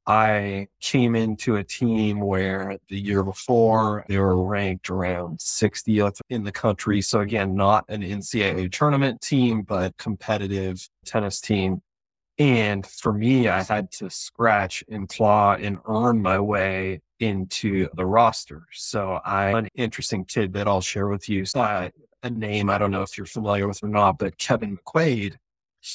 I 0.07 0.67
came 0.79 1.15
into 1.15 1.57
a 1.57 1.63
team 1.63 2.21
where 2.21 2.77
the 2.87 2.97
year 2.97 3.23
before 3.23 4.05
they 4.07 4.17
were 4.17 4.41
ranked 4.41 4.89
around 4.89 5.39
60th 5.39 6.21
in 6.29 6.45
the 6.45 6.51
country. 6.51 7.01
So 7.01 7.19
again, 7.19 7.55
not 7.55 7.83
an 7.89 8.01
NCAA 8.01 8.71
tournament 8.71 9.19
team, 9.19 9.63
but 9.63 9.97
competitive 9.97 10.87
tennis 11.05 11.41
team. 11.41 11.81
And 12.39 12.85
for 12.85 13.11
me, 13.11 13.49
I 13.49 13.63
had 13.63 13.91
to 13.93 14.09
scratch 14.09 14.83
and 14.89 15.09
claw 15.09 15.55
and 15.55 15.79
earn 15.87 16.21
my 16.21 16.39
way 16.39 17.01
into 17.19 17.89
the 17.95 18.05
roster. 18.05 18.63
So 18.71 19.19
I, 19.25 19.57
an 19.57 19.67
interesting 19.75 20.23
tidbit 20.23 20.67
I'll 20.67 20.81
share 20.81 21.07
with 21.07 21.27
you. 21.27 21.45
So 21.45 21.59
I, 21.59 21.91
a 22.23 22.29
name 22.29 22.69
I 22.69 22.77
don't 22.77 22.91
know 22.91 23.01
if 23.01 23.17
you're 23.17 23.25
familiar 23.25 23.67
with 23.67 23.83
or 23.83 23.89
not, 23.89 24.19
but 24.19 24.37
Kevin 24.37 24.77
McQuaid. 24.77 25.35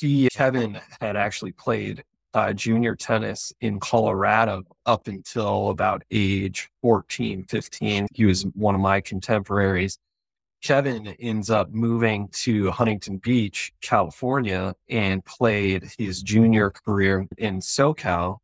He, 0.01 0.29
Kevin 0.33 0.81
had 1.01 1.17
actually 1.17 1.53
played 1.53 2.05
uh, 2.35 2.53
junior 2.53 2.97
tennis 2.97 3.53
in 3.61 3.79
Colorado 3.79 4.63
up 4.87 5.07
until 5.07 5.69
about 5.69 6.03
age 6.11 6.71
14, 6.81 7.45
15. 7.45 8.07
He 8.13 8.25
was 8.25 8.45
one 8.55 8.75
of 8.75 8.81
my 8.81 9.01
contemporaries. 9.01 9.99
Kevin 10.63 11.09
ends 11.19 11.51
up 11.51 11.73
moving 11.73 12.29
to 12.29 12.71
Huntington 12.71 13.19
Beach, 13.19 13.73
California, 13.81 14.75
and 14.89 15.25
played 15.25 15.91
his 15.99 16.23
junior 16.23 16.71
career 16.71 17.27
in 17.39 17.59
SoCal. 17.59 18.39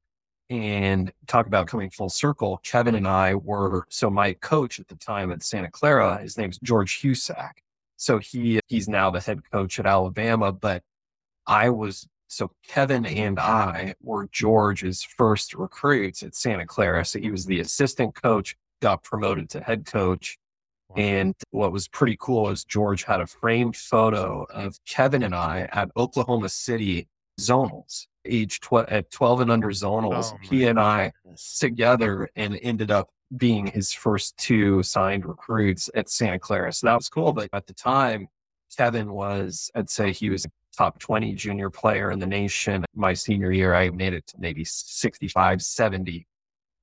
And 0.50 1.12
talk 1.26 1.46
about 1.46 1.66
coming 1.66 1.90
full 1.90 2.08
circle. 2.08 2.58
Kevin 2.64 2.94
and 2.94 3.06
I 3.06 3.34
were, 3.34 3.84
so 3.90 4.08
my 4.08 4.32
coach 4.32 4.80
at 4.80 4.88
the 4.88 4.96
time 4.96 5.30
at 5.30 5.42
Santa 5.42 5.70
Clara, 5.70 6.18
his 6.22 6.38
name's 6.38 6.58
George 6.60 7.00
Husack. 7.00 7.62
So 7.98 8.18
he, 8.18 8.58
he's 8.66 8.88
now 8.88 9.10
the 9.10 9.20
head 9.20 9.40
coach 9.52 9.78
at 9.78 9.84
Alabama, 9.84 10.50
but 10.50 10.82
I 11.48 11.70
was 11.70 12.06
so 12.28 12.52
Kevin 12.66 13.06
and 13.06 13.38
I 13.40 13.94
were 14.02 14.28
George's 14.30 15.02
first 15.02 15.54
recruits 15.54 16.22
at 16.22 16.34
Santa 16.34 16.66
Clara. 16.66 17.04
So 17.04 17.18
he 17.18 17.30
was 17.30 17.46
the 17.46 17.60
assistant 17.60 18.14
coach, 18.14 18.54
got 18.82 19.02
promoted 19.02 19.48
to 19.50 19.60
head 19.60 19.86
coach. 19.86 20.38
And 20.94 21.34
what 21.50 21.72
was 21.72 21.88
pretty 21.88 22.16
cool 22.20 22.50
is 22.50 22.64
George 22.64 23.04
had 23.04 23.20
a 23.20 23.26
framed 23.26 23.76
photo 23.76 24.46
of 24.50 24.78
Kevin 24.86 25.22
and 25.22 25.34
I 25.34 25.68
at 25.72 25.90
Oklahoma 25.96 26.50
City 26.50 27.08
zonals, 27.40 28.06
age 28.24 28.60
tw- 28.60 28.88
at 28.88 29.10
12 29.10 29.40
and 29.42 29.50
under 29.50 29.68
zonals. 29.68 30.32
Oh, 30.34 30.38
he 30.42 30.66
and 30.66 30.78
I 30.78 31.12
together 31.58 32.28
and 32.36 32.58
ended 32.62 32.90
up 32.90 33.08
being 33.36 33.66
his 33.66 33.92
first 33.92 34.36
two 34.38 34.82
signed 34.82 35.26
recruits 35.26 35.90
at 35.94 36.08
Santa 36.08 36.38
Clara. 36.38 36.72
So 36.72 36.86
that 36.86 36.96
was 36.96 37.08
cool. 37.08 37.32
But 37.32 37.48
at 37.52 37.66
the 37.66 37.74
time, 37.74 38.28
Kevin 38.76 39.12
was, 39.12 39.70
I'd 39.74 39.90
say 39.90 40.12
he 40.12 40.30
was 40.30 40.46
top 40.78 40.98
20 41.00 41.34
junior 41.34 41.70
player 41.70 42.12
in 42.12 42.20
the 42.20 42.26
nation. 42.26 42.84
My 42.94 43.12
senior 43.12 43.50
year, 43.50 43.74
I 43.74 43.90
made 43.90 44.14
it 44.14 44.28
to 44.28 44.36
maybe 44.38 44.64
65, 44.64 45.60
70. 45.60 46.26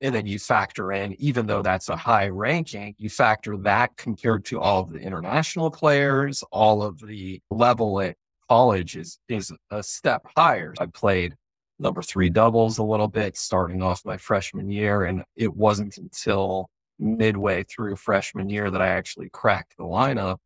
And 0.02 0.14
then 0.14 0.26
you 0.26 0.38
factor 0.38 0.92
in, 0.92 1.18
even 1.18 1.46
though 1.46 1.62
that's 1.62 1.88
a 1.88 1.96
high 1.96 2.28
ranking, 2.28 2.94
you 2.98 3.08
factor 3.08 3.56
that 3.56 3.96
compared 3.96 4.44
to 4.46 4.60
all 4.60 4.82
of 4.82 4.92
the 4.92 4.98
international 4.98 5.70
players, 5.70 6.44
all 6.52 6.82
of 6.82 6.98
the 6.98 7.40
level 7.50 7.98
at 8.02 8.16
college 8.50 8.98
is, 8.98 9.18
is 9.30 9.50
a 9.70 9.82
step 9.82 10.26
higher. 10.36 10.74
I 10.78 10.86
played 10.86 11.34
number 11.78 12.02
three 12.02 12.28
doubles 12.28 12.76
a 12.76 12.82
little 12.82 13.08
bit 13.08 13.38
starting 13.38 13.82
off 13.82 14.04
my 14.04 14.18
freshman 14.18 14.70
year. 14.70 15.04
And 15.04 15.24
it 15.36 15.54
wasn't 15.56 15.96
until 15.96 16.68
midway 16.98 17.62
through 17.62 17.96
freshman 17.96 18.50
year 18.50 18.70
that 18.70 18.82
I 18.82 18.88
actually 18.88 19.30
cracked 19.30 19.78
the 19.78 19.84
lineup 19.84 20.36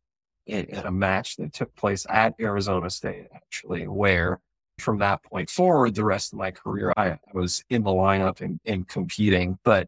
in, 0.45 0.65
in 0.65 0.85
a 0.85 0.91
match 0.91 1.37
that 1.37 1.53
took 1.53 1.75
place 1.75 2.05
at 2.09 2.33
Arizona 2.39 2.89
State, 2.89 3.27
actually, 3.33 3.87
where 3.87 4.39
from 4.79 4.97
that 4.99 5.23
point 5.23 5.49
forward, 5.49 5.95
the 5.95 6.03
rest 6.03 6.33
of 6.33 6.39
my 6.39 6.51
career, 6.51 6.93
I, 6.97 7.11
I 7.11 7.19
was 7.33 7.63
in 7.69 7.83
the 7.83 7.91
lineup 7.91 8.41
and, 8.41 8.59
and 8.65 8.87
competing. 8.87 9.59
But, 9.63 9.87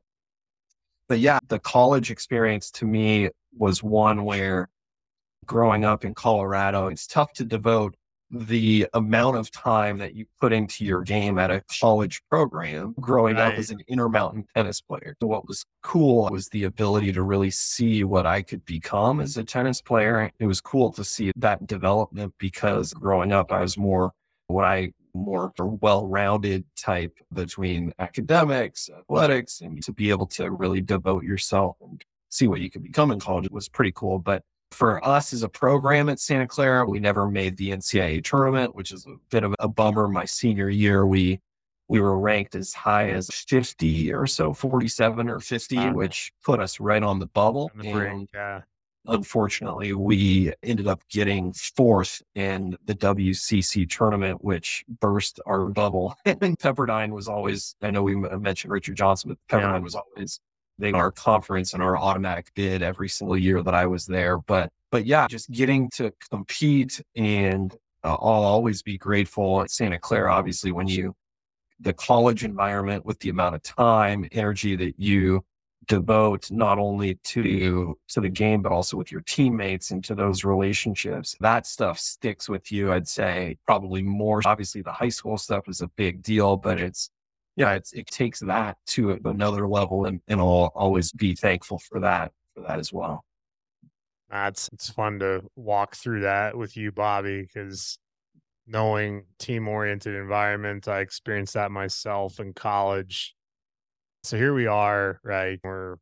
but 1.08 1.20
yeah, 1.20 1.40
the 1.48 1.60
college 1.60 2.12
experience 2.12 2.72
to 2.72 2.86
me 2.86 3.30
was 3.58 3.84
one 3.84 4.24
where 4.24 4.70
growing 5.46 5.84
up 5.84 6.06
in 6.06 6.14
Colorado, 6.14 6.88
it's 6.88 7.08
tough 7.08 7.34
to 7.34 7.44
devote 7.44 7.96
the 8.34 8.88
amount 8.94 9.38
of 9.38 9.52
time 9.52 9.98
that 10.00 10.16
you 10.16 10.26
put 10.42 10.52
into 10.52 10.84
your 10.84 11.02
game 11.02 11.38
at 11.38 11.52
a 11.52 11.64
college 11.80 12.22
program 12.30 12.96
growing 13.00 13.36
right. 13.36 13.54
up 13.54 13.60
as 13.60 13.70
an 13.70 13.80
intermountain 13.88 14.46
tennis 14.56 14.82
player. 14.82 15.16
So 15.22 15.28
what 15.28 15.48
was 15.48 15.66
cool 15.84 16.30
was 16.32 16.50
the 16.50 16.64
ability 16.64 17.12
to 17.14 17.22
really 17.22 17.52
see 17.52 18.04
what 18.04 18.26
I 18.26 18.42
could 18.42 18.66
become 18.66 19.20
as 19.20 19.38
a 19.38 19.44
tennis 19.44 19.82
player. 19.82 20.32
It 20.40 20.48
was 20.48 20.60
cool 20.62 20.92
to 20.94 21.04
see 21.04 21.32
that 21.36 21.68
development 21.68 22.34
because 22.40 22.92
growing 22.94 23.32
up, 23.32 23.52
I 23.52 23.62
was 23.62 23.78
more 23.78 24.12
what 24.48 24.66
I 24.66 24.94
more 25.14 25.54
a 25.60 25.66
well-rounded 25.66 26.66
type 26.76 27.16
between 27.34 27.94
academics, 28.00 28.90
athletics, 28.90 29.62
and 29.62 29.82
to 29.84 29.94
be 29.94 30.10
able 30.10 30.26
to 30.26 30.50
really 30.50 30.82
devote 30.82 31.24
yourself 31.24 31.78
and 31.82 32.04
see 32.30 32.48
what 32.48 32.62
you 32.62 32.70
could 32.70 32.82
become 32.82 33.12
in 33.12 33.20
college 33.20 33.48
was 33.52 33.70
pretty 33.70 33.92
cool. 33.92 34.18
But 34.18 34.42
for 34.74 35.06
us 35.06 35.34
as 35.34 35.44
a 35.44 35.50
program 35.50 36.10
at 36.10 36.20
Santa 36.20 36.48
Clara, 36.48 36.86
we 36.86 37.00
never 37.00 37.30
made 37.30 37.58
the 37.58 37.72
NCAA 37.72 38.24
tournament, 38.24 38.76
which 38.76 38.92
is 38.92 39.06
a 39.06 39.16
bit 39.30 39.44
of 39.44 39.56
a 39.60 39.68
bummer. 39.68 40.08
My 40.08 40.26
senior 40.26 40.70
year, 40.70 41.06
we 41.06 41.40
we 41.88 42.00
were 42.00 42.18
ranked 42.18 42.56
as 42.56 42.74
high 42.74 43.10
as 43.10 43.30
50 43.30 44.14
or 44.14 44.26
so, 44.26 44.54
47 44.54 45.30
or 45.30 45.40
50, 45.40 45.76
wow. 45.76 45.94
which 45.94 46.32
put 46.44 46.60
us 46.60 46.80
right 46.80 47.04
on 47.04 47.20
the 47.20 47.28
bubble. 47.28 47.72
The 47.76 47.90
and 47.90 48.28
yeah. 48.34 48.62
unfortunately, 49.06 49.94
we 49.94 50.54
ended 50.64 50.88
up 50.88 51.02
getting 51.10 51.54
fourth 51.54 52.22
in 52.36 52.78
the 52.86 52.96
WCC 52.96 53.90
tournament, 53.90 54.44
which 54.44 54.86
burst 55.02 55.40
our 55.46 55.66
bubble. 55.68 56.16
and 56.26 56.58
Pepperdine 56.58 57.12
was 57.12 57.28
always, 57.28 57.76
I 57.82 57.92
know 57.92 58.02
we 58.02 58.16
mentioned 58.16 58.72
Richard 58.72 58.96
Johnson, 58.96 59.30
but 59.30 59.56
Pepperdine 59.56 59.74
yeah. 59.74 59.80
was 59.80 59.96
always 59.96 60.40
they 60.80 60.92
our 60.92 61.12
conference 61.12 61.74
and 61.74 61.84
our 61.84 61.98
automatic 61.98 62.52
bid 62.56 62.82
every 62.82 63.10
single 63.10 63.38
year 63.38 63.62
that 63.64 63.74
I 63.74 63.86
was 63.86 64.06
there. 64.06 64.38
But 64.40 64.72
but 64.92 65.06
yeah, 65.06 65.28
just 65.28 65.50
getting 65.52 65.90
to 65.92 66.14
compete 66.30 67.02
and 67.16 67.74
uh, 68.04 68.14
I'll 68.14 68.44
always 68.44 68.82
be 68.82 68.98
grateful 68.98 69.62
at 69.62 69.72
Santa 69.72 69.98
Clara. 69.98 70.32
Obviously, 70.32 70.72
when 70.72 70.88
you 70.88 71.16
the 71.80 71.94
college 71.94 72.44
environment 72.44 73.06
with 73.06 73.20
the 73.20 73.30
amount 73.30 73.56
of 73.56 73.64
time, 73.64 74.28
energy 74.32 74.76
that 74.76 75.00
you 75.00 75.44
devote 75.88 76.50
not 76.52 76.80
only 76.80 77.16
to 77.24 77.98
to 78.08 78.22
the 78.22 78.30
game 78.30 78.62
but 78.62 78.72
also 78.72 78.96
with 78.96 79.12
your 79.12 79.22
teammates 79.22 79.92
and 79.92 80.04
to 80.04 80.16
those 80.16 80.44
relationships 80.44 81.36
that 81.40 81.68
stuff 81.68 82.00
sticks 82.00 82.48
with 82.48 82.72
you 82.72 82.92
i'd 82.94 83.08
say 83.08 83.58
probably 83.66 84.02
more 84.02 84.42
obviously 84.46 84.82
the 84.82 84.92
high 84.92 85.10
school 85.10 85.38
stuff 85.38 85.68
is 85.68 85.82
a 85.82 85.88
big 85.90 86.22
deal 86.22 86.56
but 86.56 86.80
it's 86.80 87.10
yeah, 87.56 87.74
it 87.94 88.08
takes 88.08 88.40
that 88.40 88.78
to 88.88 89.20
another 89.26 89.68
level, 89.68 90.06
and, 90.06 90.22
and 90.28 90.40
I'll 90.40 90.72
always 90.76 91.12
be 91.12 91.36
thankful 91.36 91.80
for 91.80 92.00
that 92.00 92.32
for 92.56 92.62
that 92.62 92.80
as 92.80 92.92
well. 92.92 93.24
That's 94.30 94.70
it's 94.74 94.90
fun 94.90 95.20
to 95.20 95.44
walk 95.56 95.96
through 95.96 96.22
that 96.22 96.58
with 96.58 96.76
you, 96.76 96.92
Bobby, 96.92 97.44
because 97.44 98.00
knowing 98.66 99.26
team 99.38 99.68
oriented 99.68 100.16
environment, 100.16 100.88
I 100.88 101.02
experienced 101.02 101.54
that 101.54 101.72
myself 101.72 102.40
in 102.40 102.54
college. 102.54 103.36
So 104.24 104.38
here 104.38 104.54
we 104.54 104.66
are, 104.66 105.20
right? 105.24 105.60
We're 105.64 105.98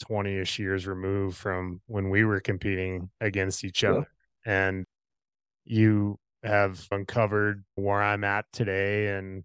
20 0.00 0.38
ish 0.38 0.58
years 0.58 0.86
removed 0.86 1.36
from 1.36 1.80
when 1.86 2.10
we 2.10 2.24
were 2.24 2.40
competing 2.40 3.10
against 3.20 3.64
each 3.64 3.84
other. 3.84 4.06
Yeah. 4.44 4.68
And 4.68 4.86
you 5.64 6.18
have 6.42 6.86
uncovered 6.90 7.64
where 7.76 8.02
I'm 8.02 8.24
at 8.24 8.46
today 8.52 9.16
and 9.16 9.44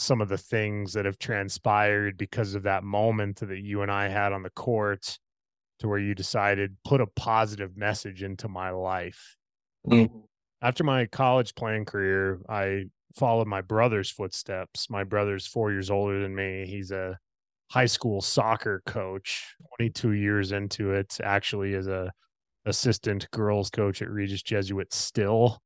some 0.00 0.20
of 0.20 0.28
the 0.28 0.38
things 0.38 0.94
that 0.94 1.04
have 1.04 1.18
transpired 1.18 2.16
because 2.16 2.54
of 2.54 2.62
that 2.62 2.82
moment 2.82 3.40
that 3.40 3.60
you 3.60 3.82
and 3.82 3.90
I 3.90 4.08
had 4.08 4.32
on 4.32 4.42
the 4.42 4.50
court 4.50 5.18
to 5.78 5.88
where 5.88 5.98
you 5.98 6.14
decided 6.14 6.76
put 6.84 7.00
a 7.00 7.06
positive 7.06 7.76
message 7.76 8.22
into 8.22 8.48
my 8.48 8.70
life. 8.70 9.36
Mm-hmm. 9.86 10.18
After 10.62 10.84
my 10.84 11.06
college 11.06 11.54
playing 11.54 11.84
career, 11.84 12.40
I 12.48 12.84
followed 13.16 13.46
my 13.46 13.60
brother's 13.60 14.10
footsteps. 14.10 14.88
My 14.90 15.04
brother's 15.04 15.46
4 15.46 15.72
years 15.72 15.90
older 15.90 16.20
than 16.20 16.34
me. 16.34 16.66
He's 16.66 16.90
a 16.90 17.18
high 17.70 17.86
school 17.86 18.20
soccer 18.20 18.82
coach, 18.86 19.54
22 19.78 20.12
years 20.12 20.52
into 20.52 20.92
it, 20.92 21.18
actually 21.22 21.74
as 21.74 21.86
a 21.86 22.10
assistant 22.66 23.30
girls 23.30 23.70
coach 23.70 24.02
at 24.02 24.10
Regis 24.10 24.42
Jesuit 24.42 24.92
still. 24.92 25.60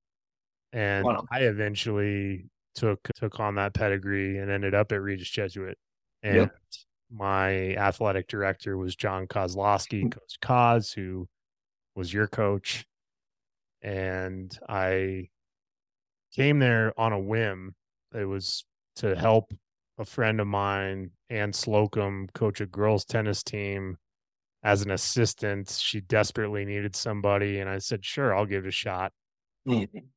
And 0.72 1.05
wow. 1.05 1.24
I 1.30 1.41
eventually 1.41 2.47
took 2.75 3.01
took 3.14 3.41
on 3.41 3.55
that 3.57 3.75
pedigree 3.75 4.39
and 4.39 4.51
ended 4.51 4.75
up 4.75 4.93
at 4.93 5.01
Regis 5.01 5.29
Jesuit. 5.29 5.79
And 6.22 6.37
yep. 6.37 6.57
my 7.11 7.75
athletic 7.75 8.29
director 8.29 8.77
was 8.77 8.97
John 8.97 9.27
Kozlowski, 9.27 10.03
hmm. 10.03 10.09
Coach 10.09 10.39
Koz, 10.43 10.95
who 10.95 11.29
was 11.95 12.12
your 12.12 12.27
coach. 12.27 12.87
And 13.83 14.57
I 14.68 15.29
came 16.35 16.59
there 16.59 16.99
on 16.99 17.12
a 17.12 17.18
whim. 17.18 17.75
It 18.14 18.25
was 18.25 18.64
to 18.97 19.14
help 19.14 19.53
a 19.99 20.05
friend 20.05 20.41
of 20.41 20.47
mine, 20.47 21.11
Ann 21.31 21.53
Slocum, 21.53 22.29
coach 22.35 22.61
a 22.61 22.66
girls 22.66 23.05
tennis 23.05 23.43
team 23.43 23.99
as 24.62 24.83
an 24.83 24.91
assistant. 24.91 25.70
She 25.70 26.01
desperately 26.01 26.64
needed 26.64 26.97
somebody. 26.97 27.61
And 27.61 27.68
I 27.68 27.79
said, 27.79 28.05
sure, 28.05 28.35
I'll 28.35 28.47
give 28.47 28.64
it 28.64 28.68
a 28.68 28.72
shot. 28.72 29.12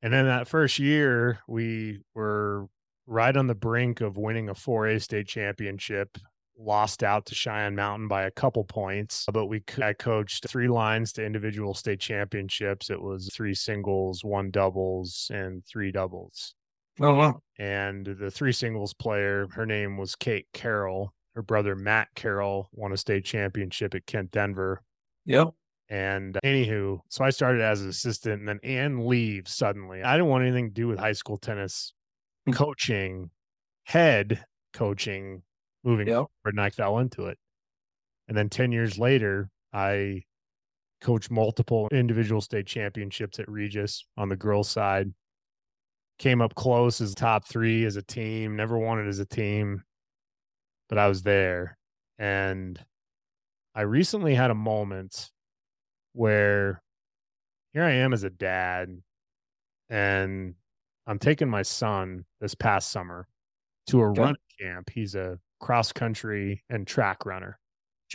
And 0.02 0.14
then 0.14 0.26
that 0.26 0.48
first 0.48 0.80
year, 0.80 1.40
we 1.48 2.02
were 2.14 2.68
right 3.06 3.36
on 3.36 3.48
the 3.48 3.56
brink 3.56 4.02
of 4.02 4.18
winning 4.18 4.50
a 4.50 4.54
4A 4.56 5.00
state 5.00 5.28
championship. 5.28 6.18
Lost 6.60 7.04
out 7.04 7.28
to 7.28 7.36
Cheyenne 7.36 7.76
Mountain 7.76 8.08
by 8.08 8.24
a 8.24 8.32
couple 8.32 8.64
points, 8.64 9.26
but 9.32 9.46
we 9.46 9.64
I 9.82 9.94
coached 9.94 10.48
three 10.48 10.68
lines 10.68 11.14
to 11.14 11.24
individual 11.24 11.76
state 11.76 12.00
championships. 12.00 12.90
It 12.90 13.00
was 13.00 13.30
three 13.32 13.54
singles, 13.54 14.24
one 14.24 14.50
doubles, 14.50 15.30
and 15.32 15.64
three 15.64 15.92
doubles. 15.92 16.56
Oh 17.00 17.14
wow! 17.14 17.42
And 17.60 18.08
the 18.08 18.32
three 18.32 18.52
singles 18.52 18.96
player, 18.96 19.48
her 19.52 19.68
name 19.68 19.98
was 19.98 20.16
Kate 20.16 20.48
Carroll. 20.52 21.14
Her 21.36 21.44
brother 21.44 21.76
Matt 21.76 22.08
Carroll 22.16 22.70
won 22.72 22.92
a 22.92 22.98
state 22.98 23.24
championship 23.24 23.94
at 23.94 24.08
Kent 24.08 24.32
Denver. 24.32 24.82
Yep. 25.26 25.54
And 25.90 26.38
anywho, 26.44 27.00
so 27.10 27.24
I 27.24 27.30
started 27.30 27.62
as 27.62 27.82
an 27.82 27.90
assistant 27.90 28.40
and 28.40 28.48
then 28.48 28.60
Ann 28.64 29.08
leaves 29.08 29.54
suddenly. 29.54 30.04
I 30.04 30.14
didn't 30.14 30.30
want 30.30 30.44
anything 30.44 30.68
to 30.68 30.74
do 30.74 30.88
with 30.88 31.00
high 31.00 31.14
school 31.14 31.38
tennis 31.38 31.94
mm. 32.48 32.54
coaching, 32.54 33.30
head 33.86 34.44
coaching, 34.74 35.44
moving 35.84 36.08
yep. 36.08 36.16
forward, 36.16 36.30
and 36.46 36.62
I 36.62 36.70
fell 36.70 37.00
into 37.00 37.28
it. 37.28 37.38
And 38.28 38.38
then 38.38 38.50
10 38.50 38.74
years 38.74 39.00
later, 39.00 39.50
I 39.72 40.24
coached 41.00 41.32
multiple 41.32 41.88
individual 41.92 42.42
state 42.42 42.68
championships 42.68 43.40
at 43.40 43.50
Regis 43.50 44.06
on 44.18 44.30
the 44.30 44.36
girls' 44.36 44.70
side. 44.70 45.14
Came 46.20 46.42
up 46.42 46.56
close 46.56 47.00
as 47.00 47.14
top 47.14 47.46
three 47.46 47.86
as 47.86 47.96
a 47.96 48.02
team, 48.02 48.56
never 48.56 48.78
won 48.78 49.00
it 49.00 49.08
as 49.08 49.20
a 49.20 49.26
team, 49.26 49.84
but 50.90 50.98
I 50.98 51.08
was 51.08 51.24
there. 51.24 51.78
And 52.18 52.84
I 53.76 53.82
recently 53.82 54.34
had 54.34 54.50
a 54.50 54.56
moment 54.56 55.30
where 56.18 56.82
here 57.74 57.84
I 57.84 57.92
am 57.92 58.12
as 58.12 58.24
a 58.24 58.30
dad 58.30 59.02
and 59.90 60.56
I'm 61.06 61.20
taking 61.20 61.48
my 61.48 61.62
son 61.62 62.26
this 62.42 62.56
past 62.56 62.92
summer 62.92 63.28
to 63.88 64.02
a 64.02 64.10
okay. 64.10 64.22
run 64.22 64.36
camp. 64.60 64.90
He's 64.90 65.14
a 65.14 65.40
cross 65.60 65.92
country 65.92 66.64
and 66.70 66.88
track 66.88 67.26
runner. 67.26 67.60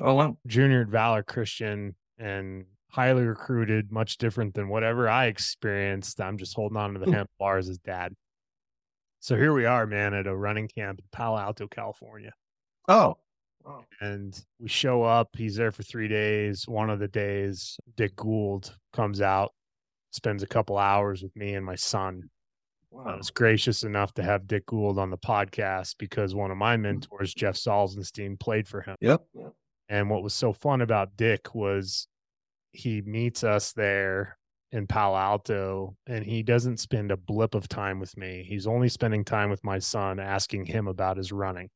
Oh, 0.01 0.15
wow. 0.15 0.37
Junior 0.47 0.83
at 0.83 0.89
Valor 0.89 1.23
Christian 1.23 1.95
and 2.19 2.65
highly 2.91 3.23
recruited, 3.23 3.93
much 3.93 4.19
different 4.19 4.55
than 4.55 4.69
whatever 4.69 5.09
I 5.09 5.27
experienced. 5.27 6.21
I'm 6.21 6.39
just 6.39 6.55
holding 6.55 6.77
on 6.77 6.95
to 6.95 7.01
the 7.01 7.07
hmm. 7.07 7.23
bars 7.39 7.69
as 7.69 7.79
dad. 7.79 8.15
So 9.21 9.37
here 9.37 9.53
we 9.53 9.65
are, 9.65 9.87
man, 9.87 10.13
at 10.13 10.27
a 10.27 10.37
running 10.37 10.67
camp 10.67 10.99
in 10.99 11.05
Palo 11.13 11.39
Alto, 11.39 11.69
California. 11.69 12.33
Oh, 12.89 13.19
and 14.01 14.39
we 14.59 14.69
show 14.69 15.03
up. 15.03 15.31
He's 15.37 15.57
there 15.57 15.73
for 15.73 15.83
three 15.83 16.09
days. 16.09 16.67
One 16.67 16.91
of 16.91 16.99
the 16.99 17.09
days, 17.09 17.77
Dick 17.97 18.17
Gould 18.17 18.75
comes 18.93 19.21
out, 19.21 19.53
spends 20.11 20.43
a 20.43 20.47
couple 20.47 20.79
hours 20.79 21.23
with 21.23 21.35
me 21.37 21.55
and 21.55 21.65
my 21.65 21.77
son. 21.77 22.31
Wow. 22.91 23.05
I 23.07 23.17
was 23.17 23.31
gracious 23.31 23.85
enough 23.85 24.13
to 24.15 24.23
have 24.23 24.47
Dick 24.47 24.67
Gould 24.67 24.99
on 24.99 25.11
the 25.11 25.19
podcast 25.19 25.97
because 25.99 26.35
one 26.35 26.51
of 26.51 26.57
my 26.57 26.75
mm-hmm. 26.75 26.83
mentors, 26.83 27.33
Jeff 27.33 27.55
Salzenstein, 27.55 28.39
played 28.39 28.69
for 28.69 28.83
him. 28.83 28.97
Yep. 29.01 29.23
And 29.89 30.11
what 30.11 30.23
was 30.23 30.35
so 30.35 30.53
fun 30.53 30.81
about 30.81 31.17
Dick 31.17 31.55
was 31.55 32.07
he 32.73 33.03
meets 33.03 33.45
us 33.45 33.73
there 33.73 34.37
in 34.73 34.87
Palo 34.87 35.17
Alto 35.17 35.97
and 36.07 36.25
he 36.25 36.43
doesn't 36.43 36.81
spend 36.81 37.11
a 37.11 37.17
blip 37.17 37.55
of 37.55 37.69
time 37.69 38.01
with 38.01 38.17
me. 38.17 38.45
He's 38.47 38.67
only 38.67 38.89
spending 38.89 39.25
time 39.25 39.51
with 39.51 39.63
my 39.65 39.79
son, 39.79 40.19
asking 40.19 40.67
him 40.67 40.89
about 40.89 41.19
his 41.19 41.31
running. 41.31 41.69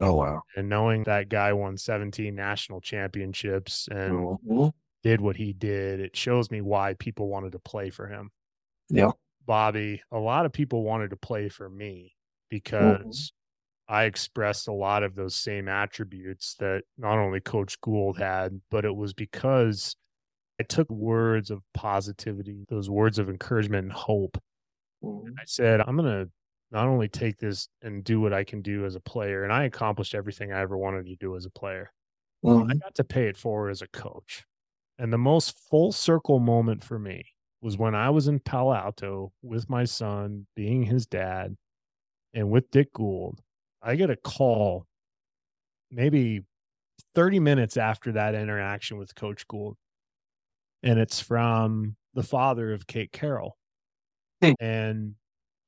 Oh 0.00 0.14
wow! 0.14 0.42
And 0.56 0.68
knowing 0.68 1.04
that 1.04 1.28
guy 1.28 1.52
won 1.52 1.76
17 1.76 2.34
national 2.34 2.80
championships 2.80 3.88
and 3.90 4.12
mm-hmm. 4.12 4.68
did 5.02 5.20
what 5.20 5.36
he 5.36 5.52
did, 5.52 6.00
it 6.00 6.16
shows 6.16 6.50
me 6.50 6.60
why 6.60 6.94
people 6.94 7.28
wanted 7.28 7.52
to 7.52 7.58
play 7.58 7.90
for 7.90 8.06
him. 8.06 8.30
Yeah, 8.88 9.12
Bobby. 9.46 10.02
A 10.12 10.18
lot 10.18 10.46
of 10.46 10.52
people 10.52 10.82
wanted 10.82 11.10
to 11.10 11.16
play 11.16 11.48
for 11.48 11.68
me 11.68 12.14
because 12.50 13.32
mm-hmm. 13.88 13.94
I 13.94 14.04
expressed 14.04 14.68
a 14.68 14.72
lot 14.72 15.02
of 15.02 15.14
those 15.14 15.34
same 15.34 15.68
attributes 15.68 16.56
that 16.58 16.82
not 16.98 17.18
only 17.18 17.40
Coach 17.40 17.80
Gould 17.80 18.18
had, 18.18 18.60
but 18.70 18.84
it 18.84 18.94
was 18.94 19.14
because 19.14 19.96
I 20.60 20.64
took 20.64 20.90
words 20.90 21.50
of 21.50 21.62
positivity, 21.72 22.66
those 22.68 22.90
words 22.90 23.18
of 23.18 23.30
encouragement 23.30 23.84
and 23.84 23.92
hope, 23.92 24.38
Mm-hmm. 25.04 25.34
I 25.38 25.42
said, 25.46 25.80
I'm 25.80 25.96
going 25.96 26.24
to 26.24 26.30
not 26.70 26.86
only 26.88 27.08
take 27.08 27.38
this 27.38 27.68
and 27.82 28.02
do 28.02 28.20
what 28.20 28.32
I 28.32 28.44
can 28.44 28.62
do 28.62 28.84
as 28.84 28.94
a 28.94 29.00
player, 29.00 29.44
and 29.44 29.52
I 29.52 29.64
accomplished 29.64 30.14
everything 30.14 30.52
I 30.52 30.60
ever 30.60 30.76
wanted 30.76 31.06
to 31.06 31.16
do 31.16 31.36
as 31.36 31.46
a 31.46 31.50
player. 31.50 31.92
Mm-hmm. 32.44 32.70
I 32.70 32.74
got 32.74 32.94
to 32.96 33.04
pay 33.04 33.28
it 33.28 33.36
forward 33.36 33.70
as 33.70 33.82
a 33.82 33.88
coach. 33.88 34.44
And 34.98 35.12
the 35.12 35.18
most 35.18 35.58
full 35.70 35.92
circle 35.92 36.38
moment 36.38 36.82
for 36.82 36.98
me 36.98 37.24
was 37.60 37.76
when 37.76 37.94
I 37.94 38.10
was 38.10 38.28
in 38.28 38.40
Palo 38.40 38.74
Alto 38.74 39.32
with 39.42 39.68
my 39.68 39.84
son, 39.84 40.46
being 40.54 40.84
his 40.84 41.06
dad, 41.06 41.56
and 42.34 42.50
with 42.50 42.70
Dick 42.70 42.92
Gould. 42.92 43.40
I 43.82 43.96
get 43.96 44.10
a 44.10 44.16
call 44.16 44.86
maybe 45.90 46.42
30 47.14 47.40
minutes 47.40 47.76
after 47.76 48.12
that 48.12 48.34
interaction 48.34 48.98
with 48.98 49.14
Coach 49.14 49.46
Gould. 49.48 49.76
And 50.82 50.98
it's 50.98 51.20
from 51.20 51.96
the 52.14 52.22
father 52.22 52.72
of 52.72 52.86
Kate 52.86 53.12
Carroll. 53.12 53.56
Hmm. 54.42 54.52
And 54.60 55.14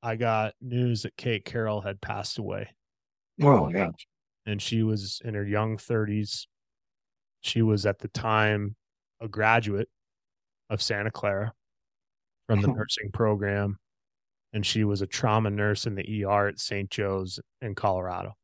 I 0.02 0.16
got 0.16 0.54
news 0.60 1.02
that 1.02 1.16
Kate 1.16 1.44
Carroll 1.44 1.80
had 1.80 2.00
passed 2.00 2.38
away. 2.38 2.68
Oh, 3.42 3.68
yeah. 3.68 3.90
And 4.46 4.62
she 4.62 4.82
was 4.82 5.20
in 5.24 5.34
her 5.34 5.46
young 5.46 5.76
30s. 5.76 6.46
She 7.40 7.62
was 7.62 7.86
at 7.86 7.98
the 7.98 8.08
time 8.08 8.76
a 9.20 9.28
graduate 9.28 9.88
of 10.70 10.82
Santa 10.82 11.10
Clara 11.10 11.52
from 12.46 12.62
the 12.62 12.68
nursing 12.72 13.10
program. 13.12 13.78
And 14.52 14.64
she 14.64 14.84
was 14.84 15.02
a 15.02 15.06
trauma 15.06 15.50
nurse 15.50 15.86
in 15.86 15.94
the 15.94 16.24
ER 16.24 16.48
at 16.48 16.58
St. 16.58 16.90
Joe's 16.90 17.38
in 17.60 17.74
Colorado. 17.74 18.34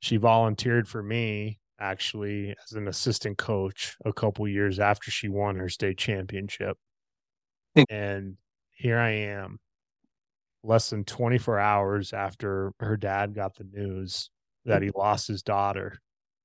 She 0.00 0.16
volunteered 0.16 0.88
for 0.88 1.02
me 1.02 1.58
actually 1.78 2.54
as 2.64 2.72
an 2.72 2.88
assistant 2.88 3.36
coach 3.36 3.96
a 4.04 4.12
couple 4.12 4.46
years 4.48 4.78
after 4.78 5.10
she 5.10 5.28
won 5.28 5.56
her 5.56 5.68
state 5.68 5.98
championship. 5.98 6.78
and 7.90 8.36
here 8.70 8.98
I 8.98 9.10
am, 9.10 9.58
less 10.64 10.90
than 10.90 11.04
24 11.04 11.58
hours 11.58 12.12
after 12.12 12.72
her 12.80 12.96
dad 12.96 13.34
got 13.34 13.54
the 13.54 13.68
news 13.70 14.30
that 14.64 14.82
he 14.82 14.88
mm-hmm. 14.88 14.98
lost 14.98 15.28
his 15.28 15.42
daughter, 15.42 16.00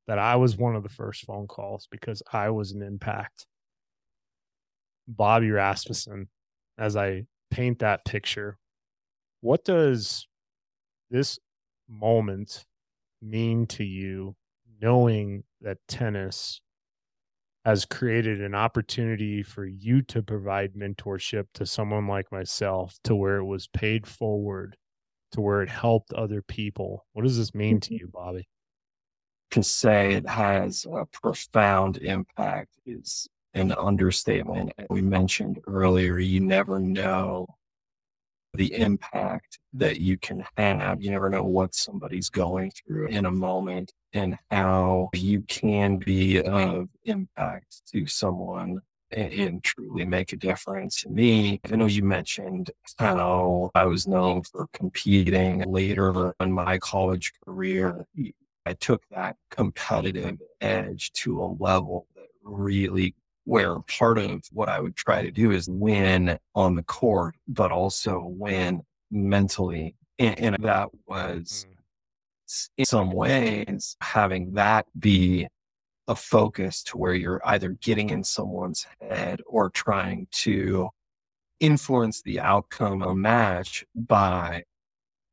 that 0.07 0.19
I 0.19 0.35
was 0.35 0.57
one 0.57 0.75
of 0.75 0.83
the 0.83 0.89
first 0.89 1.25
phone 1.25 1.47
calls 1.47 1.87
because 1.89 2.21
I 2.31 2.49
was 2.49 2.71
an 2.71 2.83
impact. 2.83 3.47
Bobby 5.07 5.49
Rasmussen, 5.49 6.27
as 6.77 6.95
I 6.95 7.23
paint 7.49 7.79
that 7.79 8.05
picture, 8.05 8.57
what 9.41 9.63
does 9.63 10.27
this 11.09 11.39
moment 11.87 12.65
mean 13.21 13.65
to 13.67 13.83
you 13.83 14.35
knowing 14.81 15.43
that 15.61 15.77
tennis 15.87 16.61
has 17.65 17.85
created 17.85 18.41
an 18.41 18.55
opportunity 18.55 19.43
for 19.43 19.65
you 19.65 20.01
to 20.03 20.23
provide 20.23 20.73
mentorship 20.73 21.45
to 21.53 21.65
someone 21.65 22.07
like 22.07 22.31
myself 22.31 22.97
to 23.03 23.15
where 23.15 23.37
it 23.37 23.45
was 23.45 23.67
paid 23.67 24.07
forward 24.07 24.77
to 25.31 25.41
where 25.41 25.61
it 25.61 25.69
helped 25.69 26.13
other 26.13 26.41
people. 26.41 27.05
What 27.13 27.23
does 27.23 27.37
this 27.37 27.53
mean 27.53 27.79
to 27.81 27.89
mm-hmm. 27.89 28.05
you 28.05 28.07
bobby? 28.11 28.47
To 29.51 29.63
say 29.63 30.13
it 30.13 30.27
has 30.27 30.85
a 30.91 31.05
profound 31.05 31.97
impact 31.97 32.69
is 32.85 33.27
an 33.53 33.71
understatement. 33.73 34.71
We 34.89 35.01
mentioned 35.01 35.59
earlier 35.67 36.19
you 36.19 36.39
never 36.39 36.79
know 36.79 37.47
the 38.53 38.73
impact 38.75 39.59
that 39.73 39.99
you 39.99 40.17
can 40.17 40.43
have. 40.57 41.01
You 41.01 41.11
never 41.11 41.29
know 41.29 41.43
what 41.43 41.75
somebody's 41.75 42.29
going 42.29 42.71
through 42.71 43.07
in 43.07 43.25
a 43.25 43.31
moment 43.31 43.93
and 44.13 44.37
how 44.49 45.09
you 45.13 45.41
can 45.43 45.97
be 45.97 46.41
of 46.41 46.89
impact 47.05 47.81
to 47.91 48.07
someone 48.07 48.81
and, 49.11 49.33
and 49.33 49.63
truly 49.63 50.05
make 50.05 50.33
a 50.33 50.37
difference. 50.37 51.01
To 51.03 51.09
me, 51.09 51.59
I 51.71 51.75
know 51.75 51.85
you 51.85 52.03
mentioned 52.03 52.71
how 52.97 53.71
I 53.75 53.85
was 53.85 54.07
known 54.07 54.43
for 54.43 54.67
competing 54.73 55.61
later 55.71 56.33
in 56.39 56.51
my 56.51 56.77
college 56.79 57.33
career. 57.45 58.05
I 58.65 58.73
took 58.73 59.03
that 59.09 59.35
competitive 59.49 60.37
edge 60.61 61.11
to 61.13 61.41
a 61.41 61.55
level 61.59 62.07
that 62.15 62.27
really 62.43 63.15
where 63.49 63.79
part 63.97 64.19
of 64.19 64.43
what 64.51 64.69
I 64.69 64.79
would 64.79 64.95
try 64.95 65.23
to 65.23 65.31
do 65.31 65.49
is 65.49 65.67
win 65.67 66.37
on 66.53 66.75
the 66.75 66.83
court, 66.83 67.35
but 67.47 67.71
also 67.71 68.23
win 68.23 68.83
mentally. 69.09 69.95
And, 70.19 70.39
and 70.39 70.57
that 70.59 70.89
was 71.07 71.65
mm. 71.67 72.69
in 72.77 72.85
some 72.85 73.09
ways 73.09 73.97
having 74.01 74.53
that 74.53 74.85
be 74.99 75.47
a 76.07 76.15
focus 76.15 76.83
to 76.83 76.97
where 76.99 77.15
you're 77.15 77.41
either 77.43 77.69
getting 77.69 78.11
in 78.11 78.23
someone's 78.23 78.85
head 79.01 79.41
or 79.47 79.71
trying 79.71 80.27
to 80.31 80.89
influence 81.59 82.21
the 82.21 82.39
outcome 82.39 83.01
of 83.01 83.09
a 83.09 83.15
match 83.15 83.83
by 83.95 84.63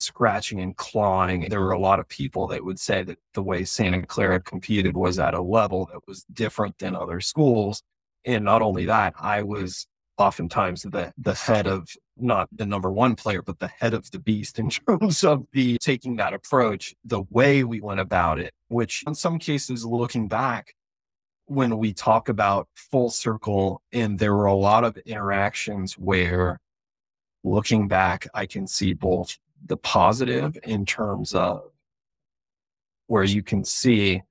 scratching 0.01 0.61
and 0.61 0.75
clawing. 0.79 1.51
There 1.51 1.61
were 1.61 1.73
a 1.73 1.79
lot 1.79 2.01
of 2.01 2.09
people 2.09 2.47
that 2.47 2.65
would 2.65 2.81
say 2.81 3.03
that 3.03 3.19
the 3.35 3.43
way 3.43 3.65
Santa 3.65 4.07
Clara 4.07 4.41
competed 4.41 4.97
was 4.97 5.19
at 5.19 5.35
a 5.35 5.43
level 5.43 5.87
that 5.93 6.01
was 6.09 6.25
different 6.33 6.79
than 6.79 6.97
other 6.97 7.21
schools. 7.21 7.83
And 8.27 8.45
not 8.45 8.61
only 8.61 8.87
that, 8.87 9.15
I 9.19 9.43
was 9.43 9.87
oftentimes 10.19 10.83
the, 10.83 11.13
the 11.17 11.35
head 11.35 11.67
of 11.67 11.89
not 12.17 12.49
the 12.53 12.67
number 12.67 12.91
one 12.91 13.15
player, 13.15 13.43
but 13.43 13.59
the 13.59 13.69
head 13.69 13.95
of 13.95 14.11
the 14.11 14.19
beast 14.19 14.59
in 14.59 14.71
terms 14.89 15.23
of 15.25 15.47
the 15.53 15.79
taking 15.79 16.17
that 16.17 16.35
approach, 16.35 16.95
the 17.05 17.23
way 17.31 17.65
we 17.65 17.81
went 17.81 18.01
about 18.01 18.39
it, 18.39 18.53
which 18.69 19.05
in 19.07 19.15
some 19.15 19.39
cases, 19.39 19.85
looking 19.85 20.29
back, 20.29 20.75
when 21.47 21.79
we 21.79 21.93
talk 21.93 22.29
about 22.29 22.69
full 22.75 23.09
circle, 23.09 23.81
and 23.93 24.19
there 24.19 24.35
were 24.35 24.47
a 24.47 24.55
lot 24.55 24.83
of 24.83 24.97
interactions 24.99 25.95
where 25.95 26.61
looking 27.45 27.87
back, 27.87 28.27
I 28.35 28.47
can 28.47 28.67
see 28.67 28.93
both 28.93 29.39
the 29.65 29.77
positive 29.77 30.59
in 30.65 30.85
terms 30.85 31.35
of 31.35 31.63
where 33.07 33.23
you 33.23 33.43
can 33.43 33.65
see 33.65 34.23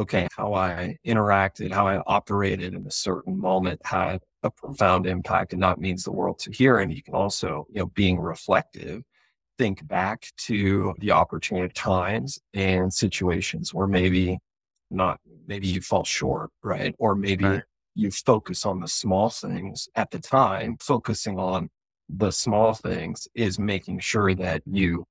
okay, 0.00 0.26
how 0.36 0.54
I 0.54 0.96
interacted, 1.06 1.72
how 1.72 1.86
I 1.86 2.02
operated 2.06 2.74
in 2.74 2.86
a 2.86 2.90
certain 2.90 3.38
moment 3.38 3.80
had 3.84 4.20
a 4.42 4.50
profound 4.50 5.06
impact 5.06 5.52
and 5.52 5.62
that 5.62 5.78
means 5.78 6.04
the 6.04 6.12
world 6.12 6.38
to 6.40 6.50
hear. 6.50 6.78
And 6.78 6.92
you 6.92 7.02
can 7.02 7.14
also, 7.14 7.66
you 7.70 7.80
know, 7.80 7.86
being 7.86 8.18
reflective, 8.18 9.02
think 9.58 9.86
back 9.86 10.26
to 10.46 10.94
the 10.98 11.10
opportunity 11.10 11.72
times 11.74 12.38
and 12.54 12.92
situations 12.92 13.74
where 13.74 13.86
maybe 13.86 14.38
not, 14.90 15.20
maybe 15.46 15.68
you 15.68 15.82
fall 15.82 16.04
short, 16.04 16.50
right? 16.62 16.94
Or 16.98 17.14
maybe 17.14 17.44
right. 17.44 17.62
you 17.94 18.10
focus 18.10 18.64
on 18.64 18.80
the 18.80 18.88
small 18.88 19.28
things 19.28 19.86
at 19.96 20.10
the 20.10 20.18
time, 20.18 20.78
focusing 20.80 21.38
on 21.38 21.68
the 22.08 22.30
small 22.30 22.72
things 22.72 23.28
is 23.34 23.58
making 23.58 24.00
sure 24.00 24.34
that 24.34 24.62
you 24.64 25.04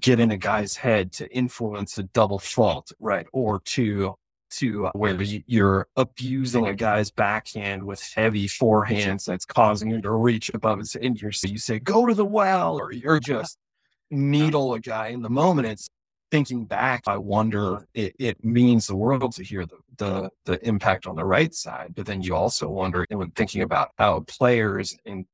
get 0.00 0.18
in 0.18 0.30
a 0.30 0.36
guy's 0.36 0.76
head 0.76 1.12
to 1.12 1.30
influence 1.30 1.98
a 1.98 2.04
double 2.04 2.38
fault, 2.38 2.90
right? 3.00 3.26
Or 3.32 3.60
to 3.66 4.14
to 4.50 4.86
uh, 4.86 4.90
where 4.94 5.20
you're 5.20 5.86
abusing 5.96 6.66
a 6.66 6.74
guy's 6.74 7.10
backhand 7.10 7.82
with 7.82 8.02
heavy 8.14 8.46
forehands 8.46 9.24
that's 9.24 9.44
causing 9.44 9.90
him 9.90 10.02
to 10.02 10.10
reach 10.10 10.50
above 10.52 10.78
his 10.78 10.96
injury. 10.96 11.32
So 11.32 11.48
you 11.48 11.58
say, 11.58 11.78
go 11.78 12.06
to 12.06 12.14
the 12.14 12.24
well, 12.24 12.78
or 12.78 12.92
you're 12.92 13.20
just 13.20 13.56
needle 14.10 14.74
a 14.74 14.80
guy 14.80 15.08
in 15.08 15.22
the 15.22 15.30
moment. 15.30 15.68
It's 15.68 15.88
thinking 16.30 16.64
back, 16.64 17.02
I 17.06 17.16
wonder 17.16 17.86
it, 17.94 18.14
it 18.18 18.44
means 18.44 18.86
the 18.86 18.96
world 18.96 19.32
to 19.34 19.44
hear 19.44 19.66
the, 19.66 19.78
the, 19.98 20.30
the 20.44 20.66
impact 20.66 21.06
on 21.06 21.16
the 21.16 21.24
right 21.24 21.54
side. 21.54 21.94
But 21.94 22.06
then 22.06 22.22
you 22.22 22.34
also 22.34 22.68
wonder 22.68 23.06
when 23.10 23.30
thinking 23.32 23.62
about 23.62 23.90
how 23.98 24.20
players 24.20 24.96
and 25.06 25.24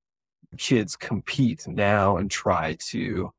kids 0.59 0.97
compete 0.97 1.67
now 1.67 2.17
and 2.17 2.31
try 2.31 2.77
to 2.89 3.31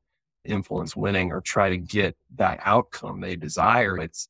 influence 0.45 0.95
winning 0.95 1.31
or 1.31 1.41
try 1.41 1.69
to 1.69 1.77
get 1.77 2.15
that 2.35 2.59
outcome 2.63 3.19
they 3.19 3.35
desire. 3.35 3.97
It's 3.97 4.27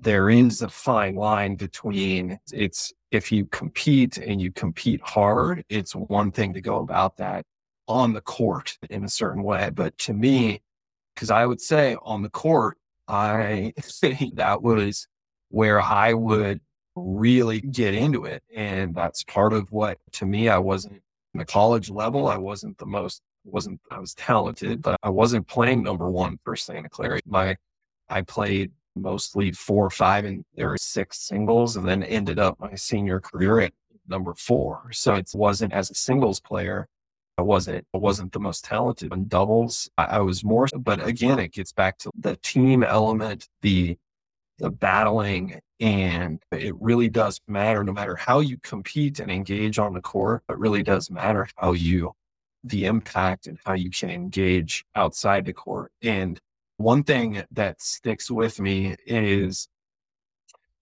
there 0.00 0.30
is 0.30 0.62
a 0.62 0.68
fine 0.68 1.16
line 1.16 1.56
between 1.56 2.38
it's 2.52 2.92
if 3.10 3.32
you 3.32 3.46
compete 3.46 4.18
and 4.18 4.40
you 4.40 4.52
compete 4.52 5.00
hard, 5.02 5.64
it's 5.68 5.94
one 5.94 6.30
thing 6.30 6.52
to 6.54 6.60
go 6.60 6.78
about 6.78 7.16
that 7.16 7.44
on 7.86 8.12
the 8.12 8.20
court 8.20 8.76
in 8.90 9.04
a 9.04 9.08
certain 9.08 9.42
way. 9.42 9.70
But 9.70 9.96
to 9.98 10.12
me, 10.12 10.60
because 11.14 11.30
I 11.30 11.46
would 11.46 11.60
say 11.60 11.96
on 12.02 12.22
the 12.22 12.28
court, 12.28 12.76
I 13.08 13.72
think 13.80 14.34
that 14.36 14.62
was 14.62 15.08
where 15.48 15.80
I 15.80 16.12
would 16.12 16.60
really 16.94 17.60
get 17.60 17.94
into 17.94 18.24
it. 18.24 18.42
And 18.54 18.94
that's 18.94 19.24
part 19.24 19.52
of 19.52 19.70
what 19.72 19.98
to 20.12 20.26
me, 20.26 20.48
I 20.48 20.58
wasn't 20.58 21.02
in 21.34 21.38
the 21.38 21.44
college 21.44 21.90
level. 21.90 22.28
I 22.28 22.36
wasn't 22.36 22.76
the 22.78 22.86
most, 22.86 23.22
wasn't, 23.44 23.80
I 23.90 23.98
was 23.98 24.14
talented, 24.14 24.82
but 24.82 24.98
I 25.02 25.08
wasn't 25.08 25.46
playing 25.48 25.82
number 25.82 26.10
one 26.10 26.38
for 26.44 26.56
Santa 26.56 26.88
Clara. 26.88 27.20
My, 27.26 27.56
I 28.08 28.22
played 28.22 28.72
mostly 29.02 29.52
four 29.52 29.86
or 29.86 29.90
five 29.90 30.24
and 30.24 30.44
there 30.54 30.68
were 30.68 30.78
six 30.78 31.18
singles 31.20 31.76
and 31.76 31.86
then 31.86 32.02
ended 32.02 32.38
up 32.38 32.58
my 32.60 32.74
senior 32.74 33.20
career 33.20 33.60
at 33.60 33.72
number 34.08 34.34
four. 34.34 34.90
So 34.92 35.14
it 35.14 35.30
wasn't 35.34 35.72
as 35.72 35.90
a 35.90 35.94
singles 35.94 36.40
player. 36.40 36.88
I 37.36 37.42
wasn't, 37.42 37.86
I 37.94 37.98
wasn't 37.98 38.32
the 38.32 38.40
most 38.40 38.64
talented 38.64 39.12
in 39.12 39.28
doubles. 39.28 39.88
I, 39.96 40.04
I 40.04 40.18
was 40.20 40.42
more, 40.42 40.66
but 40.76 41.06
again, 41.06 41.38
it 41.38 41.52
gets 41.52 41.72
back 41.72 41.98
to 41.98 42.10
the 42.18 42.36
team 42.36 42.82
element, 42.82 43.48
the, 43.62 43.96
the 44.58 44.70
battling 44.70 45.60
and 45.80 46.42
it 46.50 46.74
really 46.80 47.08
does 47.08 47.40
matter 47.46 47.84
no 47.84 47.92
matter 47.92 48.16
how 48.16 48.40
you 48.40 48.58
compete 48.58 49.20
and 49.20 49.30
engage 49.30 49.78
on 49.78 49.94
the 49.94 50.00
court. 50.00 50.42
It 50.48 50.58
really 50.58 50.82
does 50.82 51.10
matter 51.10 51.48
how 51.56 51.72
you 51.72 52.14
the 52.64 52.86
impact 52.86 53.46
and 53.46 53.58
how 53.64 53.74
you 53.74 53.90
can 53.90 54.10
engage 54.10 54.84
outside 54.94 55.44
the 55.44 55.52
court. 55.52 55.92
And 56.02 56.40
one 56.78 57.02
thing 57.02 57.42
that 57.50 57.82
sticks 57.82 58.30
with 58.30 58.58
me 58.60 58.96
is 59.04 59.68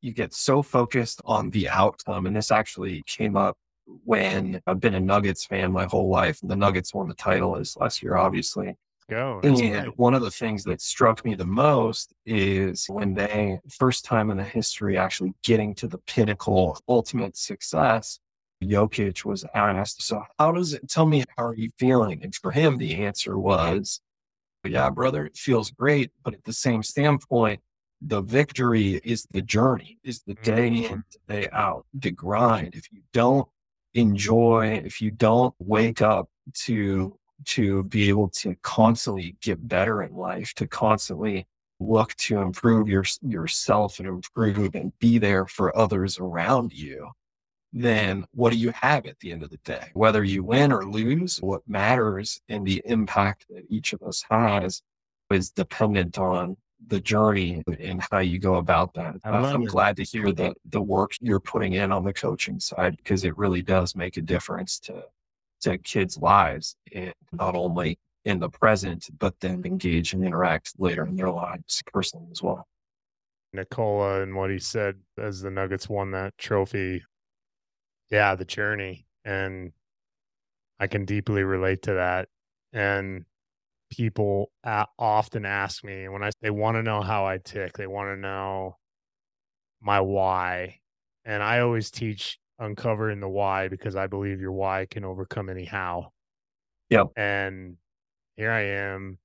you 0.03 0.13
get 0.13 0.33
so 0.33 0.63
focused 0.63 1.21
on 1.25 1.51
the 1.51 1.69
outcome. 1.69 2.27
And 2.27 2.37
this 2.37 2.53
actually 2.53 3.03
came 3.07 3.37
up 3.37 3.57
when 4.05 4.61
I've 4.67 4.79
been 4.79 4.95
a 4.95 5.01
Nuggets 5.01 5.47
fan 5.47 5.73
my 5.73 5.87
whole 5.87 6.09
life. 6.09 6.39
The 6.43 6.55
Nuggets 6.55 6.95
won 6.95 7.09
the 7.09 7.15
title 7.15 7.55
this 7.55 7.77
last 7.77 8.03
year, 8.03 8.17
obviously. 8.17 8.77
Go. 9.09 9.41
and 9.45 9.57
great. 9.57 9.99
one 9.99 10.15
of 10.15 10.23
the 10.23 10.33
things 10.33 10.65
that 10.65 10.81
struck 10.81 11.25
me 11.25 11.37
the 11.37 11.47
most 11.47 12.13
is 12.27 12.87
when 12.89 13.15
they 13.15 13.61
first 13.79 14.05
time 14.05 14.31
in 14.31 14.37
the 14.37 14.43
history 14.43 14.99
actually 14.99 15.33
getting 15.45 15.77
to 15.77 15.87
the 15.87 15.99
pinnacle 15.99 16.73
of 16.73 16.81
ultimate 16.89 17.37
success. 17.37 18.19
Jokic 18.63 19.25
was 19.25 19.45
asked, 19.55 20.03
So 20.03 20.23
how 20.39 20.51
does 20.51 20.75
it 20.75 20.89
tell 20.89 21.07
me 21.07 21.25
how 21.37 21.45
are 21.45 21.55
you 21.55 21.71
feeling? 21.79 22.23
And 22.23 22.35
for 22.35 22.51
him, 22.51 22.79
the 22.79 23.05
answer 23.05 23.39
was, 23.39 24.01
Yeah, 24.67 24.91
brother, 24.91 25.27
it 25.27 25.37
feels 25.37 25.71
great. 25.71 26.11
But 26.23 26.35
at 26.35 26.45
the 26.45 26.53
same 26.53 26.83
standpoint, 26.83 27.61
the 28.01 28.21
victory 28.21 29.01
is 29.05 29.27
the 29.31 29.43
journey, 29.43 29.99
is 30.05 30.23
the 30.23 30.35
day 30.35 30.71
mm-hmm. 30.71 30.95
in, 30.95 31.05
day 31.29 31.49
out, 31.53 31.87
the 31.95 32.11
grind. 32.11 32.75
If 32.75 32.93
you 32.93 33.01
don't 33.13 33.49
enjoy, 33.95 34.83
if 34.85 35.01
you 35.01 35.11
don't 35.11 35.55
wake 35.59 36.03
up 36.03 36.29
to 36.65 37.19
to 37.45 37.83
be 37.85 38.09
able 38.09 38.29
to 38.29 38.57
constantly 38.63 39.37
get 39.43 39.69
better 39.69 40.03
in 40.03 40.15
life, 40.15 40.55
to 40.55 40.67
constantly 40.67 41.47
look 41.79 42.15
to 42.15 42.41
improve 42.41 42.89
your 42.89 43.05
yourself 43.23 43.99
and 43.99 44.09
improve 44.09 44.75
and 44.75 44.99
be 44.99 45.19
there 45.19 45.47
for 45.47 45.77
others 45.77 46.19
around 46.19 46.73
you, 46.73 47.11
then 47.73 48.25
what 48.33 48.53
do 48.53 48.59
you 48.59 48.71
have 48.71 49.07
at 49.07 49.19
the 49.21 49.33
end 49.33 49.43
of 49.43 49.51
the 49.51 49.59
day? 49.59 49.91
Whether 49.95 50.25
you 50.25 50.43
win 50.45 50.73
or 50.73 50.85
lose, 50.85 51.39
what 51.39 51.63
matters 51.69 52.41
in 52.49 52.65
the 52.65 52.83
impact 52.85 53.47
that 53.51 53.65
each 53.69 53.93
of 53.93 54.03
us 54.03 54.25
has 54.31 54.83
is 55.31 55.51
dependent 55.51 56.19
on 56.19 56.57
the 56.87 57.01
journey 57.01 57.63
and 57.81 58.03
how 58.11 58.19
you 58.19 58.39
go 58.39 58.57
about 58.57 58.95
that. 58.95 59.17
Uh, 59.25 59.31
I'm 59.31 59.63
it. 59.63 59.69
glad 59.69 59.97
to 59.97 60.05
hear 60.05 60.33
that 60.33 60.57
the 60.69 60.81
work 60.81 61.13
you're 61.21 61.41
putting 61.41 61.73
in 61.73 61.91
on 61.91 62.05
the 62.05 62.13
coaching 62.13 62.61
side 62.61 62.97
because 62.97 63.25
it 63.25 63.37
really 63.37 63.63
does 63.63 63.97
make 63.97 64.17
a 64.17 64.23
difference 64.23 64.79
to 64.81 65.05
to 65.63 65.79
kids' 65.79 66.19
lives 66.19 66.77
and 66.95 67.15
not 67.33 67.57
only 67.57 67.99
in 68.27 68.41
the 68.41 68.51
present, 68.51 69.09
but 69.19 69.41
then 69.41 69.65
engage 69.65 70.13
and 70.13 70.25
interact 70.25 70.75
later 70.79 71.07
in 71.07 71.17
their 71.17 71.31
lives 71.31 71.83
personally 71.93 72.29
as 72.31 72.43
well. 72.43 72.67
Nikola 73.53 74.23
and 74.23 74.37
what 74.37 74.51
he 74.51 74.59
said 74.59 74.97
as 75.17 75.41
the 75.41 75.51
Nuggets 75.51 75.89
won 75.89 76.11
that 76.11 76.37
trophy. 76.37 77.03
Yeah, 78.11 78.35
the 78.35 78.45
journey. 78.45 79.07
And 79.25 79.73
I 80.79 80.87
can 80.87 81.05
deeply 81.05 81.43
relate 81.43 81.83
to 81.83 81.95
that. 81.95 82.29
And 82.73 83.25
people 83.91 84.53
often 84.65 85.47
ask 85.47 85.85
me 85.85 86.09
when 86.09 86.23
I 86.23 86.31
they 86.43 86.51
want 86.51 86.77
to 86.77 86.83
know 86.83 87.03
how 87.03 87.27
I 87.27 87.39
tick, 87.39 87.77
they 87.77 87.87
want 87.87 88.11
to 88.11 88.17
know 88.21 88.79
my 89.81 90.01
why. 90.01 90.81
And 91.25 91.43
I 91.43 91.61
always 91.61 91.91
teach 91.91 92.39
uncovering 92.59 93.21
the 93.21 93.29
why 93.29 93.69
because 93.69 93.97
I 93.97 94.07
believe 94.07 94.41
your 94.41 94.53
why 94.53 94.87
can 94.91 95.05
overcome 95.05 95.49
any 95.49 95.65
how. 95.65 96.13
Yep. 96.91 97.09
And 97.17 97.77
here 98.37 98.53
I 98.53 98.63
am 98.63 99.19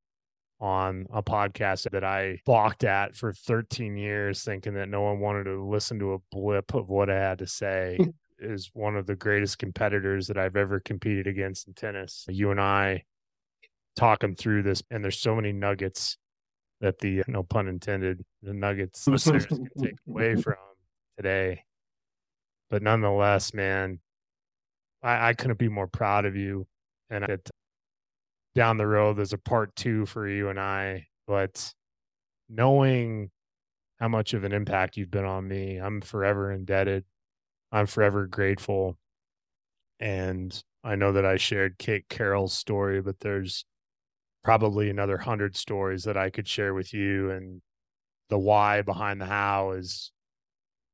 on 0.60 1.08
a 1.14 1.24
podcast 1.24 1.90
that 1.92 2.04
I 2.04 2.40
balked 2.46 2.84
at 2.84 3.16
for 3.16 3.34
13 3.34 3.98
years, 3.98 4.44
thinking 4.44 4.76
that 4.76 4.90
no 4.90 5.02
one 5.02 5.20
wanted 5.20 5.46
to 5.46 5.64
listen 5.64 6.00
to 6.00 6.14
a 6.14 6.20
blip 6.32 6.74
of 6.74 6.90
what 6.90 7.10
I 7.10 7.16
had 7.20 7.40
to 7.40 7.48
say. 7.48 8.00
is 8.42 8.72
one 8.74 8.96
of 8.96 9.06
the 9.06 9.16
greatest 9.16 9.60
competitors 9.60 10.28
that 10.28 10.38
I've 10.38 10.56
ever 10.56 10.80
competed 10.80 11.28
against 11.28 11.68
in 11.68 11.74
tennis. 11.74 12.26
You 12.28 12.52
and 12.52 12.60
I 12.60 13.04
talk 13.96 14.20
talking 14.20 14.36
through 14.36 14.64
this, 14.64 14.84
and 14.90 15.04
there's 15.04 15.20
so 15.20 15.36
many 15.36 15.52
nuggets 15.52 16.18
that 16.82 17.00
the 17.00 17.24
no 17.28 17.44
pun 17.44 17.68
intended, 17.68 18.26
the 18.42 18.54
nuggets 18.54 19.08
listeners 19.08 19.46
can 19.46 19.68
take 19.80 19.96
away 20.08 20.36
from 20.36 20.56
today. 21.18 21.64
But 22.70 22.82
nonetheless, 22.82 23.54
man, 23.54 24.00
I, 25.04 25.30
I 25.30 25.34
couldn't 25.34 25.60
be 25.60 25.70
more 25.70 25.88
proud 25.88 26.26
of 26.26 26.36
you. 26.36 26.68
And 27.10 27.26
that 27.26 27.50
down 28.56 28.78
the 28.78 28.88
road, 28.88 29.18
there's 29.18 29.34
a 29.34 29.38
part 29.38 29.76
two 29.76 30.06
for 30.06 30.28
you 30.28 30.50
and 30.50 30.60
I. 30.60 31.08
But 31.28 31.74
knowing 32.50 33.30
how 34.00 34.08
much 34.08 34.34
of 34.34 34.44
an 34.44 34.54
impact 34.54 34.98
you've 34.98 35.12
been 35.12 35.26
on 35.26 35.48
me, 35.48 35.78
I'm 35.78 36.02
forever 36.02 36.52
indebted. 36.52 37.04
I'm 37.72 37.86
forever 37.86 38.28
grateful. 38.28 38.98
And 40.00 40.64
I 40.84 40.96
know 40.96 41.12
that 41.14 41.26
I 41.26 41.38
shared 41.38 41.78
Kate 41.78 42.10
Carroll's 42.10 42.54
story, 42.54 43.02
but 43.02 43.20
there's 43.20 43.66
probably 44.44 44.90
another 44.90 45.18
hundred 45.18 45.56
stories 45.56 46.04
that 46.04 46.18
I 46.18 46.30
could 46.30 46.48
share 46.48 46.74
with 46.74 46.94
you. 46.94 47.30
And 47.32 47.62
the 48.30 48.40
why 48.40 48.82
behind 48.82 49.22
the 49.22 49.26
how 49.26 49.72
is 49.72 50.12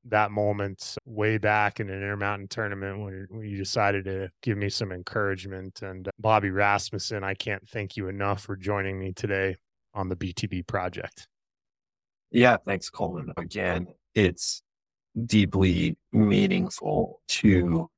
that 0.09 0.31
moment 0.31 0.95
way 1.05 1.37
back 1.37 1.79
in 1.79 1.89
an 1.89 2.01
Intermountain 2.01 2.47
tournament 2.47 3.27
when, 3.29 3.45
you 3.45 3.57
decided 3.57 4.05
to 4.05 4.29
give 4.41 4.57
me 4.57 4.69
some 4.69 4.91
encouragement. 4.91 5.81
And 5.81 6.07
uh, 6.07 6.11
Bobby 6.19 6.49
Rasmussen, 6.49 7.23
I 7.23 7.33
can't 7.33 7.67
thank 7.69 7.97
you 7.97 8.07
enough 8.07 8.41
for 8.41 8.55
joining 8.55 8.99
me 8.99 9.13
today 9.13 9.55
on 9.93 10.09
the 10.09 10.15
BTB 10.15 10.67
project. 10.67 11.27
Yeah, 12.31 12.57
thanks, 12.65 12.89
Kollman. 12.89 13.31
Again, 13.37 13.87
it's 14.13 14.61
deeply 15.25 15.97
meaningful 16.11 17.21
to 17.27 17.89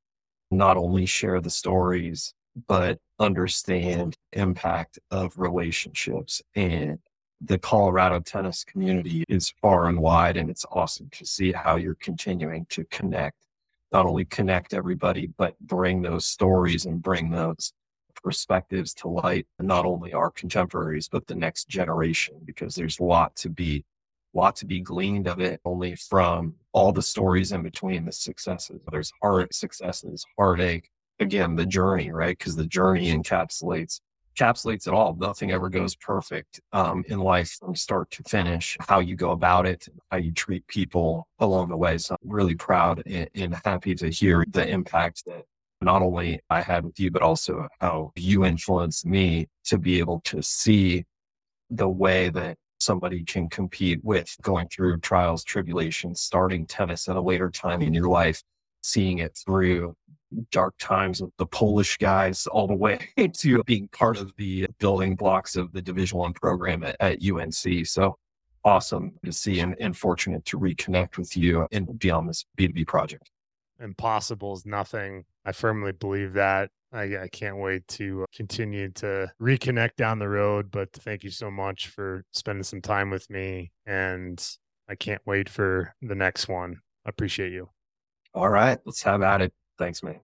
not 0.52 0.78
only 0.78 1.06
share 1.06 1.42
the 1.42 1.50
stories 1.50 2.34
but 2.68 2.98
understand 3.20 4.18
impact 4.34 5.00
of 5.12 5.38
relationships. 5.38 6.42
And 6.56 7.00
the 7.42 7.58
Colorado 7.58 8.20
tennis 8.20 8.64
community 8.64 9.24
is 9.30 9.54
far 9.62 9.88
and 9.88 10.00
wide 10.00 10.38
and 10.38 10.50
it's 10.50 10.66
awesome 10.72 11.10
to 11.12 11.26
see 11.26 11.52
how 11.52 11.76
you're 11.78 11.96
continuing 11.96 12.66
to 12.70 12.84
connect 12.86 13.46
not 13.92 14.06
only 14.06 14.26
connect 14.26 14.74
everybody 14.74 15.28
but 15.38 15.58
bring 15.62 16.02
those 16.02 16.26
stories 16.26 16.86
and 16.86 17.02
bring 17.02 17.30
those 17.30 17.72
perspectives 18.22 18.94
to 18.94 19.08
light 19.08 19.48
not 19.60 19.86
only 19.86 20.12
our 20.12 20.30
contemporaries 20.30 21.08
but 21.08 21.26
the 21.28 21.36
next 21.36 21.70
generation 21.70 22.36
because 22.44 22.76
there's 22.76 23.00
a 23.00 23.04
lot 23.04 23.34
to 23.38 23.50
be 23.50 23.86
lot 24.34 24.56
to 24.56 24.66
be 24.66 24.80
gleaned 24.80 25.28
of 25.28 25.40
it 25.40 25.60
only 25.66 25.96
from 25.96 26.54
all 26.72 26.92
the 26.92 27.02
stories 27.02 27.52
in 27.52 27.64
between 27.64 28.06
the 28.06 28.12
successes 28.12 28.80
there's 28.92 29.12
heart 29.22 29.54
successes 29.54 30.26
heartache 30.38 30.90
again 31.20 31.56
the 31.56 31.66
journey, 31.66 32.12
right? 32.12 32.38
Because 32.38 32.56
the 32.56 32.66
journey 32.66 33.14
encapsulates 33.14 34.02
encapsulates 34.38 34.88
it 34.88 34.94
all. 34.94 35.16
Nothing 35.16 35.52
ever 35.52 35.68
goes 35.68 35.96
perfect 35.96 36.62
um, 36.72 37.04
in 37.08 37.20
life 37.20 37.58
from 37.60 37.76
start 37.76 38.10
to 38.12 38.24
finish. 38.24 38.78
How 38.80 39.00
you 39.00 39.18
go 39.18 39.32
about 39.32 39.66
it, 39.66 39.88
how 40.12 40.18
you 40.18 40.32
treat 40.32 40.66
people 40.68 41.28
along 41.40 41.70
the 41.70 41.76
way. 41.76 41.98
So 41.98 42.16
I'm 42.22 42.30
really 42.30 42.56
proud 42.56 43.04
and, 43.06 43.30
and 43.36 43.56
happy 43.66 43.96
to 43.96 44.10
hear 44.10 44.46
the 44.50 44.66
impact 44.66 45.26
that 45.26 45.44
not 45.82 46.02
only 46.02 46.40
I 46.50 46.62
had 46.62 46.86
with 46.86 47.00
you, 47.00 47.12
but 47.12 47.22
also 47.22 47.68
how 47.82 48.14
you 48.16 48.46
influenced 48.46 49.06
me 49.06 49.48
to 49.66 49.78
be 49.78 50.00
able 50.00 50.22
to 50.26 50.42
see 50.42 51.06
the 51.70 51.90
way 51.90 52.30
that 52.30 52.58
somebody 52.80 53.24
can 53.24 53.50
compete 53.50 54.04
with 54.04 54.36
going 54.42 54.68
through 54.70 55.00
trials, 55.00 55.44
tribulations, 55.44 56.22
starting 56.22 56.66
tennis 56.66 57.08
at 57.08 57.16
a 57.16 57.22
later 57.22 57.50
time 57.50 57.82
in 57.82 57.94
your 57.94 58.08
life, 58.08 58.42
seeing 58.82 59.20
it 59.20 59.38
through 59.38 59.96
dark 60.52 60.76
times 60.78 61.22
of 61.22 61.32
the 61.38 61.46
Polish 61.46 61.98
guys 61.98 62.48
all 62.48 62.68
the 62.68 62.76
way 62.76 63.00
to 63.34 63.64
being 63.64 63.88
part 63.90 64.18
of 64.18 64.32
the 64.38 64.68
building 64.80 65.16
blocks 65.16 65.56
of 65.56 65.72
the 65.72 65.82
Division 65.82 66.20
One 66.20 66.34
program 66.34 66.84
at, 66.84 66.96
at, 67.00 67.20
UNC. 67.24 67.86
So 67.86 68.18
awesome 68.64 69.14
to 69.26 69.32
see 69.32 69.60
and, 69.60 69.76
and 69.80 69.98
fortunate 69.98 70.46
to 70.46 70.60
reconnect 70.60 71.18
with 71.18 71.36
you 71.36 71.68
and 71.72 71.98
be 71.98 72.12
on 72.12 72.28
this 72.28 72.46
BTB 72.58 72.88
project. 72.88 73.32
Impossible 73.80 74.54
is 74.54 74.66
nothing. 74.66 75.26
I 75.46 75.52
firmly 75.52 75.94
believe 75.94 76.34
that. 76.34 76.70
I, 76.92 77.24
I 77.24 77.28
can't 77.32 77.58
wait 77.58 77.88
to 77.90 78.24
uh, 78.24 78.26
continue 78.36 78.90
to 78.94 79.32
reconnect 79.42 79.96
down 79.96 80.20
the 80.20 80.30
road. 80.30 80.72
But 80.72 80.92
thank 80.94 81.24
you 81.24 81.32
so 81.32 81.52
much 81.52 81.88
for 81.88 82.24
spending 82.32 82.64
some 82.64 82.82
time 82.82 83.10
with 83.10 83.30
me. 83.30 83.72
And 83.86 84.44
I 84.88 84.96
can't 84.96 85.22
wait 85.26 85.50
for 85.50 85.94
the 86.02 86.16
next 86.16 86.48
one. 86.48 86.82
I 87.06 87.10
appreciate 87.10 87.52
you. 87.52 87.70
All 88.34 88.50
right, 88.50 88.80
let's 88.86 89.04
have 89.04 89.22
at 89.22 89.42
it. 89.42 89.54
Thanks, 89.78 90.04
man. 90.04 90.20